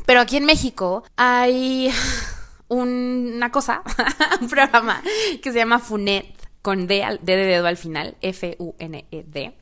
Pero 0.05 0.21
aquí 0.21 0.37
en 0.37 0.45
México 0.45 1.05
hay 1.17 1.91
una 2.69 3.51
cosa, 3.51 3.83
un 4.43 4.49
programa 4.51 5.03
que 5.43 5.51
se 5.51 5.57
llama 5.57 5.79
FUNED, 5.79 6.25
con 6.61 6.87
D, 6.87 7.03
D 7.23 7.37
de 7.37 7.47
dedo 7.47 7.67
al 7.67 7.79
final, 7.79 8.19
F-U-N-E-D, 8.21 9.57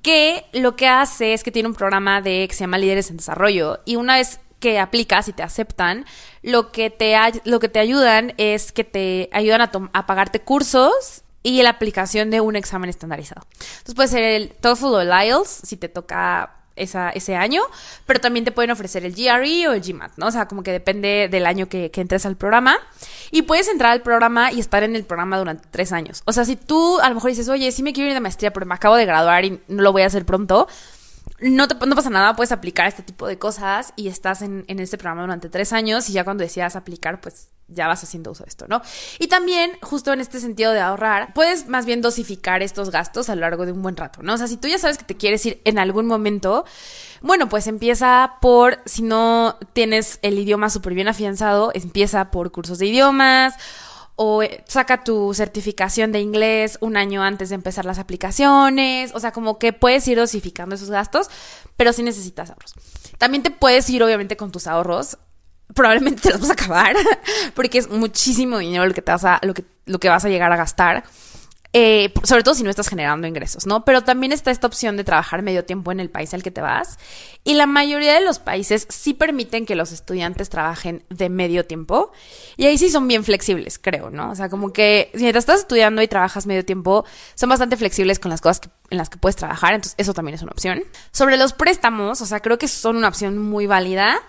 que 0.00 0.46
lo 0.54 0.74
que 0.74 0.88
hace 0.88 1.34
es 1.34 1.44
que 1.44 1.52
tiene 1.52 1.68
un 1.68 1.74
programa 1.74 2.22
de 2.22 2.48
que 2.48 2.54
se 2.54 2.60
llama 2.60 2.78
Líderes 2.78 3.10
en 3.10 3.18
Desarrollo 3.18 3.80
y 3.84 3.96
una 3.96 4.16
vez 4.16 4.40
que 4.60 4.78
aplicas 4.78 5.28
y 5.28 5.32
te 5.32 5.42
aceptan, 5.42 6.04
lo 6.42 6.70
que 6.70 6.90
te, 6.90 7.16
lo 7.44 7.58
que 7.58 7.68
te 7.68 7.80
ayudan 7.80 8.34
es 8.36 8.72
que 8.72 8.84
te 8.84 9.28
ayudan 9.32 9.62
a, 9.62 9.70
a 9.92 10.06
pagarte 10.06 10.40
cursos 10.40 11.22
y 11.42 11.62
la 11.62 11.70
aplicación 11.70 12.30
de 12.30 12.40
un 12.40 12.56
examen 12.56 12.90
estandarizado. 12.90 13.46
Entonces 13.58 13.94
puede 13.94 14.08
ser 14.08 14.22
el 14.22 14.50
TOEFL 14.50 14.86
o 14.86 15.00
el 15.00 15.08
IELTS 15.08 15.62
si 15.64 15.76
te 15.76 15.88
toca 15.88 16.56
ese 16.80 17.36
año, 17.36 17.62
pero 18.06 18.20
también 18.20 18.44
te 18.44 18.52
pueden 18.52 18.70
ofrecer 18.70 19.04
el 19.04 19.12
GRE 19.12 19.68
o 19.68 19.72
el 19.72 19.82
GMAT, 19.82 20.12
¿no? 20.16 20.26
O 20.28 20.30
sea, 20.30 20.48
como 20.48 20.62
que 20.62 20.72
depende 20.72 21.28
del 21.30 21.46
año 21.46 21.68
que, 21.68 21.90
que, 21.90 22.00
entres 22.00 22.24
al 22.26 22.36
programa. 22.36 22.78
Y 23.30 23.42
puedes 23.42 23.68
entrar 23.68 23.92
al 23.92 24.02
programa 24.02 24.50
y 24.52 24.60
estar 24.60 24.82
en 24.82 24.96
el 24.96 25.04
programa 25.04 25.38
durante 25.38 25.68
tres 25.70 25.92
años. 25.92 26.22
O 26.24 26.32
sea, 26.32 26.44
si 26.44 26.56
tú 26.56 26.98
a 27.00 27.08
lo 27.08 27.14
mejor 27.16 27.30
dices, 27.30 27.48
oye, 27.48 27.70
sí 27.72 27.82
me 27.82 27.92
quiero 27.92 28.08
ir 28.08 28.14
de 28.14 28.20
maestría, 28.20 28.52
pero 28.52 28.66
me 28.66 28.74
acabo 28.74 28.96
de 28.96 29.04
graduar 29.04 29.44
y 29.44 29.60
no 29.68 29.82
lo 29.82 29.92
voy 29.92 30.02
a 30.02 30.06
hacer 30.06 30.24
pronto, 30.24 30.68
no, 31.40 31.68
te, 31.68 31.74
pasa 31.74 32.10
nada, 32.10 32.36
puedes 32.36 32.52
aplicar 32.52 32.86
este 32.86 33.02
tipo 33.02 33.26
de 33.26 33.38
cosas 33.38 33.92
y 33.96 34.08
estás 34.08 34.42
en, 34.42 34.64
en 34.68 34.78
este 34.80 34.98
programa 34.98 35.22
durante 35.22 35.48
tres 35.48 35.72
años 35.72 36.08
y 36.08 36.12
ya 36.12 36.24
cuando 36.24 36.42
decidas 36.42 36.76
aplicar, 36.76 37.20
pues 37.20 37.48
ya 37.70 37.86
vas 37.86 38.02
haciendo 38.02 38.32
uso 38.32 38.44
de 38.44 38.48
esto, 38.48 38.66
¿no? 38.68 38.82
Y 39.18 39.28
también, 39.28 39.72
justo 39.80 40.12
en 40.12 40.20
este 40.20 40.40
sentido 40.40 40.72
de 40.72 40.80
ahorrar, 40.80 41.32
puedes 41.34 41.68
más 41.68 41.86
bien 41.86 42.00
dosificar 42.02 42.62
estos 42.62 42.90
gastos 42.90 43.30
a 43.30 43.34
lo 43.34 43.42
largo 43.42 43.64
de 43.64 43.72
un 43.72 43.82
buen 43.82 43.96
rato, 43.96 44.22
¿no? 44.22 44.34
O 44.34 44.38
sea, 44.38 44.48
si 44.48 44.56
tú 44.56 44.68
ya 44.68 44.78
sabes 44.78 44.98
que 44.98 45.04
te 45.04 45.16
quieres 45.16 45.44
ir 45.46 45.60
en 45.64 45.78
algún 45.78 46.06
momento, 46.06 46.64
bueno, 47.22 47.48
pues 47.48 47.66
empieza 47.66 48.38
por, 48.40 48.80
si 48.86 49.02
no 49.02 49.56
tienes 49.72 50.18
el 50.22 50.38
idioma 50.38 50.70
súper 50.70 50.94
bien 50.94 51.08
afianzado, 51.08 51.70
empieza 51.74 52.30
por 52.30 52.50
cursos 52.50 52.78
de 52.78 52.86
idiomas 52.86 53.54
o 54.22 54.42
eh, 54.42 54.62
saca 54.68 55.02
tu 55.02 55.32
certificación 55.32 56.12
de 56.12 56.20
inglés 56.20 56.76
un 56.82 56.98
año 56.98 57.22
antes 57.22 57.48
de 57.48 57.54
empezar 57.54 57.86
las 57.86 57.98
aplicaciones, 57.98 59.12
o 59.14 59.18
sea, 59.18 59.32
como 59.32 59.58
que 59.58 59.72
puedes 59.72 60.06
ir 60.08 60.18
dosificando 60.18 60.74
esos 60.74 60.90
gastos, 60.90 61.30
pero 61.78 61.94
sí 61.94 62.02
necesitas 62.02 62.50
ahorros. 62.50 62.74
También 63.16 63.42
te 63.42 63.50
puedes 63.50 63.88
ir, 63.88 64.02
obviamente, 64.02 64.36
con 64.36 64.52
tus 64.52 64.66
ahorros 64.66 65.16
probablemente 65.74 66.20
te 66.20 66.30
los 66.32 66.40
vas 66.40 66.50
a 66.50 66.52
acabar 66.52 66.96
porque 67.54 67.78
es 67.78 67.88
muchísimo 67.88 68.58
dinero 68.58 68.84
lo 68.84 68.92
que 68.92 69.00
te 69.00 69.10
vas 69.10 69.24
a, 69.24 69.38
lo 69.42 69.54
que, 69.54 69.64
lo 69.86 69.98
que 69.98 70.10
vas 70.10 70.24
a 70.26 70.28
llegar 70.28 70.52
a 70.52 70.56
gastar. 70.56 71.02
Eh, 71.72 72.12
sobre 72.24 72.42
todo 72.42 72.54
si 72.54 72.64
no 72.64 72.70
estás 72.70 72.88
generando 72.88 73.28
ingresos, 73.28 73.64
¿no? 73.64 73.84
Pero 73.84 74.02
también 74.02 74.32
está 74.32 74.50
esta 74.50 74.66
opción 74.66 74.96
de 74.96 75.04
trabajar 75.04 75.42
medio 75.42 75.64
tiempo 75.64 75.92
en 75.92 76.00
el 76.00 76.10
país 76.10 76.34
al 76.34 76.42
que 76.42 76.50
te 76.50 76.60
vas. 76.60 76.98
Y 77.44 77.54
la 77.54 77.66
mayoría 77.66 78.14
de 78.14 78.22
los 78.22 78.40
países 78.40 78.86
sí 78.88 79.14
permiten 79.14 79.66
que 79.66 79.76
los 79.76 79.92
estudiantes 79.92 80.50
trabajen 80.50 81.04
de 81.10 81.28
medio 81.28 81.64
tiempo. 81.64 82.10
Y 82.56 82.66
ahí 82.66 82.76
sí 82.76 82.90
son 82.90 83.06
bien 83.06 83.22
flexibles, 83.22 83.78
creo, 83.78 84.10
¿no? 84.10 84.30
O 84.30 84.34
sea, 84.34 84.48
como 84.48 84.72
que 84.72 85.10
mientras 85.14 85.42
estás 85.42 85.60
estudiando 85.60 86.02
y 86.02 86.08
trabajas 86.08 86.44
medio 86.46 86.64
tiempo, 86.64 87.04
son 87.34 87.48
bastante 87.48 87.76
flexibles 87.76 88.18
con 88.18 88.30
las 88.30 88.40
cosas 88.40 88.62
en 88.90 88.98
las 88.98 89.08
que 89.08 89.18
puedes 89.18 89.36
trabajar. 89.36 89.74
Entonces, 89.74 89.94
eso 89.96 90.12
también 90.12 90.34
es 90.34 90.42
una 90.42 90.50
opción. 90.50 90.82
Sobre 91.12 91.36
los 91.36 91.52
préstamos, 91.52 92.20
o 92.20 92.26
sea, 92.26 92.40
creo 92.40 92.58
que 92.58 92.66
son 92.66 92.96
una 92.96 93.08
opción 93.08 93.38
muy 93.38 93.66
válida. 93.66 94.20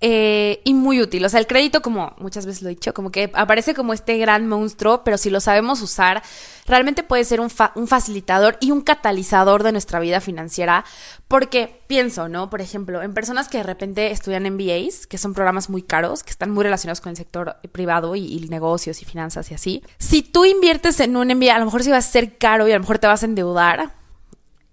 Eh, 0.00 0.60
y 0.64 0.74
muy 0.74 1.00
útil. 1.00 1.24
O 1.24 1.28
sea, 1.28 1.40
el 1.40 1.46
crédito, 1.46 1.80
como 1.80 2.14
muchas 2.18 2.44
veces 2.44 2.62
lo 2.62 2.68
he 2.68 2.74
dicho, 2.74 2.92
como 2.92 3.10
que 3.10 3.30
aparece 3.32 3.74
como 3.74 3.94
este 3.94 4.18
gran 4.18 4.46
monstruo, 4.46 5.02
pero 5.02 5.16
si 5.16 5.30
lo 5.30 5.40
sabemos 5.40 5.80
usar, 5.80 6.22
realmente 6.66 7.02
puede 7.02 7.24
ser 7.24 7.40
un, 7.40 7.48
facilitador 7.48 8.58
y 8.60 8.70
un 8.70 8.82
catalizador 8.82 9.62
de 9.62 9.72
nuestra 9.72 10.00
vida 10.00 10.20
financiera. 10.20 10.84
Porque 11.26 11.80
pienso, 11.86 12.28
¿no? 12.28 12.50
Por 12.50 12.60
ejemplo, 12.60 13.02
en 13.02 13.14
personas 13.14 13.48
que 13.48 13.58
de 13.58 13.64
repente 13.64 14.10
estudian 14.10 14.42
MBAs, 14.42 15.06
que 15.06 15.16
son 15.16 15.32
programas 15.32 15.70
muy 15.70 15.82
caros, 15.82 16.22
que 16.22 16.30
están 16.30 16.50
muy 16.50 16.64
relacionados 16.64 17.00
con 17.00 17.10
el 17.10 17.16
sector 17.16 17.56
privado 17.72 18.14
y, 18.14 18.26
y 18.26 18.48
negocios 18.48 19.00
y 19.00 19.06
finanzas 19.06 19.50
y 19.50 19.54
así. 19.54 19.82
Si 19.98 20.22
tú 20.22 20.44
inviertes 20.44 21.00
en 21.00 21.16
un 21.16 21.28
MBA, 21.28 21.54
a 21.54 21.58
lo 21.60 21.64
mejor 21.64 21.82
sí 21.82 21.90
va 21.90 21.96
a 21.96 22.02
ser 22.02 22.36
caro 22.36 22.68
y 22.68 22.72
a 22.72 22.74
lo 22.74 22.80
mejor 22.80 22.98
te 22.98 23.06
vas 23.06 23.22
a 23.22 23.26
endeudar 23.26 24.03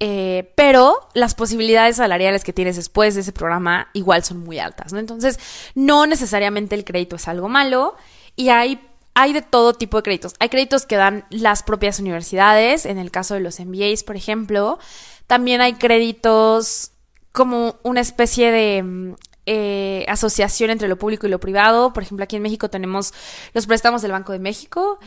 eh, 0.04 0.52
pero 0.56 0.95
las 1.14 1.36
posibilidades 1.36 1.97
salariales 1.97 2.43
que 2.43 2.54
tienes 2.54 2.76
después 2.76 3.14
de 3.14 3.22
ese 3.22 3.32
programa 3.32 3.89
igual 3.93 4.24
son 4.24 4.39
muy 4.39 4.58
altas, 4.58 4.93
¿no? 4.93 4.97
Entonces, 4.97 5.39
no 5.76 6.08
necesariamente 6.08 6.74
el 6.74 6.84
crédito 6.84 7.18
es 7.18 7.28
algo 7.28 7.49
malo 7.49 7.95
y 8.36 8.49
hay, 8.49 8.82
hay 9.14 9.32
de 9.32 9.43
todo 9.43 9.74
tipo 9.74 9.97
de 9.97 10.04
créditos. 10.04 10.34
Hay 10.39 10.49
créditos 10.49 10.88
que 10.88 10.95
dan 10.95 11.26
las 11.30 11.62
propias 11.62 11.99
universidades, 11.99 12.88
en 12.88 12.97
el 12.97 13.12
caso 13.12 13.36
de 13.36 13.41
los 13.41 13.60
MBAs, 13.60 14.02
por 14.02 14.16
ejemplo. 14.16 14.80
También 15.28 15.62
hay 15.62 15.74
créditos 15.74 16.93
como 17.32 17.76
una 17.84 18.02
especie 18.02 18.52
de 18.52 18.82
mm, 18.82 19.14
eh, 19.45 20.06
asociación 20.08 20.72
entre 20.72 20.88
lo 20.88 20.97
público 20.97 21.28
y 21.28 21.30
lo 21.30 21.39
privado. 21.39 21.93
Por 21.93 22.02
ejemplo, 22.02 22.24
aquí 22.24 22.38
en 22.38 22.41
México 22.41 22.72
tenemos 22.72 23.14
los 23.54 23.68
préstamos 23.68 24.02
del 24.02 24.14
Banco 24.14 24.32
de 24.32 24.39
México 24.39 24.97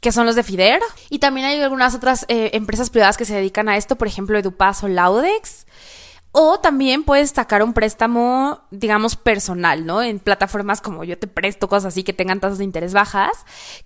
que 0.00 0.12
son 0.12 0.26
los 0.26 0.36
de 0.36 0.42
FIDER. 0.42 0.80
Y 1.10 1.18
también 1.18 1.46
hay 1.46 1.60
algunas 1.60 1.94
otras 1.94 2.24
eh, 2.28 2.50
empresas 2.52 2.90
privadas 2.90 3.16
que 3.16 3.24
se 3.24 3.34
dedican 3.34 3.68
a 3.68 3.76
esto, 3.76 3.96
por 3.96 4.08
ejemplo, 4.08 4.38
Edupaz 4.38 4.82
o 4.84 4.88
Laudex. 4.88 5.66
O 6.30 6.60
también 6.60 7.04
puedes 7.04 7.30
sacar 7.30 7.62
un 7.62 7.72
préstamo, 7.72 8.60
digamos, 8.70 9.16
personal, 9.16 9.86
¿no? 9.86 10.02
En 10.02 10.18
plataformas 10.18 10.82
como 10.82 11.02
yo 11.02 11.18
te 11.18 11.26
presto, 11.26 11.68
cosas 11.68 11.86
así 11.86 12.04
que 12.04 12.12
tengan 12.12 12.38
tasas 12.38 12.58
de 12.58 12.64
interés 12.64 12.92
bajas, 12.92 13.32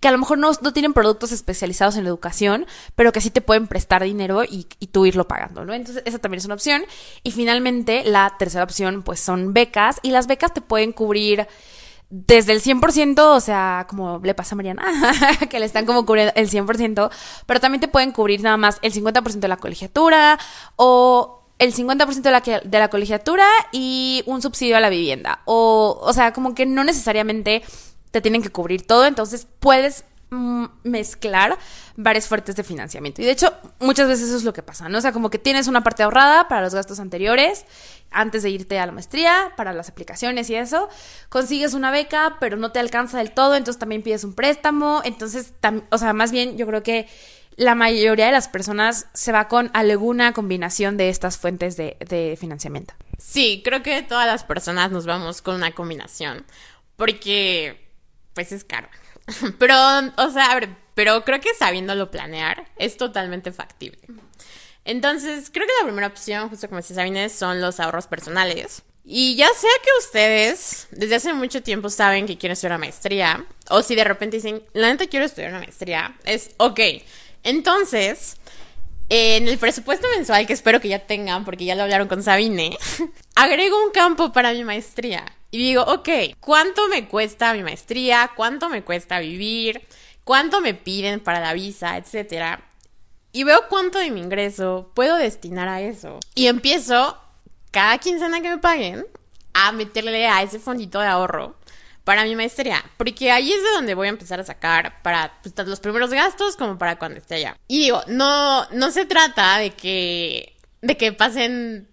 que 0.01 0.09
a 0.09 0.11
lo 0.11 0.19
mejor 0.19 0.39
no, 0.39 0.51
no 0.61 0.73
tienen 0.73 0.93
productos 0.93 1.31
especializados 1.31 1.97
en 1.97 2.03
la 2.03 2.11
educación, 2.11 2.67
pero 2.97 3.13
que 3.13 3.21
sí 3.21 3.31
te 3.31 3.43
pueden 3.43 3.69
prestar 3.69 4.03
dinero 4.03 4.43
y, 4.43 4.67
y, 4.81 4.89
tú 4.89 5.07
irlo 5.07 5.29
pagando, 5.29 5.65
¿no? 5.65 5.73
Entonces, 5.73 6.03
esa 6.05 6.19
también 6.19 6.41
es 6.41 6.45
una 6.45 6.55
opción. 6.55 6.83
Y 7.23 7.31
finalmente, 7.31 8.03
la 8.05 8.35
tercera 8.39 8.65
opción, 8.65 9.03
pues 9.03 9.21
son 9.21 9.55
becas, 9.55 10.01
y 10.03 10.11
las 10.11 10.27
becas 10.27 10.53
te 10.53 10.61
pueden 10.61 10.93
cubrir 10.93 11.47
desde 12.15 12.53
el 12.53 12.61
100%, 12.61 13.19
o 13.21 13.41
sea, 13.41 13.87
como 13.89 14.21
le 14.23 14.35
pasa 14.35 14.55
a 14.55 14.57
Mariana, 14.57 14.85
que 15.51 15.59
le 15.59 15.65
están 15.65 15.87
como 15.87 16.05
cubriendo 16.05 16.35
el 16.37 16.51
100%, 16.51 17.11
pero 17.47 17.59
también 17.59 17.81
te 17.81 17.89
pueden 17.89 18.13
cubrir 18.13 18.43
nada 18.43 18.59
más 18.59 18.79
el 18.83 18.93
50% 18.93 19.41
de 19.41 19.49
la 19.49 19.57
colegiatura 19.57 20.39
o 20.77 21.43
el 21.59 21.75
50% 21.75 22.21
de 22.21 22.31
la, 22.31 22.41
de 22.41 22.79
la 22.79 22.89
colegiatura 22.91 23.47
y 23.73 24.23
un 24.27 24.43
subsidio 24.43 24.77
a 24.77 24.81
la 24.81 24.91
vivienda. 24.91 25.41
O, 25.47 25.99
o 26.03 26.13
sea, 26.13 26.35
como 26.35 26.55
que 26.55 26.67
no 26.67 26.85
necesariamente 26.85 27.63
te 28.11 28.21
tienen 28.21 28.43
que 28.43 28.51
cubrir 28.51 28.87
todo, 28.87 29.07
entonces 29.07 29.47
puedes 29.59 30.05
mm, 30.29 30.67
mezclar 30.83 31.57
varias 31.97 32.27
fuertes 32.27 32.57
de 32.57 32.65
financiamiento. 32.65 33.23
Y 33.23 33.25
de 33.25 33.33
hecho, 33.33 33.53
muchas 33.81 34.09
veces 34.09 34.29
eso 34.29 34.37
es 34.37 34.45
lo 34.45 34.53
que 34.53 34.63
pasa, 34.63 34.89
¿no? 34.89 34.99
O 34.99 35.01
sea, 35.01 35.13
como 35.13 35.31
que 35.31 35.39
tienes 35.39 35.69
una 35.69 35.83
parte 35.83 36.03
ahorrada 36.03 36.49
para 36.49 36.63
los 36.63 36.75
gastos 36.75 37.01
anteriores, 37.01 37.65
antes 38.11 38.43
de 38.43 38.51
irte 38.51 38.79
a 38.79 38.87
la 38.87 38.93
maestría, 38.93 39.53
para 39.57 39.73
las 39.73 39.89
aplicaciones 39.89 40.49
y 40.51 40.55
eso, 40.55 40.89
consigues 41.29 41.75
una 41.75 41.91
beca, 41.91 42.37
pero 42.41 42.57
no 42.57 42.73
te 42.73 42.79
alcanza 42.79 43.19
del 43.19 43.33
todo, 43.33 43.55
entonces 43.55 43.79
también 43.79 44.03
pides 44.03 44.25
un 44.25 44.35
préstamo, 44.35 45.03
entonces, 45.05 45.55
o 45.91 45.99
sea, 45.99 46.13
más 46.13 46.33
bien 46.33 46.57
yo 46.57 46.67
creo 46.67 46.83
que 46.83 47.09
la 47.57 47.75
mayoría 47.75 48.27
de 48.27 48.33
las 48.33 48.49
personas 48.49 49.09
se 49.13 49.33
va 49.33 49.49
con 49.49 49.71
alguna 49.75 50.33
combinación 50.33 50.97
de 50.97 51.09
estas 51.09 51.39
fuentes 51.39 51.77
de, 51.77 52.37
financiamiento. 52.41 52.95
Sí, 53.19 53.63
creo 53.65 53.83
que 53.83 54.03
todas 54.03 54.27
las 54.27 54.45
personas 54.45 54.91
nos 54.91 55.07
vamos 55.07 55.43
con 55.43 55.57
una 55.57 55.73
combinación, 55.73 56.45
porque 56.97 57.89
pues 58.35 58.53
es 58.53 58.65
caro. 58.65 58.89
Pero, 59.59 59.75
o 60.17 60.31
sea, 60.31 60.47
a 60.47 60.55
ver, 60.55 60.82
pero 60.95 61.25
creo 61.25 61.41
que 61.41 61.55
sabiéndolo 61.55 62.11
planear 62.11 62.67
es 62.79 62.97
totalmente 62.97 63.53
factible. 63.53 64.01
Entonces, 64.85 65.51
creo 65.53 65.67
que 65.67 65.73
la 65.81 65.87
primera 65.87 66.09
opción, 66.09 66.49
justo 66.49 66.69
como 66.69 66.81
decía 66.81 66.97
Sabine, 66.97 67.29
son 67.29 67.61
los 67.61 67.79
ahorros 67.79 68.07
personales. 68.07 68.83
Y 69.05 69.37
ya 69.37 69.49
sea 69.49 69.71
que 69.83 69.91
ustedes 69.99 70.89
desde 70.93 71.17
hace 71.17 71.33
mucho 71.33 71.63
tiempo 71.63 71.89
saben 71.91 72.27
que 72.27 72.39
quieren 72.39 72.53
estudiar 72.53 72.73
una 72.73 72.87
maestría, 72.87 73.45
o 73.69 73.83
si 73.83 73.95
de 73.95 74.05
repente 74.05 74.37
dicen, 74.37 74.63
la 74.73 74.89
neta 74.89 75.07
quiero 75.07 75.27
estudiar 75.27 75.51
una 75.51 75.61
maestría, 75.61 76.17
es 76.25 76.51
ok, 76.59 76.81
entonces, 77.45 78.37
en 79.09 79.49
el 79.49 79.59
presupuesto 79.59 80.07
mensual 80.15 80.47
que 80.47 80.53
espero 80.53 80.81
que 80.81 80.89
ya 80.89 81.01
tengan, 81.01 81.45
porque 81.45 81.65
ya 81.65 81.75
lo 81.75 81.83
hablaron 81.83 82.09
con 82.09 82.23
Sabine, 82.23 82.77
agrego 83.35 83.83
un 83.85 83.91
campo 83.91 84.33
para 84.33 84.53
mi 84.53 84.65
maestría. 84.65 85.25
Y 85.51 85.59
digo, 85.59 85.83
ok, 85.83 86.09
¿cuánto 86.41 86.89
me 86.89 87.09
cuesta 87.09 87.53
mi 87.53 87.63
maestría? 87.63 88.31
¿Cuánto 88.35 88.69
me 88.69 88.83
cuesta 88.83 89.19
vivir? 89.19 89.83
¿Cuánto 90.25 90.61
me 90.61 90.75
piden 90.75 91.21
para 91.21 91.41
la 91.41 91.53
visa? 91.53 91.97
Etcétera. 91.97 92.65
Y 93.33 93.45
veo 93.45 93.69
cuánto 93.69 93.99
de 93.99 94.11
mi 94.11 94.21
ingreso 94.21 94.91
puedo 94.95 95.17
destinar 95.17 95.69
a 95.69 95.81
eso. 95.81 96.21
Y 96.35 96.47
empiezo, 96.47 97.19
cada 97.71 97.99
quincena 97.99 98.41
que 98.41 98.51
me 98.51 98.59
paguen, 98.59 99.07
a 99.55 99.73
meterle 99.73 100.29
a 100.29 100.43
ese 100.43 100.59
fondito 100.59 101.01
de 101.01 101.07
ahorro 101.07 101.57
para 102.05 102.25
mi 102.25 102.35
maestría, 102.35 102.85
porque 102.97 103.31
ahí 103.31 103.53
es 103.53 103.63
de 103.63 103.71
donde 103.71 103.95
voy 103.95 104.09
a 104.09 104.11
empezar 104.11 104.41
a 104.41 104.45
sacar 104.45 105.01
para 105.03 105.39
pues, 105.43 105.55
los 105.67 105.79
primeros 105.79 106.11
gastos 106.11 106.57
como 106.57 106.77
para 106.77 106.99
cuando 106.99 107.19
esté 107.19 107.37
allá. 107.37 107.57
Y 107.69 107.79
digo, 107.79 108.03
no, 108.09 108.69
no 108.71 108.91
se 108.91 109.05
trata 109.05 109.59
de 109.59 109.71
que, 109.71 110.57
de 110.81 110.97
que 110.97 111.13
pasen 111.13 111.89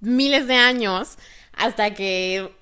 miles 0.00 0.48
de 0.48 0.56
años 0.56 1.16
hasta 1.52 1.94
que 1.94 2.52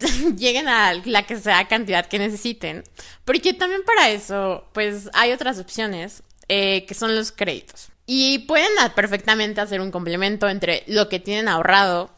lleguen 0.36 0.68
a 0.68 0.94
la 1.04 1.26
que 1.26 1.36
sea 1.36 1.68
cantidad 1.68 2.06
que 2.06 2.18
necesiten, 2.18 2.84
porque 3.24 3.54
también 3.54 3.82
para 3.84 4.10
eso, 4.10 4.64
pues 4.72 5.10
hay 5.12 5.32
otras 5.32 5.58
opciones 5.58 6.22
eh, 6.48 6.84
que 6.86 6.94
son 6.94 7.14
los 7.14 7.32
créditos. 7.32 7.88
Y 8.06 8.40
pueden 8.40 8.70
perfectamente 8.94 9.60
hacer 9.60 9.80
un 9.80 9.92
complemento 9.92 10.48
entre 10.48 10.82
lo 10.88 11.08
que 11.08 11.20
tienen 11.20 11.48
ahorrado 11.48 12.10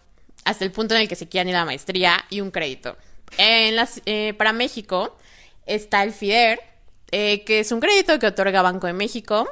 hasta 0.45 0.65
el 0.65 0.73
punto 0.73 0.95
en 0.95 1.03
el 1.03 1.09
que 1.09 1.17
se 1.17 1.29
quieran 1.29 1.49
ir 1.49 1.57
a 1.57 1.61
la 1.61 1.65
maestría 1.67 2.25
y 2.31 2.41
un 2.41 2.51
crédito. 2.51 2.97
En 3.37 3.77
las, 3.77 4.01
eh, 4.07 4.35
para 4.35 4.53
México 4.53 5.17
está 5.67 6.03
el 6.03 6.13
FIDER, 6.13 6.61
eh, 7.11 7.45
que 7.45 7.61
es 7.61 7.73
un 7.73 7.81
crédito 7.81 8.19
que 8.19 8.27
otorga 8.27 8.63
Banco 8.63 8.87
de 8.87 8.93
México. 8.95 9.49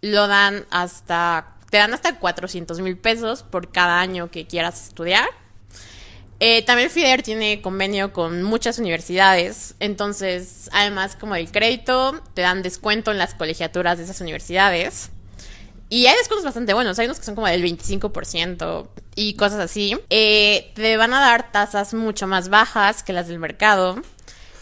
Lo 0.00 0.26
dan 0.26 0.66
hasta, 0.70 1.56
te 1.70 1.78
dan 1.78 1.94
hasta 1.94 2.18
400 2.18 2.80
mil 2.80 2.98
pesos 2.98 3.42
por 3.42 3.70
cada 3.70 4.00
año 4.00 4.30
que 4.30 4.46
quieras 4.46 4.88
estudiar. 4.88 5.28
Eh, 6.40 6.62
también 6.62 6.90
FIDER 6.90 7.22
tiene 7.22 7.62
convenio 7.62 8.12
con 8.12 8.42
muchas 8.42 8.78
universidades, 8.78 9.76
entonces, 9.80 10.68
además 10.72 11.16
como 11.16 11.36
el 11.36 11.50
crédito, 11.50 12.20
te 12.34 12.42
dan 12.42 12.62
descuento 12.62 13.12
en 13.12 13.18
las 13.18 13.34
colegiaturas 13.34 13.98
de 13.98 14.04
esas 14.04 14.20
universidades. 14.20 15.10
Y 15.88 16.06
hay 16.06 16.16
descuentos 16.16 16.44
bastante 16.44 16.74
buenos, 16.74 16.98
hay 16.98 17.06
unos 17.06 17.18
que 17.18 17.24
son 17.24 17.34
como 17.34 17.46
del 17.46 17.62
25% 17.62 18.88
y 19.14 19.34
cosas 19.34 19.60
así. 19.60 19.96
Eh, 20.10 20.72
te 20.74 20.96
van 20.96 21.14
a 21.14 21.20
dar 21.20 21.52
tasas 21.52 21.94
mucho 21.94 22.26
más 22.26 22.48
bajas 22.48 23.02
que 23.02 23.12
las 23.12 23.28
del 23.28 23.38
mercado. 23.38 24.02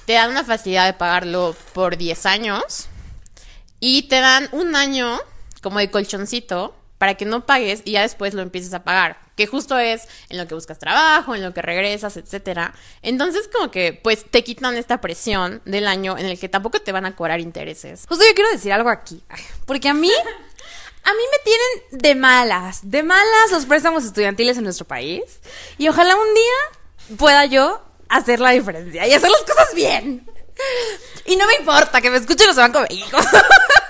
Te 0.05 0.15
dan 0.15 0.31
una 0.31 0.45
facilidad 0.45 0.87
de 0.87 0.93
pagarlo 0.93 1.57
por 1.73 1.97
10 1.97 2.27
años. 2.27 2.89
Y 3.81 4.03
te 4.03 4.21
dan 4.21 4.49
un 4.53 4.77
año 4.77 5.19
como 5.63 5.79
de 5.79 5.91
colchoncito 5.91 6.77
para 6.99 7.15
que 7.15 7.25
no 7.25 7.47
pagues 7.47 7.83
y 7.85 7.93
ya 7.93 8.03
después 8.03 8.35
lo 8.35 8.43
empieces 8.43 8.75
a 8.75 8.85
pagar. 8.85 9.19
Que 9.43 9.49
justo 9.49 9.77
es 9.77 10.07
en 10.29 10.39
lo 10.39 10.47
que 10.47 10.55
buscas 10.55 10.79
trabajo, 10.79 11.35
en 11.35 11.43
lo 11.43 11.53
que 11.53 11.63
regresas, 11.63 12.17
etcétera. 12.17 12.73
Entonces, 13.03 13.51
como 13.53 13.73
que, 13.73 13.93
pues, 13.93 14.25
te 14.31 14.45
quitan 14.45 14.77
esta 14.77 15.01
presión 15.01 15.61
del 15.65 15.89
año 15.89 16.17
en 16.17 16.27
el 16.27 16.39
que 16.39 16.49
tampoco 16.49 16.81
te 16.81 16.93
van 16.93 17.07
a 17.07 17.17
cobrar 17.17 17.41
intereses. 17.41 18.05
Justo 18.09 18.25
yo 18.25 18.33
quiero 18.35 18.53
decir 18.53 18.73
algo 18.73 18.89
aquí. 18.89 19.21
Porque 19.67 19.89
a 19.89 19.95
mí 19.95 20.13
a 21.03 21.13
mí 21.13 21.23
me 21.33 21.39
tienen 21.43 22.03
de 22.03 22.15
malas, 22.15 22.89
de 22.89 23.03
malas 23.03 23.51
los 23.51 23.67
préstamos 23.67 24.05
estudiantiles 24.05 24.59
en 24.59 24.63
nuestro 24.63 24.87
país. 24.87 25.41
Y 25.77 25.89
ojalá 25.89 26.15
un 26.15 26.35
día 26.35 27.17
pueda 27.19 27.45
yo 27.47 27.83
hacer 28.09 28.39
la 28.39 28.51
diferencia 28.51 29.09
y 29.09 29.13
hacer 29.13 29.29
las 29.29 29.43
cosas 29.43 29.75
bien. 29.75 30.25
Y 31.25 31.35
no 31.35 31.49
me 31.49 31.55
importa 31.55 32.01
que 32.01 32.11
me 32.11 32.19
escuchen 32.19 32.47
los 32.47 32.55
Banco 32.55 32.81
México. 32.83 33.17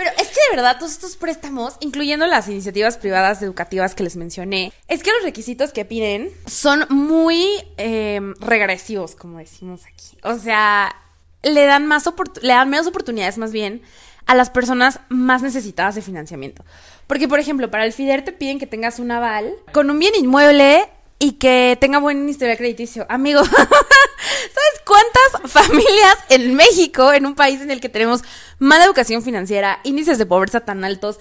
Pero 0.00 0.12
es 0.18 0.28
que 0.28 0.40
de 0.48 0.56
verdad 0.56 0.78
todos 0.78 0.92
estos 0.92 1.16
préstamos, 1.16 1.76
incluyendo 1.80 2.26
las 2.26 2.48
iniciativas 2.48 2.96
privadas 2.96 3.42
educativas 3.42 3.94
que 3.94 4.02
les 4.02 4.16
mencioné, 4.16 4.72
es 4.88 5.02
que 5.02 5.12
los 5.12 5.22
requisitos 5.22 5.74
que 5.74 5.84
piden 5.84 6.30
son 6.46 6.86
muy 6.88 7.46
em, 7.76 8.34
regresivos, 8.40 9.14
como 9.14 9.36
decimos 9.36 9.82
aquí. 9.84 10.16
O 10.22 10.38
sea, 10.38 10.96
le 11.42 11.66
dan 11.66 11.86
más 11.86 12.08
le 12.40 12.48
dan 12.48 12.70
menos 12.70 12.86
oportunidades 12.86 13.36
más 13.36 13.52
bien 13.52 13.82
a 14.24 14.34
las 14.34 14.48
personas 14.48 15.00
más 15.10 15.42
necesitadas 15.42 15.96
de 15.96 16.00
financiamiento. 16.00 16.64
Porque, 17.06 17.28
por 17.28 17.38
ejemplo, 17.38 17.70
para 17.70 17.84
el 17.84 17.92
FIDER 17.92 18.24
te 18.24 18.32
piden 18.32 18.58
que 18.58 18.66
tengas 18.66 19.00
un 19.00 19.10
aval 19.10 19.52
con 19.70 19.90
un 19.90 19.98
bien 19.98 20.14
inmueble 20.14 20.88
y 21.20 21.32
que 21.32 21.76
tenga 21.80 21.98
buen 21.98 22.28
historial 22.28 22.56
crediticio. 22.56 23.06
Amigo, 23.08 23.44
¿sabes 23.44 24.82
cuántas 24.86 25.52
familias 25.52 26.16
en 26.30 26.54
México, 26.54 27.12
en 27.12 27.26
un 27.26 27.34
país 27.34 27.60
en 27.60 27.70
el 27.70 27.80
que 27.80 27.90
tenemos 27.90 28.22
mala 28.58 28.86
educación 28.86 29.22
financiera, 29.22 29.80
índices 29.84 30.16
de 30.18 30.26
pobreza 30.26 30.60
tan 30.60 30.82
altos, 30.82 31.20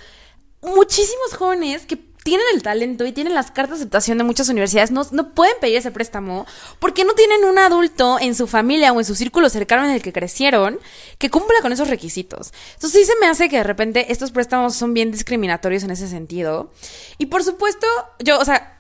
muchísimos 0.62 1.34
jóvenes 1.38 1.86
que 1.86 1.98
tienen 2.24 2.46
el 2.54 2.64
talento 2.64 3.06
y 3.06 3.12
tienen 3.12 3.34
las 3.34 3.52
cartas 3.52 3.80
de 3.80 3.84
aceptación 3.84 4.18
de 4.18 4.24
muchas 4.24 4.48
universidades, 4.50 4.92
no, 4.92 5.06
no 5.12 5.34
pueden 5.34 5.56
pedir 5.60 5.78
ese 5.78 5.92
préstamo 5.92 6.46
porque 6.80 7.04
no 7.04 7.14
tienen 7.14 7.44
un 7.44 7.58
adulto 7.58 8.20
en 8.22 8.36
su 8.36 8.48
familia 8.48 8.94
o 8.94 9.00
en 9.00 9.06
su 9.06 9.16
círculo 9.16 9.50
cercano 9.50 9.86
en 9.86 9.92
el 9.92 10.02
que 10.02 10.14
crecieron 10.14 10.80
que 11.18 11.30
cumpla 11.30 11.58
con 11.62 11.74
esos 11.74 11.90
requisitos. 11.90 12.54
Entonces 12.76 13.02
sí 13.02 13.06
se 13.06 13.20
me 13.20 13.28
hace 13.28 13.50
que 13.50 13.58
de 13.58 13.64
repente 13.64 14.12
estos 14.12 14.32
préstamos 14.32 14.76
son 14.76 14.94
bien 14.94 15.12
discriminatorios 15.12 15.84
en 15.84 15.92
ese 15.92 16.08
sentido. 16.08 16.72
Y 17.18 17.28
por 17.28 17.44
supuesto, 17.44 17.88
yo, 18.20 18.40
o 18.40 18.46
sea, 18.46 18.79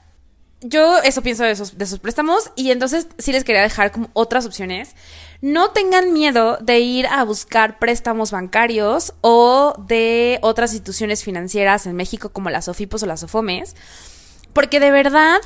yo 0.61 0.97
eso 0.99 1.21
pienso 1.21 1.43
de 1.43 1.51
esos, 1.51 1.77
de 1.77 1.85
esos 1.85 1.99
préstamos 1.99 2.51
y 2.55 2.71
entonces 2.71 3.07
sí 3.17 3.31
les 3.31 3.43
quería 3.43 3.61
dejar 3.61 3.91
como 3.91 4.09
otras 4.13 4.45
opciones. 4.45 4.95
No 5.41 5.71
tengan 5.71 6.11
miedo 6.11 6.57
de 6.59 6.79
ir 6.79 7.07
a 7.07 7.23
buscar 7.23 7.79
préstamos 7.79 8.31
bancarios 8.31 9.13
o 9.21 9.73
de 9.87 10.37
otras 10.41 10.71
instituciones 10.73 11.23
financieras 11.23 11.85
en 11.85 11.95
México 11.95 12.29
como 12.29 12.49
las 12.49 12.67
OFIPOS 12.67 13.03
o 13.03 13.05
las 13.05 13.23
OFOMES, 13.23 13.75
porque 14.51 14.81
de 14.81 14.91
verdad 14.91 15.39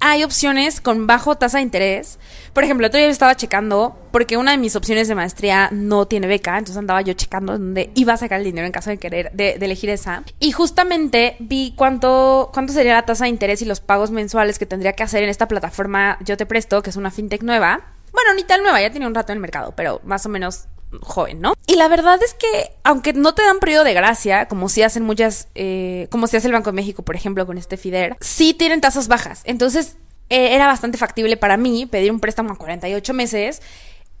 hay 0.00 0.24
opciones 0.24 0.80
con 0.80 1.06
bajo 1.06 1.36
tasa 1.36 1.58
de 1.58 1.62
interés. 1.62 2.18
Por 2.52 2.64
ejemplo, 2.64 2.86
otro 2.86 2.98
día 2.98 3.06
yo 3.06 3.12
estaba 3.12 3.36
checando, 3.36 3.96
porque 4.10 4.36
una 4.36 4.50
de 4.50 4.58
mis 4.58 4.76
opciones 4.76 5.08
de 5.08 5.14
maestría 5.14 5.68
no 5.72 6.06
tiene 6.06 6.26
beca, 6.26 6.58
entonces 6.58 6.76
andaba 6.76 7.00
yo 7.02 7.14
checando 7.14 7.54
dónde 7.54 7.90
iba 7.94 8.12
a 8.12 8.16
sacar 8.16 8.40
el 8.40 8.44
dinero 8.44 8.66
en 8.66 8.72
caso 8.72 8.90
de 8.90 8.98
querer, 8.98 9.32
de, 9.32 9.52
elegir 9.52 9.90
esa. 9.90 10.22
Y 10.40 10.52
justamente 10.52 11.36
vi 11.40 11.74
cuánto, 11.76 12.50
cuánto 12.52 12.72
sería 12.72 12.94
la 12.94 13.06
tasa 13.06 13.24
de 13.24 13.30
interés 13.30 13.62
y 13.62 13.64
los 13.64 13.80
pagos 13.80 14.10
mensuales 14.10 14.58
que 14.58 14.66
tendría 14.66 14.92
que 14.92 15.02
hacer 15.02 15.22
en 15.22 15.30
esta 15.30 15.48
plataforma 15.48 16.18
Yo 16.24 16.36
Te 16.36 16.46
Presto, 16.46 16.82
que 16.82 16.90
es 16.90 16.96
una 16.96 17.10
fintech 17.10 17.42
nueva. 17.42 17.94
Bueno, 18.12 18.34
ni 18.34 18.44
tan 18.44 18.62
nueva, 18.62 18.80
ya 18.80 18.92
tenía 18.92 19.08
un 19.08 19.14
rato 19.14 19.32
en 19.32 19.38
el 19.38 19.42
mercado, 19.42 19.72
pero 19.74 20.00
más 20.04 20.24
o 20.26 20.28
menos 20.28 20.66
joven, 21.00 21.40
¿no? 21.40 21.54
Y 21.66 21.76
la 21.76 21.88
verdad 21.88 22.18
es 22.22 22.34
que, 22.34 22.70
aunque 22.84 23.12
no 23.12 23.34
te 23.34 23.42
dan 23.42 23.58
periodo 23.58 23.84
de 23.84 23.94
gracia, 23.94 24.46
como 24.48 24.68
si 24.68 24.82
hacen 24.82 25.04
muchas, 25.04 25.48
eh, 25.54 26.08
como 26.10 26.26
si 26.26 26.36
hace 26.36 26.46
el 26.48 26.52
Banco 26.52 26.70
de 26.70 26.76
México, 26.76 27.02
por 27.02 27.16
ejemplo, 27.16 27.46
con 27.46 27.58
este 27.58 27.76
FIDER, 27.76 28.16
sí 28.20 28.54
tienen 28.54 28.80
tasas 28.80 29.08
bajas. 29.08 29.42
Entonces, 29.44 29.96
eh, 30.30 30.54
era 30.54 30.66
bastante 30.66 30.98
factible 30.98 31.36
para 31.36 31.56
mí 31.56 31.86
pedir 31.86 32.10
un 32.10 32.20
préstamo 32.20 32.52
a 32.52 32.56
48 32.56 33.12
meses, 33.14 33.62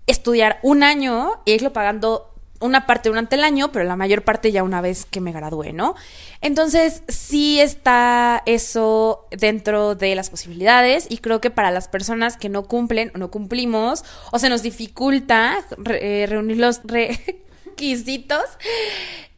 estudiar 0.06 0.58
un 0.62 0.82
año 0.82 1.40
e 1.46 1.52
irlo 1.52 1.72
pagando 1.72 2.33
una 2.64 2.86
parte 2.86 3.10
durante 3.10 3.36
el 3.36 3.44
año, 3.44 3.70
pero 3.70 3.84
la 3.84 3.94
mayor 3.94 4.22
parte 4.22 4.50
ya 4.50 4.62
una 4.62 4.80
vez 4.80 5.04
que 5.04 5.20
me 5.20 5.32
gradué, 5.32 5.72
¿no? 5.72 5.94
Entonces, 6.40 7.02
sí 7.08 7.60
está 7.60 8.42
eso 8.46 9.26
dentro 9.30 9.94
de 9.94 10.14
las 10.14 10.30
posibilidades 10.30 11.06
y 11.10 11.18
creo 11.18 11.40
que 11.40 11.50
para 11.50 11.70
las 11.70 11.88
personas 11.88 12.36
que 12.38 12.48
no 12.48 12.64
cumplen 12.64 13.12
o 13.14 13.18
no 13.18 13.30
cumplimos 13.30 14.04
o 14.32 14.38
se 14.38 14.48
nos 14.48 14.62
dificulta 14.62 15.64
eh, 15.86 16.26
reunir 16.26 16.56
los 16.56 16.80
requisitos 16.84 18.44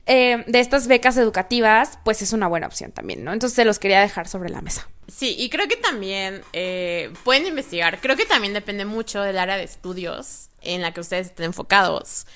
eh, 0.06 0.44
de 0.46 0.60
estas 0.60 0.86
becas 0.86 1.16
educativas, 1.16 1.98
pues 2.04 2.22
es 2.22 2.32
una 2.32 2.46
buena 2.46 2.68
opción 2.68 2.92
también, 2.92 3.24
¿no? 3.24 3.32
Entonces 3.32 3.56
se 3.56 3.64
los 3.64 3.80
quería 3.80 4.00
dejar 4.00 4.28
sobre 4.28 4.50
la 4.50 4.62
mesa. 4.62 4.88
Sí, 5.08 5.34
y 5.36 5.50
creo 5.50 5.66
que 5.66 5.76
también 5.76 6.42
eh, 6.52 7.12
pueden 7.24 7.44
investigar. 7.46 8.00
Creo 8.00 8.16
que 8.16 8.24
también 8.24 8.54
depende 8.54 8.84
mucho 8.84 9.20
del 9.20 9.36
área 9.36 9.56
de 9.56 9.64
estudios 9.64 10.48
en 10.62 10.82
la 10.82 10.92
que 10.92 11.00
ustedes 11.00 11.26
estén 11.28 11.46
enfocados. 11.46 12.26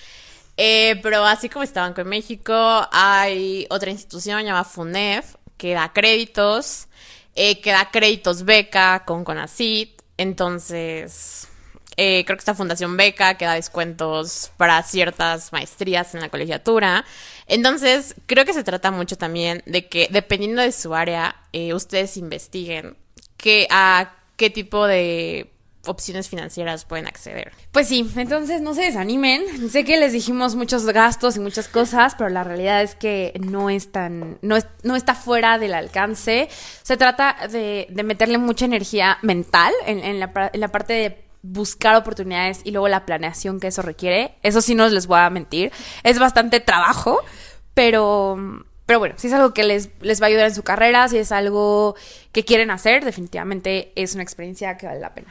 Eh, 0.62 1.00
pero 1.02 1.24
así 1.24 1.48
como 1.48 1.62
está 1.62 1.80
Banco 1.80 2.04
de 2.04 2.11
México, 2.11 2.52
hay 2.92 3.66
otra 3.70 3.90
institución 3.90 4.44
llamada 4.44 4.64
FUNEF 4.64 5.36
que 5.56 5.72
da 5.72 5.90
créditos, 5.90 6.86
eh, 7.34 7.62
que 7.62 7.70
da 7.70 7.90
créditos 7.90 8.44
beca 8.44 9.06
con 9.06 9.24
CONACIT. 9.24 10.02
Entonces, 10.18 11.48
eh, 11.96 12.26
creo 12.26 12.36
que 12.36 12.40
esta 12.40 12.54
Fundación 12.54 12.94
Beca 12.98 13.38
que 13.38 13.46
da 13.46 13.54
descuentos 13.54 14.52
para 14.58 14.82
ciertas 14.82 15.50
maestrías 15.50 16.14
en 16.14 16.20
la 16.20 16.28
colegiatura. 16.28 17.06
Entonces, 17.46 18.14
creo 18.26 18.44
que 18.44 18.52
se 18.52 18.62
trata 18.62 18.90
mucho 18.90 19.16
también 19.16 19.62
de 19.64 19.88
que, 19.88 20.08
dependiendo 20.11 20.61
de 20.61 20.72
su 20.72 20.94
área, 20.94 21.36
ustedes 21.72 22.18
investiguen 22.18 22.98
que, 23.38 23.66
a 23.70 24.12
qué 24.36 24.50
tipo 24.50 24.86
de 24.86 25.50
opciones 25.87 26.28
financieras 26.28 26.85
pueden 26.85 27.07
acceder. 27.07 27.53
Pues 27.72 27.89
sí, 27.89 28.11
entonces 28.16 28.61
no 28.61 28.74
se 28.74 28.83
desanimen. 28.83 29.70
Sé 29.70 29.85
que 29.85 29.99
les 29.99 30.12
dijimos 30.12 30.55
muchos 30.55 30.85
gastos 30.87 31.37
y 31.37 31.41
muchas 31.41 31.68
cosas, 31.68 32.14
pero 32.16 32.31
la 32.31 32.45
realidad 32.45 32.83
es 32.83 32.95
que 32.95 33.33
no 33.41 33.70
es 33.70 33.91
tan, 33.91 34.39
no, 34.43 34.57
es, 34.57 34.66
no 34.83 34.97
está 34.97 35.14
fuera 35.14 35.59
del 35.59 35.74
alcance. 35.74 36.49
Se 36.83 36.97
trata 36.97 37.37
de, 37.51 37.87
de 37.91 38.03
meterle 38.03 38.39
mucha 38.39 38.64
energía 38.64 39.18
mental 39.22 39.72
en, 39.87 40.01
en, 40.01 40.20
la, 40.20 40.51
en 40.53 40.61
la 40.61 40.68
parte 40.68 40.93
de 40.93 41.24
buscar 41.43 41.97
oportunidades 41.97 42.61
y 42.64 42.70
luego 42.70 42.89
la 42.89 43.07
planeación 43.07 43.61
que 43.61 43.68
eso 43.68 43.83
requiere. 43.83 44.35
Eso 44.43 44.61
sí 44.61 44.74
no 44.74 44.89
les 44.89 45.07
voy 45.07 45.20
a 45.20 45.31
mentir. 45.31 45.72
Es 46.03 46.18
bastante 46.18 46.61
trabajo, 46.61 47.20
pero 47.74 48.64
pero 48.91 48.99
bueno, 48.99 49.14
si 49.18 49.28
es 49.28 49.33
algo 49.33 49.55
que 49.55 49.62
les, 49.62 49.91
les 50.01 50.20
va 50.20 50.24
a 50.24 50.28
ayudar 50.31 50.49
en 50.49 50.55
su 50.57 50.64
carrera, 50.64 51.07
si 51.07 51.16
es 51.16 51.31
algo 51.31 51.95
que 52.33 52.45
quieren 52.45 52.72
hacer, 52.72 53.05
definitivamente 53.05 53.93
es 53.95 54.14
una 54.14 54.24
experiencia 54.24 54.76
que 54.76 54.87
vale 54.87 54.99
la 54.99 55.14
pena. 55.14 55.28